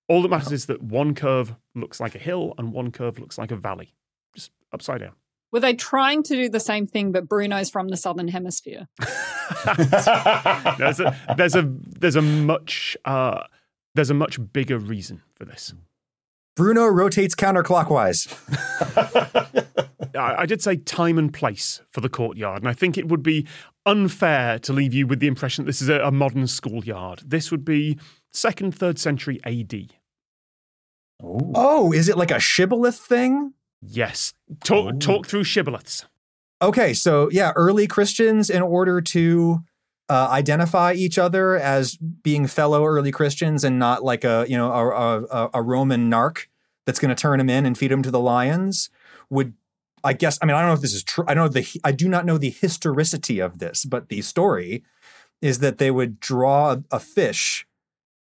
All 0.07 0.22
that 0.22 0.29
matters 0.29 0.53
is 0.53 0.66
that 0.66 0.83
one 0.83 1.14
curve 1.14 1.55
looks 1.74 2.01
like 2.01 2.14
a 2.14 2.18
hill 2.18 2.55
and 2.59 2.72
one 2.72 2.92
curve 2.92 3.18
looks 3.18 3.38
like 3.38 3.51
a 3.51 3.57
valley, 3.57 3.94
just 4.35 4.51
upside 4.72 5.01
down. 5.01 5.12
Were 5.51 5.61
they 5.61 5.74
trying 5.74 6.22
to 6.24 6.35
do 6.35 6.48
the 6.51 6.61
same 6.61 6.87
thing, 6.87 7.12
but 7.12 7.27
Bruno's 7.27 7.70
from 7.70 7.88
the 7.88 7.96
southern 7.96 8.29
hemisphere? 8.29 8.88
there's 10.79 11.01
a 11.01 11.16
there's 11.37 11.55
a 11.55 11.74
there's 11.98 12.16
a 12.16 12.22
much 12.22 12.98
uh, 13.07 13.44
there's 13.98 14.11
a 14.11 14.14
much 14.14 14.38
bigger 14.52 14.78
reason 14.78 15.22
for 15.34 15.44
this. 15.44 15.74
Bruno 16.54 16.87
rotates 16.87 17.34
counterclockwise. 17.34 18.32
I, 20.16 20.46
did 20.46 20.62
say 20.62 20.76
time 20.76 21.18
and 21.18 21.32
place 21.34 21.82
for 21.90 22.00
the 22.00 22.08
courtyard, 22.08 22.62
and 22.62 22.68
I 22.68 22.74
think 22.74 22.96
it 22.96 23.08
would 23.08 23.24
be 23.24 23.46
unfair 23.87 24.61
to 24.61 24.72
leave 24.72 24.94
you 24.94 25.06
with 25.06 25.18
the 25.18 25.26
impression 25.26 25.64
that 25.64 25.68
this 25.68 25.82
is 25.82 25.88
a, 25.88 26.00
a 26.00 26.12
modern 26.12 26.46
schoolyard. 26.46 27.22
This 27.26 27.50
would 27.50 27.64
be 27.64 27.98
second, 28.32 28.72
third 28.72 29.00
century 29.00 29.40
AD. 29.44 29.74
Ooh. 31.24 31.52
Oh, 31.56 31.92
is 31.92 32.08
it 32.08 32.16
like 32.16 32.30
a 32.30 32.38
shibboleth 32.38 32.98
thing? 32.98 33.54
Yes, 33.80 34.32
talk 34.62 34.94
Ooh. 34.94 34.98
talk 34.98 35.26
through 35.26 35.44
shibboleths. 35.44 36.04
Okay, 36.62 36.94
so 36.94 37.28
yeah, 37.32 37.52
early 37.56 37.88
Christians, 37.88 38.48
in 38.48 38.62
order 38.62 39.00
to 39.00 39.64
uh, 40.09 40.29
identify 40.31 40.92
each 40.94 41.18
other 41.18 41.57
as 41.57 41.97
being 41.97 42.47
fellow 42.47 42.85
early 42.85 43.11
Christians 43.11 43.64
and 43.64 43.79
not 43.79 44.03
like 44.03 44.25
a 44.25 44.47
you 44.49 44.57
know 44.57 44.73
a, 44.73 45.23
a, 45.25 45.51
a 45.55 45.62
Roman 45.62 46.11
narc 46.11 46.47
that's 46.87 46.99
going 46.99 47.14
to 47.14 47.21
turn 47.21 47.40
him 47.40 47.51
in 47.51 47.66
and 47.66 47.77
feed 47.77 47.92
him 47.92 48.03
to 48.03 48.11
the 48.11 48.21
lions, 48.21 48.88
would 49.29 49.53
I 50.03 50.14
guess? 50.14 50.38
I 50.40 50.47
mean, 50.47 50.57
I 50.57 50.61
don't 50.61 50.68
know 50.71 50.75
if 50.75 50.81
this 50.81 50.94
is 50.94 51.03
true. 51.05 51.25
I 51.29 51.35
don't 51.35 51.44
know 51.44 51.61
the 51.61 51.81
I 51.85 51.92
do 51.92 52.09
not 52.09 52.25
know 52.25 52.38
the 52.38 52.51
historicity 52.51 53.40
of 53.40 53.59
this, 53.59 53.85
but 53.85 54.09
the 54.09 54.23
story 54.23 54.85
is 55.42 55.59
that 55.59 55.79
they 55.79 55.90
would 55.90 56.18
draw 56.18 56.77
a, 56.90 56.99
fish. 56.99 57.66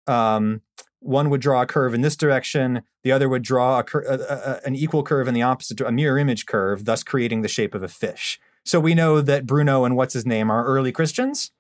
Um, 0.08 0.62
one 1.00 1.30
would 1.30 1.42
draw 1.42 1.62
a 1.62 1.66
curve 1.66 1.94
in 1.94 2.02
this 2.02 2.16
direction, 2.16 2.84
the 3.04 3.12
other 3.12 3.28
would 3.28 3.42
draw 3.42 3.80
a, 3.80 3.86
a- 4.08 4.62
an 4.66 4.76
equal 4.76 5.04
curve 5.04 5.28
in 5.28 5.34
the 5.34 5.42
opposite, 5.42 5.82
a 5.82 5.92
mirror 5.92 6.18
image 6.18 6.46
curve, 6.46 6.86
thus 6.86 7.04
creating 7.04 7.42
the 7.42 7.50
shape 7.50 7.76
of 7.76 7.84
a 7.84 7.90
fish. 7.90 8.40
So 8.64 8.80
we 8.80 8.96
know 8.96 9.20
that 9.20 9.46
Bruno 9.46 9.84
and 9.84 9.98
what's 9.98 10.14
his 10.14 10.26
name 10.26 10.50
are 10.50 10.66
early 10.66 10.94
Christians. 10.94 11.52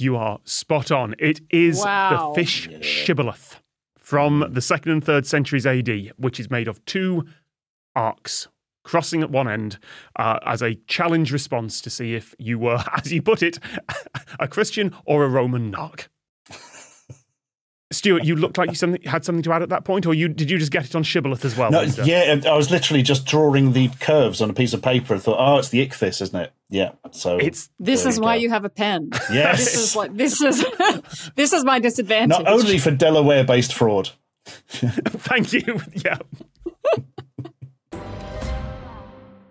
You 0.00 0.16
are 0.16 0.40
spot 0.44 0.90
on. 0.90 1.14
It 1.18 1.40
is 1.50 1.78
Wow. 1.84 2.32
the 2.34 2.40
fish 2.40 2.68
shibboleth 2.80 3.60
from 3.98 4.46
the 4.50 4.60
second 4.60 4.92
and 4.92 5.04
third 5.04 5.26
centuries 5.26 5.66
AD, 5.66 6.12
which 6.16 6.40
is 6.40 6.50
made 6.50 6.68
of 6.68 6.84
two 6.84 7.26
arcs 7.94 8.48
crossing 8.82 9.22
at 9.22 9.30
one 9.30 9.46
end 9.48 9.78
uh, 10.16 10.38
as 10.46 10.62
a 10.62 10.74
challenge 10.86 11.32
response 11.32 11.80
to 11.82 11.90
see 11.90 12.14
if 12.14 12.34
you 12.38 12.58
were, 12.58 12.82
as 12.96 13.12
you 13.12 13.20
put 13.22 13.42
it, 13.42 13.58
a 14.40 14.48
Christian 14.48 14.94
or 15.04 15.24
a 15.24 15.28
Roman 15.28 15.70
narc. 15.72 16.08
Stuart, 17.92 18.24
you 18.24 18.36
looked 18.36 18.56
like 18.56 18.68
you 18.68 18.76
something, 18.76 19.02
had 19.02 19.24
something 19.24 19.42
to 19.42 19.52
add 19.52 19.62
at 19.62 19.68
that 19.70 19.84
point, 19.84 20.06
or 20.06 20.14
you 20.14 20.28
did 20.28 20.48
you 20.48 20.58
just 20.58 20.70
get 20.70 20.84
it 20.84 20.94
on 20.94 21.02
shibboleth 21.02 21.44
as 21.44 21.56
well? 21.56 21.72
No, 21.72 21.80
yeah, 21.82 22.40
I 22.46 22.54
was 22.56 22.70
literally 22.70 23.02
just 23.02 23.26
drawing 23.26 23.72
the 23.72 23.88
curves 24.00 24.40
on 24.40 24.48
a 24.48 24.52
piece 24.52 24.72
of 24.72 24.80
paper 24.80 25.12
and 25.14 25.20
thought, 25.22 25.38
oh, 25.40 25.58
it's 25.58 25.70
the 25.70 25.84
ichthys, 25.84 26.22
isn't 26.22 26.40
it? 26.40 26.52
Yeah. 26.68 26.92
So 27.10 27.38
It's 27.38 27.68
This 27.80 28.06
is 28.06 28.18
you 28.18 28.22
why 28.22 28.36
go. 28.36 28.42
you 28.42 28.50
have 28.50 28.64
a 28.64 28.68
pen. 28.68 29.10
Yes. 29.32 29.58
this 29.58 29.74
is 29.74 29.96
like 29.96 30.14
this 30.16 30.40
is 30.40 30.64
this 31.34 31.52
is 31.52 31.64
my 31.64 31.80
disadvantage. 31.80 32.28
not 32.38 32.46
only 32.46 32.78
for 32.78 32.92
Delaware-based 32.92 33.74
fraud. 33.74 34.10
Thank 34.44 35.52
you. 35.52 35.80
Yeah. 35.94 36.18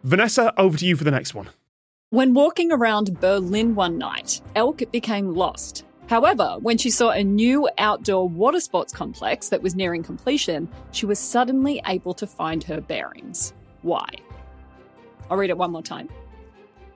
Vanessa, 0.04 0.54
over 0.58 0.78
to 0.78 0.86
you 0.86 0.96
for 0.96 1.04
the 1.04 1.12
next 1.12 1.36
one. 1.36 1.50
When 2.10 2.34
walking 2.34 2.72
around 2.72 3.20
Berlin 3.20 3.76
one 3.76 3.98
night, 3.98 4.42
Elk 4.56 4.82
became 4.92 5.36
lost. 5.36 5.84
However, 6.10 6.58
when 6.60 6.80
she 6.80 6.90
saw 6.90 7.12
a 7.12 7.24
new 7.24 7.70
outdoor 7.78 8.28
water 8.28 8.60
sports 8.60 8.92
complex 8.92 9.50
that 9.50 9.62
was 9.62 9.76
nearing 9.76 10.02
completion, 10.02 10.68
she 10.92 11.06
was 11.06 11.20
suddenly 11.20 11.80
able 11.86 12.16
to 12.16 12.26
find 12.26 12.64
her 12.64 12.82
bearings. 12.82 13.54
Why? 13.84 14.10
I'll 15.30 15.38
read 15.38 15.52
it 15.52 15.58
one 15.58 15.72
more 15.72 15.84
time. 15.84 16.10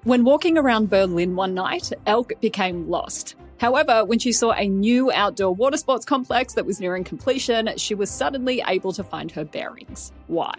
When 0.04 0.24
walking 0.24 0.58
around 0.58 0.90
Berlin 0.90 1.36
one 1.36 1.54
night, 1.54 1.94
Elk 2.08 2.34
became 2.42 2.90
lost. 2.90 3.36
However, 3.60 4.04
when 4.04 4.18
she 4.18 4.32
saw 4.32 4.52
a 4.52 4.68
new 4.68 5.12
outdoor 5.12 5.54
water 5.54 5.78
sports 5.78 6.06
complex 6.06 6.56
that 6.56 6.66
was 6.66 6.80
nearing 6.80 7.04
completion, 7.04 7.70
she 7.78 7.94
was 7.94 8.10
suddenly 8.10 8.64
able 8.66 8.94
to 8.94 9.04
find 9.04 9.30
her 9.32 9.46
bearings. 9.46 10.12
Why? 10.26 10.56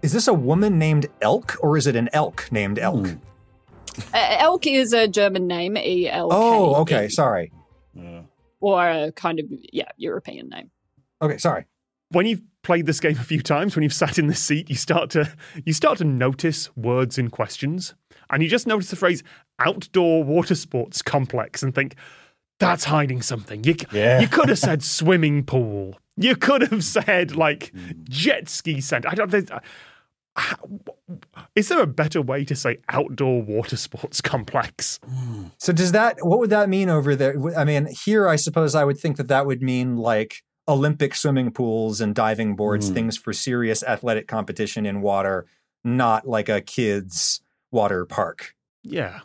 Is 0.00 0.14
this 0.14 0.26
a 0.26 0.32
woman 0.32 0.78
named 0.78 1.06
Elk 1.20 1.58
or 1.60 1.76
is 1.76 1.86
it 1.86 1.96
an 1.96 2.08
elk 2.14 2.50
named 2.50 2.78
Elk? 2.78 3.08
Hmm. 3.08 3.16
Uh, 4.14 4.36
Elk 4.38 4.66
is 4.66 4.94
a 4.94 5.06
German 5.06 5.46
name, 5.46 5.76
E 5.76 6.08
L 6.08 6.30
K. 6.30 6.36
Oh, 6.36 6.74
okay. 6.76 7.10
Sorry. 7.10 7.52
Yeah. 8.62 8.68
Or 8.68 8.88
a 8.88 9.12
kind 9.12 9.40
of, 9.40 9.46
yeah, 9.72 9.88
European 9.96 10.48
name. 10.48 10.70
Okay, 11.22 11.38
sorry. 11.38 11.66
when 12.10 12.26
you've 12.26 12.42
played 12.62 12.86
this 12.86 13.00
game 13.00 13.16
a 13.18 13.24
few 13.24 13.40
times, 13.42 13.74
when 13.76 13.82
you've 13.82 13.92
sat 13.92 14.18
in 14.18 14.26
this 14.26 14.40
seat, 14.42 14.68
you 14.68 14.76
start 14.76 15.10
to 15.10 15.32
you 15.64 15.72
start 15.72 15.98
to 15.98 16.04
notice 16.04 16.74
words 16.76 17.18
in 17.18 17.30
questions, 17.30 17.94
and 18.30 18.42
you 18.42 18.48
just 18.48 18.66
notice 18.66 18.90
the 18.90 18.96
phrase 18.96 19.22
"outdoor 19.58 20.24
water 20.24 20.54
sports 20.54 21.02
complex" 21.02 21.62
and 21.62 21.74
think 21.74 21.94
that's 22.58 22.84
hiding 22.84 23.22
something. 23.22 23.64
You 23.64 23.76
Yeah. 23.92 24.20
you 24.20 24.28
could 24.28 24.48
have 24.48 24.58
said 24.58 24.82
swimming 24.98 25.44
pool. 25.44 25.98
You 26.16 26.36
could 26.36 26.62
have 26.70 26.84
said 26.84 27.36
like 27.36 27.72
mm. 27.72 28.08
jet 28.08 28.48
ski 28.48 28.80
center. 28.80 29.08
I 29.08 29.14
don't. 29.14 29.50
There's- 30.40 30.80
how- 31.08 31.18
Is 31.56 31.68
there 31.68 31.80
a 31.82 31.86
better 31.86 32.22
way 32.22 32.44
to 32.44 32.54
say 32.54 32.78
outdoor 32.88 33.42
water 33.42 33.76
sports 33.76 34.20
complex? 34.32 34.98
So 35.58 35.72
does 35.72 35.92
that 35.92 36.18
what 36.24 36.38
would 36.38 36.50
that 36.50 36.68
mean 36.68 36.88
over 36.88 37.16
there? 37.16 37.34
I 37.56 37.64
mean, 37.64 37.88
here 38.04 38.28
I 38.28 38.36
suppose 38.36 38.74
I 38.74 38.84
would 38.84 38.98
think 38.98 39.16
that 39.16 39.28
that 39.28 39.46
would 39.46 39.62
mean 39.62 39.96
like 39.96 40.42
Olympic 40.68 41.14
swimming 41.16 41.50
pools 41.50 42.00
and 42.00 42.14
diving 42.14 42.54
boards, 42.54 42.88
Hmm. 42.88 42.94
things 42.94 43.16
for 43.16 43.32
serious 43.32 43.82
athletic 43.82 44.28
competition 44.28 44.86
in 44.86 45.00
water, 45.00 45.46
not 45.84 46.28
like 46.28 46.48
a 46.48 46.60
kids 46.60 47.40
water 47.72 48.04
park. 48.06 48.54
Yeah. 48.82 49.20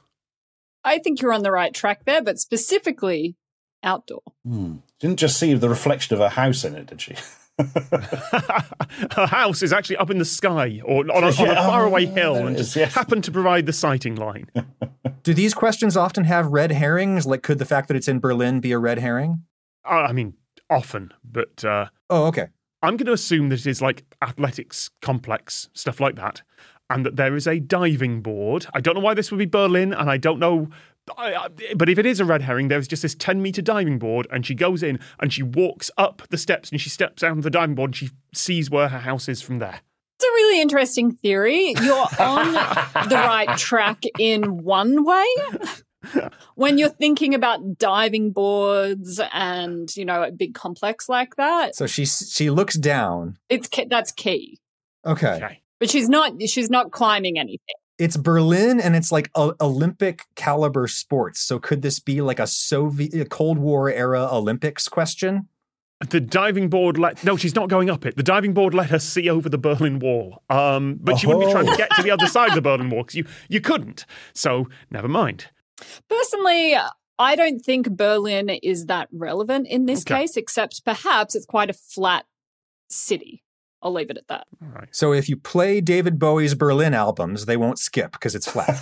I 0.84 1.00
think 1.00 1.22
you're 1.22 1.34
on 1.34 1.44
the 1.44 1.52
right 1.52 1.74
track 1.74 2.06
there, 2.06 2.22
but 2.22 2.40
specifically 2.40 3.36
outdoor. 3.84 4.22
Hmm. 4.44 4.78
Didn't 5.00 5.20
just 5.20 5.38
see 5.40 5.54
the 5.54 5.70
reflection 5.70 6.14
of 6.16 6.20
her 6.20 6.30
house 6.30 6.64
in 6.64 6.76
it, 6.76 6.88
did 6.88 7.02
she? 7.02 7.16
Her 7.60 9.28
house 9.28 9.62
is 9.64 9.72
actually 9.72 9.98
up 9.98 10.10
in 10.10 10.18
the 10.18 10.26
sky 10.26 10.82
or 10.84 11.00
on 11.12 11.24
a, 11.24 11.28
on 11.28 11.50
a 11.50 11.56
faraway 11.56 12.06
oh, 12.06 12.12
hill 12.12 12.36
and 12.36 12.56
it 12.56 12.58
just 12.58 12.72
is, 12.72 12.76
yes. 12.76 12.94
happened 12.94 13.24
to 13.26 13.32
provide 13.32 13.66
the 13.66 13.74
sighting 13.74 14.16
line. 14.16 14.50
Do 15.24 15.34
these 15.34 15.54
questions 15.54 15.96
often 15.96 16.26
have 16.26 16.48
red 16.48 16.72
herrings? 16.72 17.26
Like, 17.26 17.44
could 17.44 17.60
the 17.60 17.66
fact 17.66 17.88
that 17.88 17.96
it's 17.98 18.08
in 18.08 18.20
Berlin 18.20 18.60
be 18.60 18.72
a 18.72 18.78
red 18.78 19.00
herring? 19.00 19.44
Uh, 19.86 20.06
I 20.10 20.12
mean, 20.12 20.34
often, 20.70 21.14
but 21.24 21.64
uh, 21.64 21.88
Oh, 22.10 22.26
okay. 22.28 22.48
I'm 22.82 22.98
going 22.98 23.08
to 23.08 23.14
assume 23.14 23.50
that 23.50 23.60
it 23.60 23.68
is 23.68 23.82
like 23.82 24.04
athletics 24.22 24.92
complex, 25.02 25.70
stuff 25.74 26.00
like 26.00 26.16
that, 26.16 26.44
and 26.90 27.06
that 27.06 27.16
there 27.16 27.36
is 27.36 27.48
a 27.48 27.60
diving 27.60 28.22
board. 28.22 28.68
I 28.74 28.82
don't 28.82 28.96
know 28.96 29.02
why 29.02 29.16
this 29.16 29.32
would 29.32 29.38
be 29.38 29.46
Berlin, 29.46 29.94
and 29.94 30.10
I 30.10 30.18
don't 30.18 30.40
know. 30.40 30.70
I, 31.18 31.36
I, 31.36 31.48
but 31.76 31.88
if 31.90 32.00
it 32.00 32.06
is 32.06 32.20
a 32.20 32.26
red 32.26 32.42
herring, 32.42 32.68
there's 32.68 32.88
just 32.88 33.02
this 33.04 33.16
10 33.16 33.42
meter 33.42 33.62
diving 33.62 34.00
board, 34.00 34.28
and 34.32 34.46
she 34.46 34.56
goes 34.56 34.82
in 34.84 35.00
and 35.20 35.32
she 35.32 35.44
walks 35.44 35.92
up 35.98 36.24
the 36.30 36.38
steps 36.38 36.72
and 36.72 36.82
she 36.82 36.90
steps 36.90 37.22
down 37.22 37.42
the 37.42 37.50
diving 37.50 37.76
board 37.76 37.90
and 37.90 37.96
she 37.96 38.10
sees 38.34 38.70
where 38.72 38.90
her 38.90 39.00
house 39.00 39.30
is 39.30 39.42
from 39.42 39.60
there. 39.60 39.82
It's 40.18 40.26
a 40.26 40.34
really 40.34 40.62
interesting 40.62 41.12
theory. 41.12 41.74
You're 41.82 42.08
on 42.20 42.54
the 43.10 43.16
right 43.16 43.58
track 43.58 44.04
in 44.18 44.64
one 44.64 45.04
way. 45.06 45.26
When 46.56 46.78
you're 46.78 46.90
thinking 46.90 47.34
about 47.34 47.78
diving 47.78 48.32
boards 48.32 49.20
and, 49.34 49.94
you 49.96 50.06
know, 50.06 50.24
a 50.24 50.32
big 50.32 50.54
complex 50.54 51.10
like 51.10 51.36
that, 51.36 51.76
So 51.76 51.88
she 51.88 52.06
she 52.06 52.50
looks 52.50 52.76
down. 52.76 53.38
it's 53.50 53.68
that's 53.90 54.12
key. 54.12 54.60
Okay. 55.06 55.34
Okay. 55.36 55.62
But 55.80 55.90
she's 55.90 56.08
not 56.08 56.34
she's 56.48 56.70
not 56.70 56.92
climbing 56.92 57.38
anything. 57.38 57.76
It's 57.98 58.18
Berlin 58.18 58.80
and 58.82 58.96
it's 58.96 59.12
like 59.12 59.30
a, 59.36 59.54
Olympic 59.62 60.24
caliber 60.36 60.88
sports. 60.88 61.40
So 61.42 61.60
could 61.60 61.82
this 61.82 62.00
be 62.00 62.22
like 62.22 62.40
a 62.40 62.48
Soviet 62.48 63.30
Cold 63.30 63.58
War 63.58 63.90
era 63.90 64.28
Olympics 64.32 64.88
question? 64.90 65.48
The 66.10 66.20
diving 66.20 66.70
board 66.70 66.98
let 66.98 67.24
no, 67.24 67.38
she's 67.38 67.56
not 67.56 67.70
going 67.70 67.90
up 67.90 68.06
it. 68.06 68.18
The 68.18 68.22
diving 68.24 68.54
board 68.54 68.74
let 68.74 68.90
her 68.90 69.00
see 69.00 69.30
over 69.30 69.48
the 69.48 69.58
Berlin 69.58 70.00
Wall. 70.00 70.44
Um, 70.50 70.98
but 71.00 71.18
she 71.18 71.26
wouldn't 71.26 71.46
be 71.46 71.52
trying 71.52 71.68
to 71.68 71.72
Oh. 71.72 71.78
get 71.78 71.90
to 71.96 72.04
the 72.04 72.12
other 72.12 72.28
side 72.28 72.50
of 72.50 72.56
the 72.56 72.62
Berlin 72.62 72.90
Wall 72.90 73.04
because 73.04 73.16
you 73.16 73.26
you 73.48 73.62
couldn't. 73.62 74.06
So 74.34 74.68
never 74.92 75.08
mind. 75.08 75.48
Personally, 76.10 76.76
I 77.18 77.36
don't 77.38 77.60
think 77.62 77.90
Berlin 77.92 78.50
is 78.50 78.88
that 78.88 79.08
relevant 79.14 79.68
in 79.68 79.86
this 79.86 80.02
Okay. 80.02 80.24
case, 80.24 80.36
except 80.36 80.84
perhaps 80.84 81.34
it's 81.34 81.46
quite 81.46 81.70
a 81.70 81.74
flat 81.74 82.26
city. 82.90 83.42
I'll 83.86 83.94
leave 83.94 84.10
it 84.10 84.18
at 84.18 84.28
that. 84.30 84.48
All 84.64 84.70
right. 84.76 84.88
So 84.92 85.14
if 85.14 85.30
you 85.30 85.38
play 85.38 85.80
David 85.80 86.18
Bowie's 86.18 86.56
Berlin 86.56 86.96
albums, 86.96 87.46
they 87.46 87.56
won't 87.56 87.78
skip 87.78 88.14
because 88.14 88.34
it's 88.34 88.50
flat. 88.52 88.80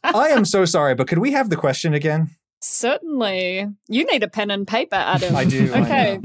I 0.04 0.28
am 0.30 0.44
so 0.44 0.64
sorry, 0.64 0.96
but 0.96 1.06
could 1.06 1.18
we 1.18 1.30
have 1.30 1.48
the 1.48 1.56
question 1.56 1.94
again? 1.94 2.30
Certainly. 2.60 3.68
You 3.88 4.04
need 4.06 4.22
a 4.24 4.28
pen 4.28 4.50
and 4.50 4.66
paper, 4.66 4.96
Adam. 4.96 5.36
I 5.36 5.44
do, 5.44 5.72
Okay. 5.72 6.18
know. 6.18 6.22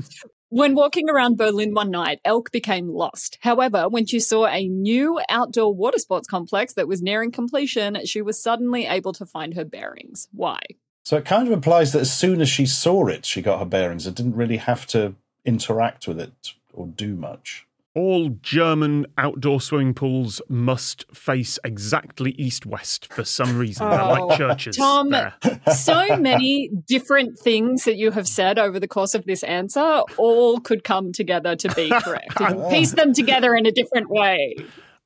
When 0.49 0.75
walking 0.75 1.09
around 1.09 1.37
Berlin 1.37 1.73
one 1.73 1.91
night, 1.91 2.19
Elk 2.25 2.51
became 2.51 2.89
lost. 2.89 3.37
However, 3.41 3.87
when 3.87 4.05
she 4.05 4.19
saw 4.19 4.47
a 4.47 4.67
new 4.67 5.21
outdoor 5.29 5.73
water 5.73 5.97
sports 5.97 6.27
complex 6.27 6.73
that 6.73 6.89
was 6.89 7.01
nearing 7.01 7.31
completion, 7.31 7.99
she 8.05 8.21
was 8.21 8.41
suddenly 8.41 8.85
able 8.85 9.13
to 9.13 9.25
find 9.25 9.53
her 9.53 9.63
bearings. 9.63 10.27
Why? 10.33 10.59
So 11.05 11.15
it 11.17 11.23
kind 11.25 11.47
of 11.47 11.53
implies 11.53 11.93
that 11.93 12.01
as 12.01 12.11
soon 12.13 12.41
as 12.41 12.49
she 12.49 12.65
saw 12.65 13.07
it, 13.07 13.25
she 13.25 13.41
got 13.41 13.59
her 13.59 13.65
bearings 13.65 14.05
and 14.05 14.13
didn't 14.15 14.35
really 14.35 14.57
have 14.57 14.85
to 14.87 15.15
interact 15.45 16.05
with 16.07 16.19
it 16.19 16.53
or 16.73 16.85
do 16.87 17.15
much. 17.15 17.65
All 17.93 18.29
German 18.41 19.05
outdoor 19.17 19.59
swimming 19.59 19.93
pools 19.93 20.41
must 20.47 21.05
face 21.13 21.59
exactly 21.65 22.31
east 22.37 22.65
west 22.65 23.11
for 23.13 23.25
some 23.25 23.57
reason. 23.57 23.89
They're 23.89 24.01
Oh, 24.01 24.27
like 24.27 24.37
churches. 24.37 24.77
Tom, 24.77 25.09
there. 25.09 25.33
So 25.75 26.15
many 26.17 26.69
different 26.87 27.37
things 27.37 27.83
that 27.83 27.97
you 27.97 28.11
have 28.11 28.29
said 28.29 28.57
over 28.57 28.79
the 28.79 28.87
course 28.87 29.13
of 29.13 29.25
this 29.25 29.43
answer 29.43 30.03
all 30.17 30.61
could 30.61 30.85
come 30.85 31.11
together 31.11 31.55
to 31.57 31.75
be 31.75 31.89
correct. 32.01 32.37
Piece 32.69 32.93
them 32.93 33.13
together 33.13 33.55
in 33.55 33.65
a 33.65 33.71
different 33.71 34.09
way. 34.09 34.55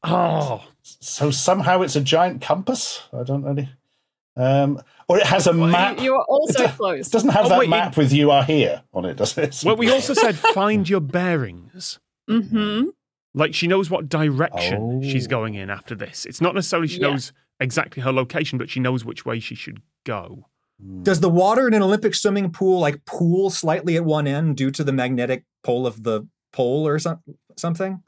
Oh, 0.03 0.63
So 0.83 1.31
somehow 1.31 1.81
it's 1.81 1.95
a 1.95 2.01
giant 2.01 2.43
compass? 2.43 3.01
I 3.11 3.23
don't 3.23 3.41
really. 3.43 3.67
Um, 4.37 4.79
or 5.07 5.17
it 5.17 5.25
has 5.25 5.47
a 5.47 5.53
map. 5.53 5.97
You, 5.97 6.03
you 6.03 6.13
are 6.15 6.25
also 6.25 6.65
It 6.65 6.71
close. 6.75 7.07
It 7.07 7.11
doesn't 7.13 7.29
have 7.29 7.45
Oh, 7.47 7.49
that 7.49 7.59
wait, 7.59 7.69
map 7.69 7.97
with 7.97 8.13
you 8.13 8.29
are 8.29 8.43
here 8.43 8.83
on 8.93 9.05
it, 9.05 9.15
does 9.17 9.35
it? 9.39 9.63
well, 9.65 9.75
we 9.75 9.89
also 9.89 10.13
said 10.13 10.37
find 10.37 10.87
your 10.87 10.99
bearings. 10.99 11.97
Hmm 12.27 12.83
Like 13.33 13.53
she 13.53 13.67
knows 13.67 13.89
what 13.89 14.07
direction 14.09 15.01
Oh. 15.03 15.07
she's 15.07 15.27
going 15.27 15.55
in 15.55 15.69
after 15.69 15.95
this. 15.95 16.25
It's 16.25 16.41
not 16.41 16.55
necessarily 16.55 16.87
she 16.87 16.99
Yeah. 17.01 17.11
knows 17.11 17.33
exactly 17.59 18.01
her 18.03 18.11
location, 18.13 18.57
but 18.57 18.69
she 18.69 18.79
knows 18.79 19.03
which 19.05 19.25
way 19.25 19.39
she 19.39 19.55
should 19.55 19.81
go. 20.05 20.47
Does 21.03 21.21
the 21.21 21.29
water 21.29 21.67
in 21.67 21.73
an 21.73 21.81
Olympic 21.81 22.13
swimming 22.15 22.51
pool 22.51 22.79
like 22.79 23.05
pool 23.05 23.49
slightly 23.49 23.95
at 23.95 24.03
one 24.03 24.27
end 24.27 24.57
due 24.57 24.71
to 24.71 24.83
the 24.83 24.91
magnetic 24.91 25.45
pole 25.63 25.87
of 25.87 26.03
the 26.03 26.27
pole 26.51 26.85
or 26.85 26.99
some, 26.99 27.19
something? 27.57 28.03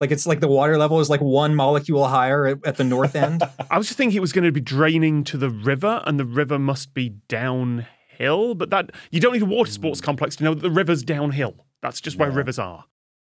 Like 0.00 0.10
it's 0.10 0.26
like 0.26 0.40
the 0.40 0.48
water 0.48 0.76
level 0.76 1.00
is 1.00 1.08
like 1.08 1.20
one 1.20 1.54
molecule 1.54 2.06
higher 2.08 2.46
at, 2.46 2.66
at 2.66 2.76
the 2.76 2.84
north 2.84 3.14
end. 3.16 3.42
I 3.70 3.78
was 3.78 3.86
just 3.86 3.96
thinking 3.96 4.16
it 4.16 4.20
was 4.20 4.32
going 4.32 4.44
to 4.44 4.52
be 4.52 4.60
draining 4.60 5.24
to 5.24 5.38
the 5.38 5.48
river, 5.48 6.02
and 6.06 6.18
the 6.20 6.24
river 6.24 6.58
must 6.58 6.92
be 6.92 7.10
downhill. 7.28 8.54
But 8.54 8.70
that 8.70 8.90
you 9.10 9.20
don't 9.20 9.32
need 9.32 9.42
a 9.42 9.46
water 9.46 9.70
sports 9.70 10.00
complex 10.00 10.36
to 10.36 10.44
know 10.44 10.54
that 10.54 10.60
the 10.62 10.70
river's 10.70 11.02
downhill. 11.02 11.66
That's 11.82 12.00
just 12.00 12.16
where 12.18 12.30
rivers 12.30 12.58
are. 12.58 12.84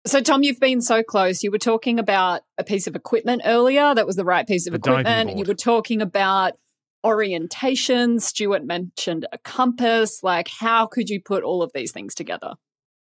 So, 0.07 0.21
Tom, 0.21 0.43
you've 0.43 0.61
been 0.61 0.83
so 0.83 1.03
close. 1.03 1.43
You 1.43 1.51
were 1.51 1.59
talking 1.59 1.99
about 1.99 2.43
a 2.59 2.65
piece 2.65 2.87
of 2.87 2.95
equipment 2.95 3.43
earlier. 3.47 3.95
That 3.95 4.07
was 4.07 4.17
the 4.17 4.25
right 4.25 4.47
piece 4.47 4.67
of 4.67 4.73
The 4.73 4.79
equipment. 4.79 5.39
You 5.39 5.45
were 5.47 5.55
talking 5.55 6.03
about 6.03 6.59
orientation. 7.03 8.21
Stuart 8.21 8.65
mentioned 8.65 9.27
a 9.33 9.39
compass. 9.39 10.23
Like, 10.23 10.49
how 10.49 10.87
could 10.87 11.09
you 11.09 11.21
put 11.23 11.43
all 11.43 11.63
of 11.63 11.73
these 11.75 11.91
things 11.91 12.15
together? 12.15 12.55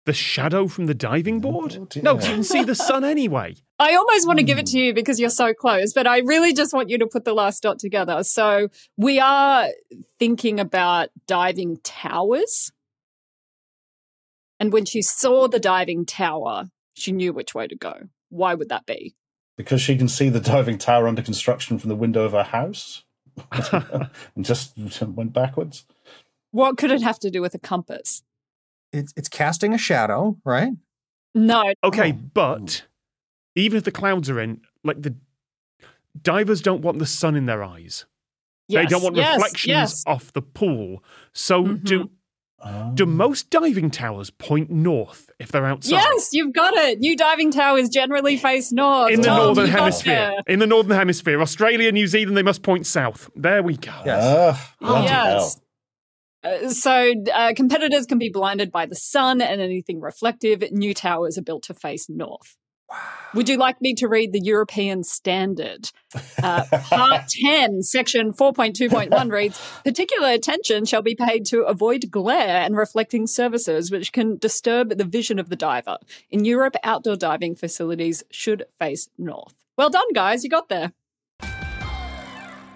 The 0.07 0.15
shadow 0.15 0.67
from 0.67 0.87
the 0.87 0.95
diving 0.95 1.41
board? 1.41 1.77
Oh, 1.79 1.85
dear. 1.85 2.03
no, 2.03 2.15
'cause 2.15 2.27
you 2.27 2.35
can 2.35 2.45
see 2.45 2.65
the 2.65 2.75
sun 2.75 3.05
anyway. 3.05 3.57
I 3.79 3.95
almost 3.95 4.27
want 4.27 4.39
to 4.39 4.43
give 4.43 4.59
it 4.59 4.65
to 4.67 4.79
hmm. 4.79 4.85
you 4.85 4.95
because 4.95 5.21
you're 5.21 5.29
so 5.29 5.53
close, 5.53 5.93
but 5.93 6.07
I 6.07 6.21
really 6.21 6.55
just 6.55 6.73
want 6.73 6.89
you 6.89 6.97
to 6.99 7.07
put 7.07 7.27
the 7.27 7.35
last 7.35 7.63
dot 7.63 7.79
together. 7.79 8.25
So, 8.25 8.69
we 8.97 9.21
are 9.21 9.69
thinking 10.19 10.59
about 10.59 11.11
diving 11.27 11.81
towers. 11.85 12.73
And 14.59 14.73
when 14.73 14.87
she 14.87 15.03
saw 15.03 15.47
the 15.47 15.61
diving 15.61 16.07
tower, 16.07 16.71
she 16.99 17.13
knew 17.13 17.33
which 17.33 17.55
way 17.55 17.67
to 17.67 17.77
go. 17.77 17.95
Why 18.31 18.55
would 18.55 18.69
that 18.69 18.87
be? 18.87 19.15
because 19.57 19.81
she 19.81 19.97
can 19.99 20.07
see 20.07 20.29
the 20.29 20.39
diving 20.39 20.79
tower 20.79 21.09
under 21.09 21.21
construction 21.21 21.81
from 21.81 21.89
the 21.89 21.97
window 21.97 22.23
of 22.25 22.31
her 22.31 22.45
house 22.45 23.03
and 23.51 24.09
just 24.45 24.73
went 24.77 25.33
backwards. 25.33 25.85
What 26.53 26.79
could 26.79 26.93
it 26.93 27.03
have 27.03 27.19
to 27.21 27.31
do 27.31 27.43
with 27.43 27.55
a 27.55 27.59
compass? 27.59 28.23
it's 28.93 29.13
it's 29.17 29.29
casting 29.29 29.75
a 29.75 29.79
shadow, 29.79 30.37
right? 30.45 30.73
No. 31.35 31.63
Okay, 31.83 32.13
Oh. 32.13 32.31
but 32.35 32.85
even 33.57 33.77
if 33.79 33.85
the 33.85 33.91
clouds 33.91 34.31
are 34.31 34.39
in, 34.41 34.61
like 34.85 35.03
the 35.03 35.17
divers 36.23 36.63
don't 36.63 36.83
want 36.83 36.99
the 37.01 37.07
sun 37.07 37.35
in 37.35 37.47
their 37.47 37.63
eyes. 37.65 38.07
They 38.69 38.87
don't 38.87 39.03
want 39.03 39.17
yes, 39.17 39.37
reflections 39.37 39.67
yes. 39.69 40.05
off 40.07 40.33
the 40.33 40.43
pool. 40.43 41.03
So 41.33 41.65
Mhm. 41.65 41.83
do 41.85 42.11
Oh. 42.61 42.91
do 42.93 43.07
most 43.07 43.51
diving 43.51 43.89
towers 43.89 44.31
point 44.31 44.69
north 44.69 45.31
if 45.39 45.53
they're 45.53 45.65
outside? 45.65 45.93
Yes, 45.93 46.31
you've 46.33 46.53
got 46.53 46.75
it. 46.75 46.99
New 46.99 47.17
diving 47.17 47.53
towers 47.53 47.89
generally 47.89 48.37
face 48.37 48.73
north. 48.73 49.13
In 49.13 49.21
the 49.21 49.29
Tom, 49.29 49.37
northern 49.37 49.69
hemisphere. 49.69 50.15
there. 50.15 50.33
In 50.53 50.59
the 50.59 50.67
northern 50.67 50.97
hemisphere. 50.97 51.41
Australia, 51.41 51.93
New 51.93 52.09
Zealand, 52.09 52.37
they 52.37 52.43
must 52.43 52.63
point 52.63 52.85
south. 52.87 53.31
There 53.37 53.63
we 53.63 53.77
go. 53.77 53.93
Yes. 54.05 54.73
Bloody 54.81 55.07
Yes. 55.07 55.61
Uh, 56.43 56.69
so 56.71 57.15
uh, 57.33 57.53
competitors 57.57 58.07
can 58.07 58.19
be 58.19 58.31
blinded 58.31 58.73
by 58.73 58.87
the 58.87 58.95
sun 58.95 59.41
and 59.41 59.61
anything 59.61 60.01
reflective. 60.01 60.63
New 60.73 60.95
towers 60.95 61.39
are 61.39 61.43
built 61.43 61.65
to 61.65 61.75
face 61.75 62.09
north. 62.09 62.57
Would 63.35 63.49
you 63.49 63.59
like 63.59 63.81
me 63.81 63.95
to 63.95 64.09
read 64.09 64.33
the 64.33 64.41
European 64.41 65.05
standard? 65.05 65.91
Uh, 66.43 66.65
part 66.65 67.29
10, 67.45 67.83
section 67.83 68.33
4.2.1 68.33 69.31
reads 69.31 69.61
Particular 69.85 70.31
attention 70.31 70.87
shall 70.87 71.03
be 71.03 71.15
paid 71.15 71.45
to 71.47 71.63
avoid 71.63 72.11
glare 72.11 72.63
and 72.63 72.77
reflecting 72.77 73.27
surfaces 73.27 73.91
which 73.91 74.13
can 74.13 74.39
disturb 74.39 74.97
the 74.97 75.05
vision 75.05 75.39
of 75.39 75.51
the 75.51 75.57
diver. 75.57 75.99
In 76.31 76.45
Europe, 76.45 76.77
outdoor 76.83 77.17
diving 77.17 77.55
facilities 77.55 78.25
should 78.31 78.65
face 78.79 79.09
north. 79.19 79.55
Well 79.77 79.91
done, 79.91 80.13
guys. 80.15 80.43
You 80.43 80.51
got 80.51 80.69
there. 80.69 80.93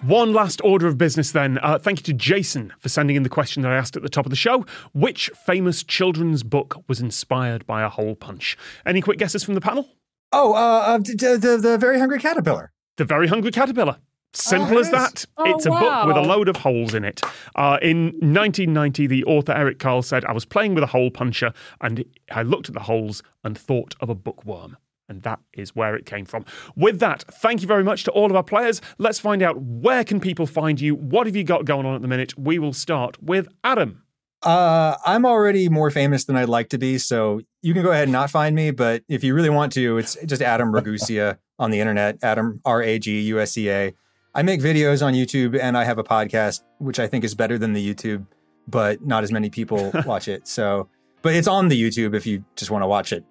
One 0.03 0.33
last 0.33 0.59
order 0.65 0.87
of 0.87 0.97
business 0.97 1.31
then. 1.31 1.59
Uh, 1.59 1.79
thank 1.79 1.99
you 1.99 2.03
to 2.03 2.13
Jason 2.13 2.73
for 2.77 2.89
sending 2.89 3.15
in 3.15 3.23
the 3.23 3.29
question 3.29 3.63
that 3.63 3.71
I 3.71 3.77
asked 3.77 3.95
at 3.95 4.03
the 4.03 4.09
top 4.09 4.25
of 4.25 4.31
the 4.31 4.35
show. 4.35 4.65
Which 4.93 5.29
famous 5.45 5.81
children's 5.81 6.43
book 6.43 6.83
was 6.87 6.99
inspired 6.99 7.65
by 7.65 7.83
a 7.83 7.89
hole 7.89 8.15
punch? 8.15 8.57
Any 8.85 8.99
quick 8.99 9.17
guesses 9.17 9.45
from 9.45 9.55
the 9.55 9.61
panel? 9.61 9.87
Oh, 10.33 10.53
uh, 10.53 10.57
uh 10.57 10.97
d- 10.97 11.13
d- 11.15 11.37
the 11.37 11.57
the 11.57 11.77
very 11.77 11.99
hungry 11.99 12.19
caterpillar. 12.19 12.71
The 12.97 13.05
Very 13.05 13.27
Hungry 13.27 13.51
Caterpillar. 13.51 13.97
Simple 14.33 14.77
Oh, 14.77 14.81
as 14.81 14.91
that. 14.91 15.25
Oh, 15.37 15.45
it's 15.45 15.65
a 15.65 15.69
book 15.69 16.05
with 16.07 16.15
a 16.17 16.21
load 16.21 16.47
of 16.47 16.57
holes 16.57 16.93
in 16.93 17.03
it. 17.03 17.21
Uh, 17.55 17.77
in 17.81 18.05
1990, 18.19 19.07
the 19.07 19.23
author 19.25 19.51
Eric 19.51 19.79
Carle 19.79 20.01
said, 20.03 20.23
I 20.25 20.31
was 20.31 20.45
playing 20.45 20.75
with 20.75 20.83
a 20.83 20.87
hole 20.87 21.09
puncher 21.11 21.53
and 21.81 22.03
I 22.31 22.43
looked 22.43 22.67
at 22.67 22.73
the 22.73 22.81
holes 22.81 23.23
and 23.43 23.57
thought 23.57 23.95
of 23.99 24.09
a 24.09 24.15
bookworm. 24.15 24.77
And 25.09 25.21
that 25.23 25.39
is 25.53 25.75
where 25.75 25.95
it 25.95 26.05
came 26.05 26.25
from. 26.25 26.45
With 26.75 26.99
that, 26.99 27.23
thank 27.41 27.61
you 27.61 27.67
very 27.67 27.83
much 27.83 28.03
to 28.05 28.11
all 28.11 28.27
of 28.27 28.35
our 28.35 28.43
players. 28.43 28.79
Let's 28.97 29.19
find 29.19 29.41
out 29.41 29.59
where 29.59 30.03
can 30.03 30.19
people 30.19 30.45
find 30.45 30.79
you? 30.79 30.95
What 30.95 31.25
have 31.25 31.35
you 31.35 31.43
got 31.43 31.65
going 31.65 31.85
on 31.85 31.95
at 31.95 32.01
the 32.01 32.07
minute? 32.07 32.37
We 32.37 32.57
will 32.59 32.73
start 32.73 33.21
with 33.21 33.47
Adam. 33.63 34.02
Uh, 34.43 34.97
I'm 35.05 35.25
already 35.25 35.69
more 35.69 35.89
famous 35.89 36.25
than 36.25 36.35
I'd 36.35 36.49
like 36.49 36.69
to 36.69 36.77
be, 36.77 36.97
so 36.97 37.41
you 37.61 37.73
can 37.73 37.81
go 37.81 37.91
ahead 37.91 38.03
and 38.03 38.11
not 38.11 38.29
find 38.29 38.55
me. 38.55 38.71
But 38.71 39.03
if 39.07 39.23
you 39.23 39.33
really 39.33 39.49
want 39.49 39.71
to, 39.73 39.97
it's 39.97 40.17
just 40.25 40.41
Adam 40.41 40.71
Ragusea 40.71 41.37
on 41.59 41.71
the 41.71 41.79
internet. 41.79 42.17
Adam 42.21 42.59
R 42.65 42.81
A 42.83 42.99
G 42.99 43.21
U 43.21 43.39
S 43.39 43.57
E 43.57 43.69
A. 43.69 43.93
I 44.35 44.41
make 44.41 44.61
videos 44.61 45.05
on 45.05 45.13
YouTube, 45.13 45.57
and 45.59 45.77
I 45.77 45.83
have 45.83 45.97
a 45.97 46.03
podcast, 46.03 46.63
which 46.79 46.99
I 46.99 47.07
think 47.07 47.23
is 47.23 47.35
better 47.35 47.57
than 47.57 47.73
the 47.73 47.93
YouTube, 47.93 48.25
but 48.67 49.05
not 49.05 49.23
as 49.23 49.31
many 49.31 49.49
people 49.49 49.91
watch 50.05 50.27
it. 50.27 50.47
So, 50.47 50.89
but 51.21 51.35
it's 51.35 51.47
on 51.47 51.69
the 51.69 51.81
YouTube 51.81 52.15
if 52.15 52.25
you 52.25 52.43
just 52.55 52.71
want 52.71 52.81
to 52.83 52.87
watch 52.87 53.13
it. 53.13 53.23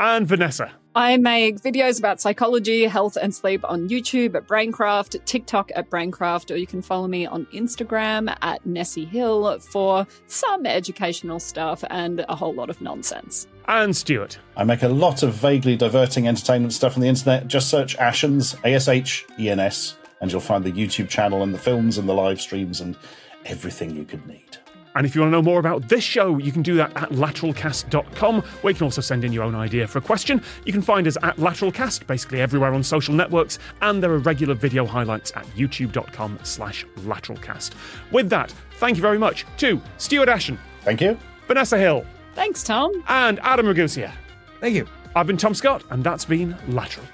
And 0.00 0.26
Vanessa. 0.26 0.72
I 0.94 1.16
make 1.16 1.60
videos 1.60 1.98
about 1.98 2.20
psychology, 2.20 2.84
health, 2.84 3.16
and 3.20 3.32
sleep 3.32 3.64
on 3.64 3.88
YouTube 3.88 4.34
at 4.34 4.48
Braincraft, 4.48 5.24
TikTok 5.24 5.70
at 5.76 5.90
Braincraft, 5.90 6.52
or 6.52 6.56
you 6.56 6.66
can 6.66 6.82
follow 6.82 7.06
me 7.06 7.24
on 7.24 7.46
Instagram 7.46 8.36
at 8.42 8.64
Nessie 8.66 9.04
Hill 9.04 9.58
for 9.60 10.06
some 10.26 10.66
educational 10.66 11.38
stuff 11.38 11.84
and 11.90 12.24
a 12.28 12.34
whole 12.34 12.52
lot 12.52 12.68
of 12.68 12.80
nonsense. 12.80 13.46
And 13.68 13.96
Stuart. 13.96 14.38
I 14.56 14.64
make 14.64 14.82
a 14.82 14.88
lot 14.88 15.22
of 15.22 15.34
vaguely 15.34 15.76
diverting 15.76 16.26
entertainment 16.26 16.72
stuff 16.72 16.96
on 16.96 17.00
the 17.00 17.08
internet. 17.08 17.46
Just 17.46 17.68
search 17.68 17.96
Ashens, 17.98 18.56
A 18.64 18.74
S 18.74 18.88
H 18.88 19.26
E 19.38 19.50
N 19.50 19.60
S, 19.60 19.96
and 20.20 20.32
you'll 20.32 20.40
find 20.40 20.64
the 20.64 20.72
YouTube 20.72 21.08
channel 21.08 21.42
and 21.42 21.54
the 21.54 21.58
films 21.58 21.98
and 21.98 22.08
the 22.08 22.14
live 22.14 22.40
streams 22.40 22.80
and 22.80 22.96
everything 23.44 23.94
you 23.94 24.04
could 24.04 24.26
need. 24.26 24.57
And 24.94 25.06
if 25.06 25.14
you 25.14 25.20
want 25.20 25.30
to 25.30 25.36
know 25.36 25.42
more 25.42 25.60
about 25.60 25.88
this 25.88 26.02
show, 26.02 26.38
you 26.38 26.50
can 26.52 26.62
do 26.62 26.74
that 26.76 26.96
at 26.96 27.10
lateralcast.com, 27.10 28.42
where 28.60 28.70
you 28.70 28.76
can 28.76 28.84
also 28.84 29.00
send 29.00 29.24
in 29.24 29.32
your 29.32 29.44
own 29.44 29.54
idea 29.54 29.86
for 29.86 29.98
a 29.98 30.02
question. 30.02 30.42
You 30.64 30.72
can 30.72 30.82
find 30.82 31.06
us 31.06 31.16
at 31.22 31.36
lateralcast, 31.36 32.06
basically 32.06 32.40
everywhere 32.40 32.72
on 32.74 32.82
social 32.82 33.14
networks, 33.14 33.58
and 33.82 34.02
there 34.02 34.10
are 34.12 34.18
regular 34.18 34.54
video 34.54 34.84
highlights 34.86 35.32
at 35.36 35.44
youtube.com 35.56 36.38
slash 36.42 36.84
lateralcast. 37.00 37.72
With 38.10 38.28
that, 38.30 38.52
thank 38.78 38.96
you 38.96 39.02
very 39.02 39.18
much 39.18 39.46
to 39.58 39.80
Stuart 39.98 40.28
Ashen, 40.28 40.58
Thank 40.82 41.00
you. 41.00 41.18
Vanessa 41.46 41.78
Hill, 41.78 42.04
Thanks, 42.34 42.62
Tom. 42.62 43.04
and 43.08 43.38
Adam 43.40 43.66
Ragusea. 43.66 44.12
Thank 44.60 44.74
you. 44.74 44.86
I've 45.16 45.26
been 45.26 45.36
Tom 45.36 45.54
Scott, 45.54 45.82
and 45.90 46.04
that's 46.04 46.24
been 46.24 46.56
Lateral. 46.68 47.04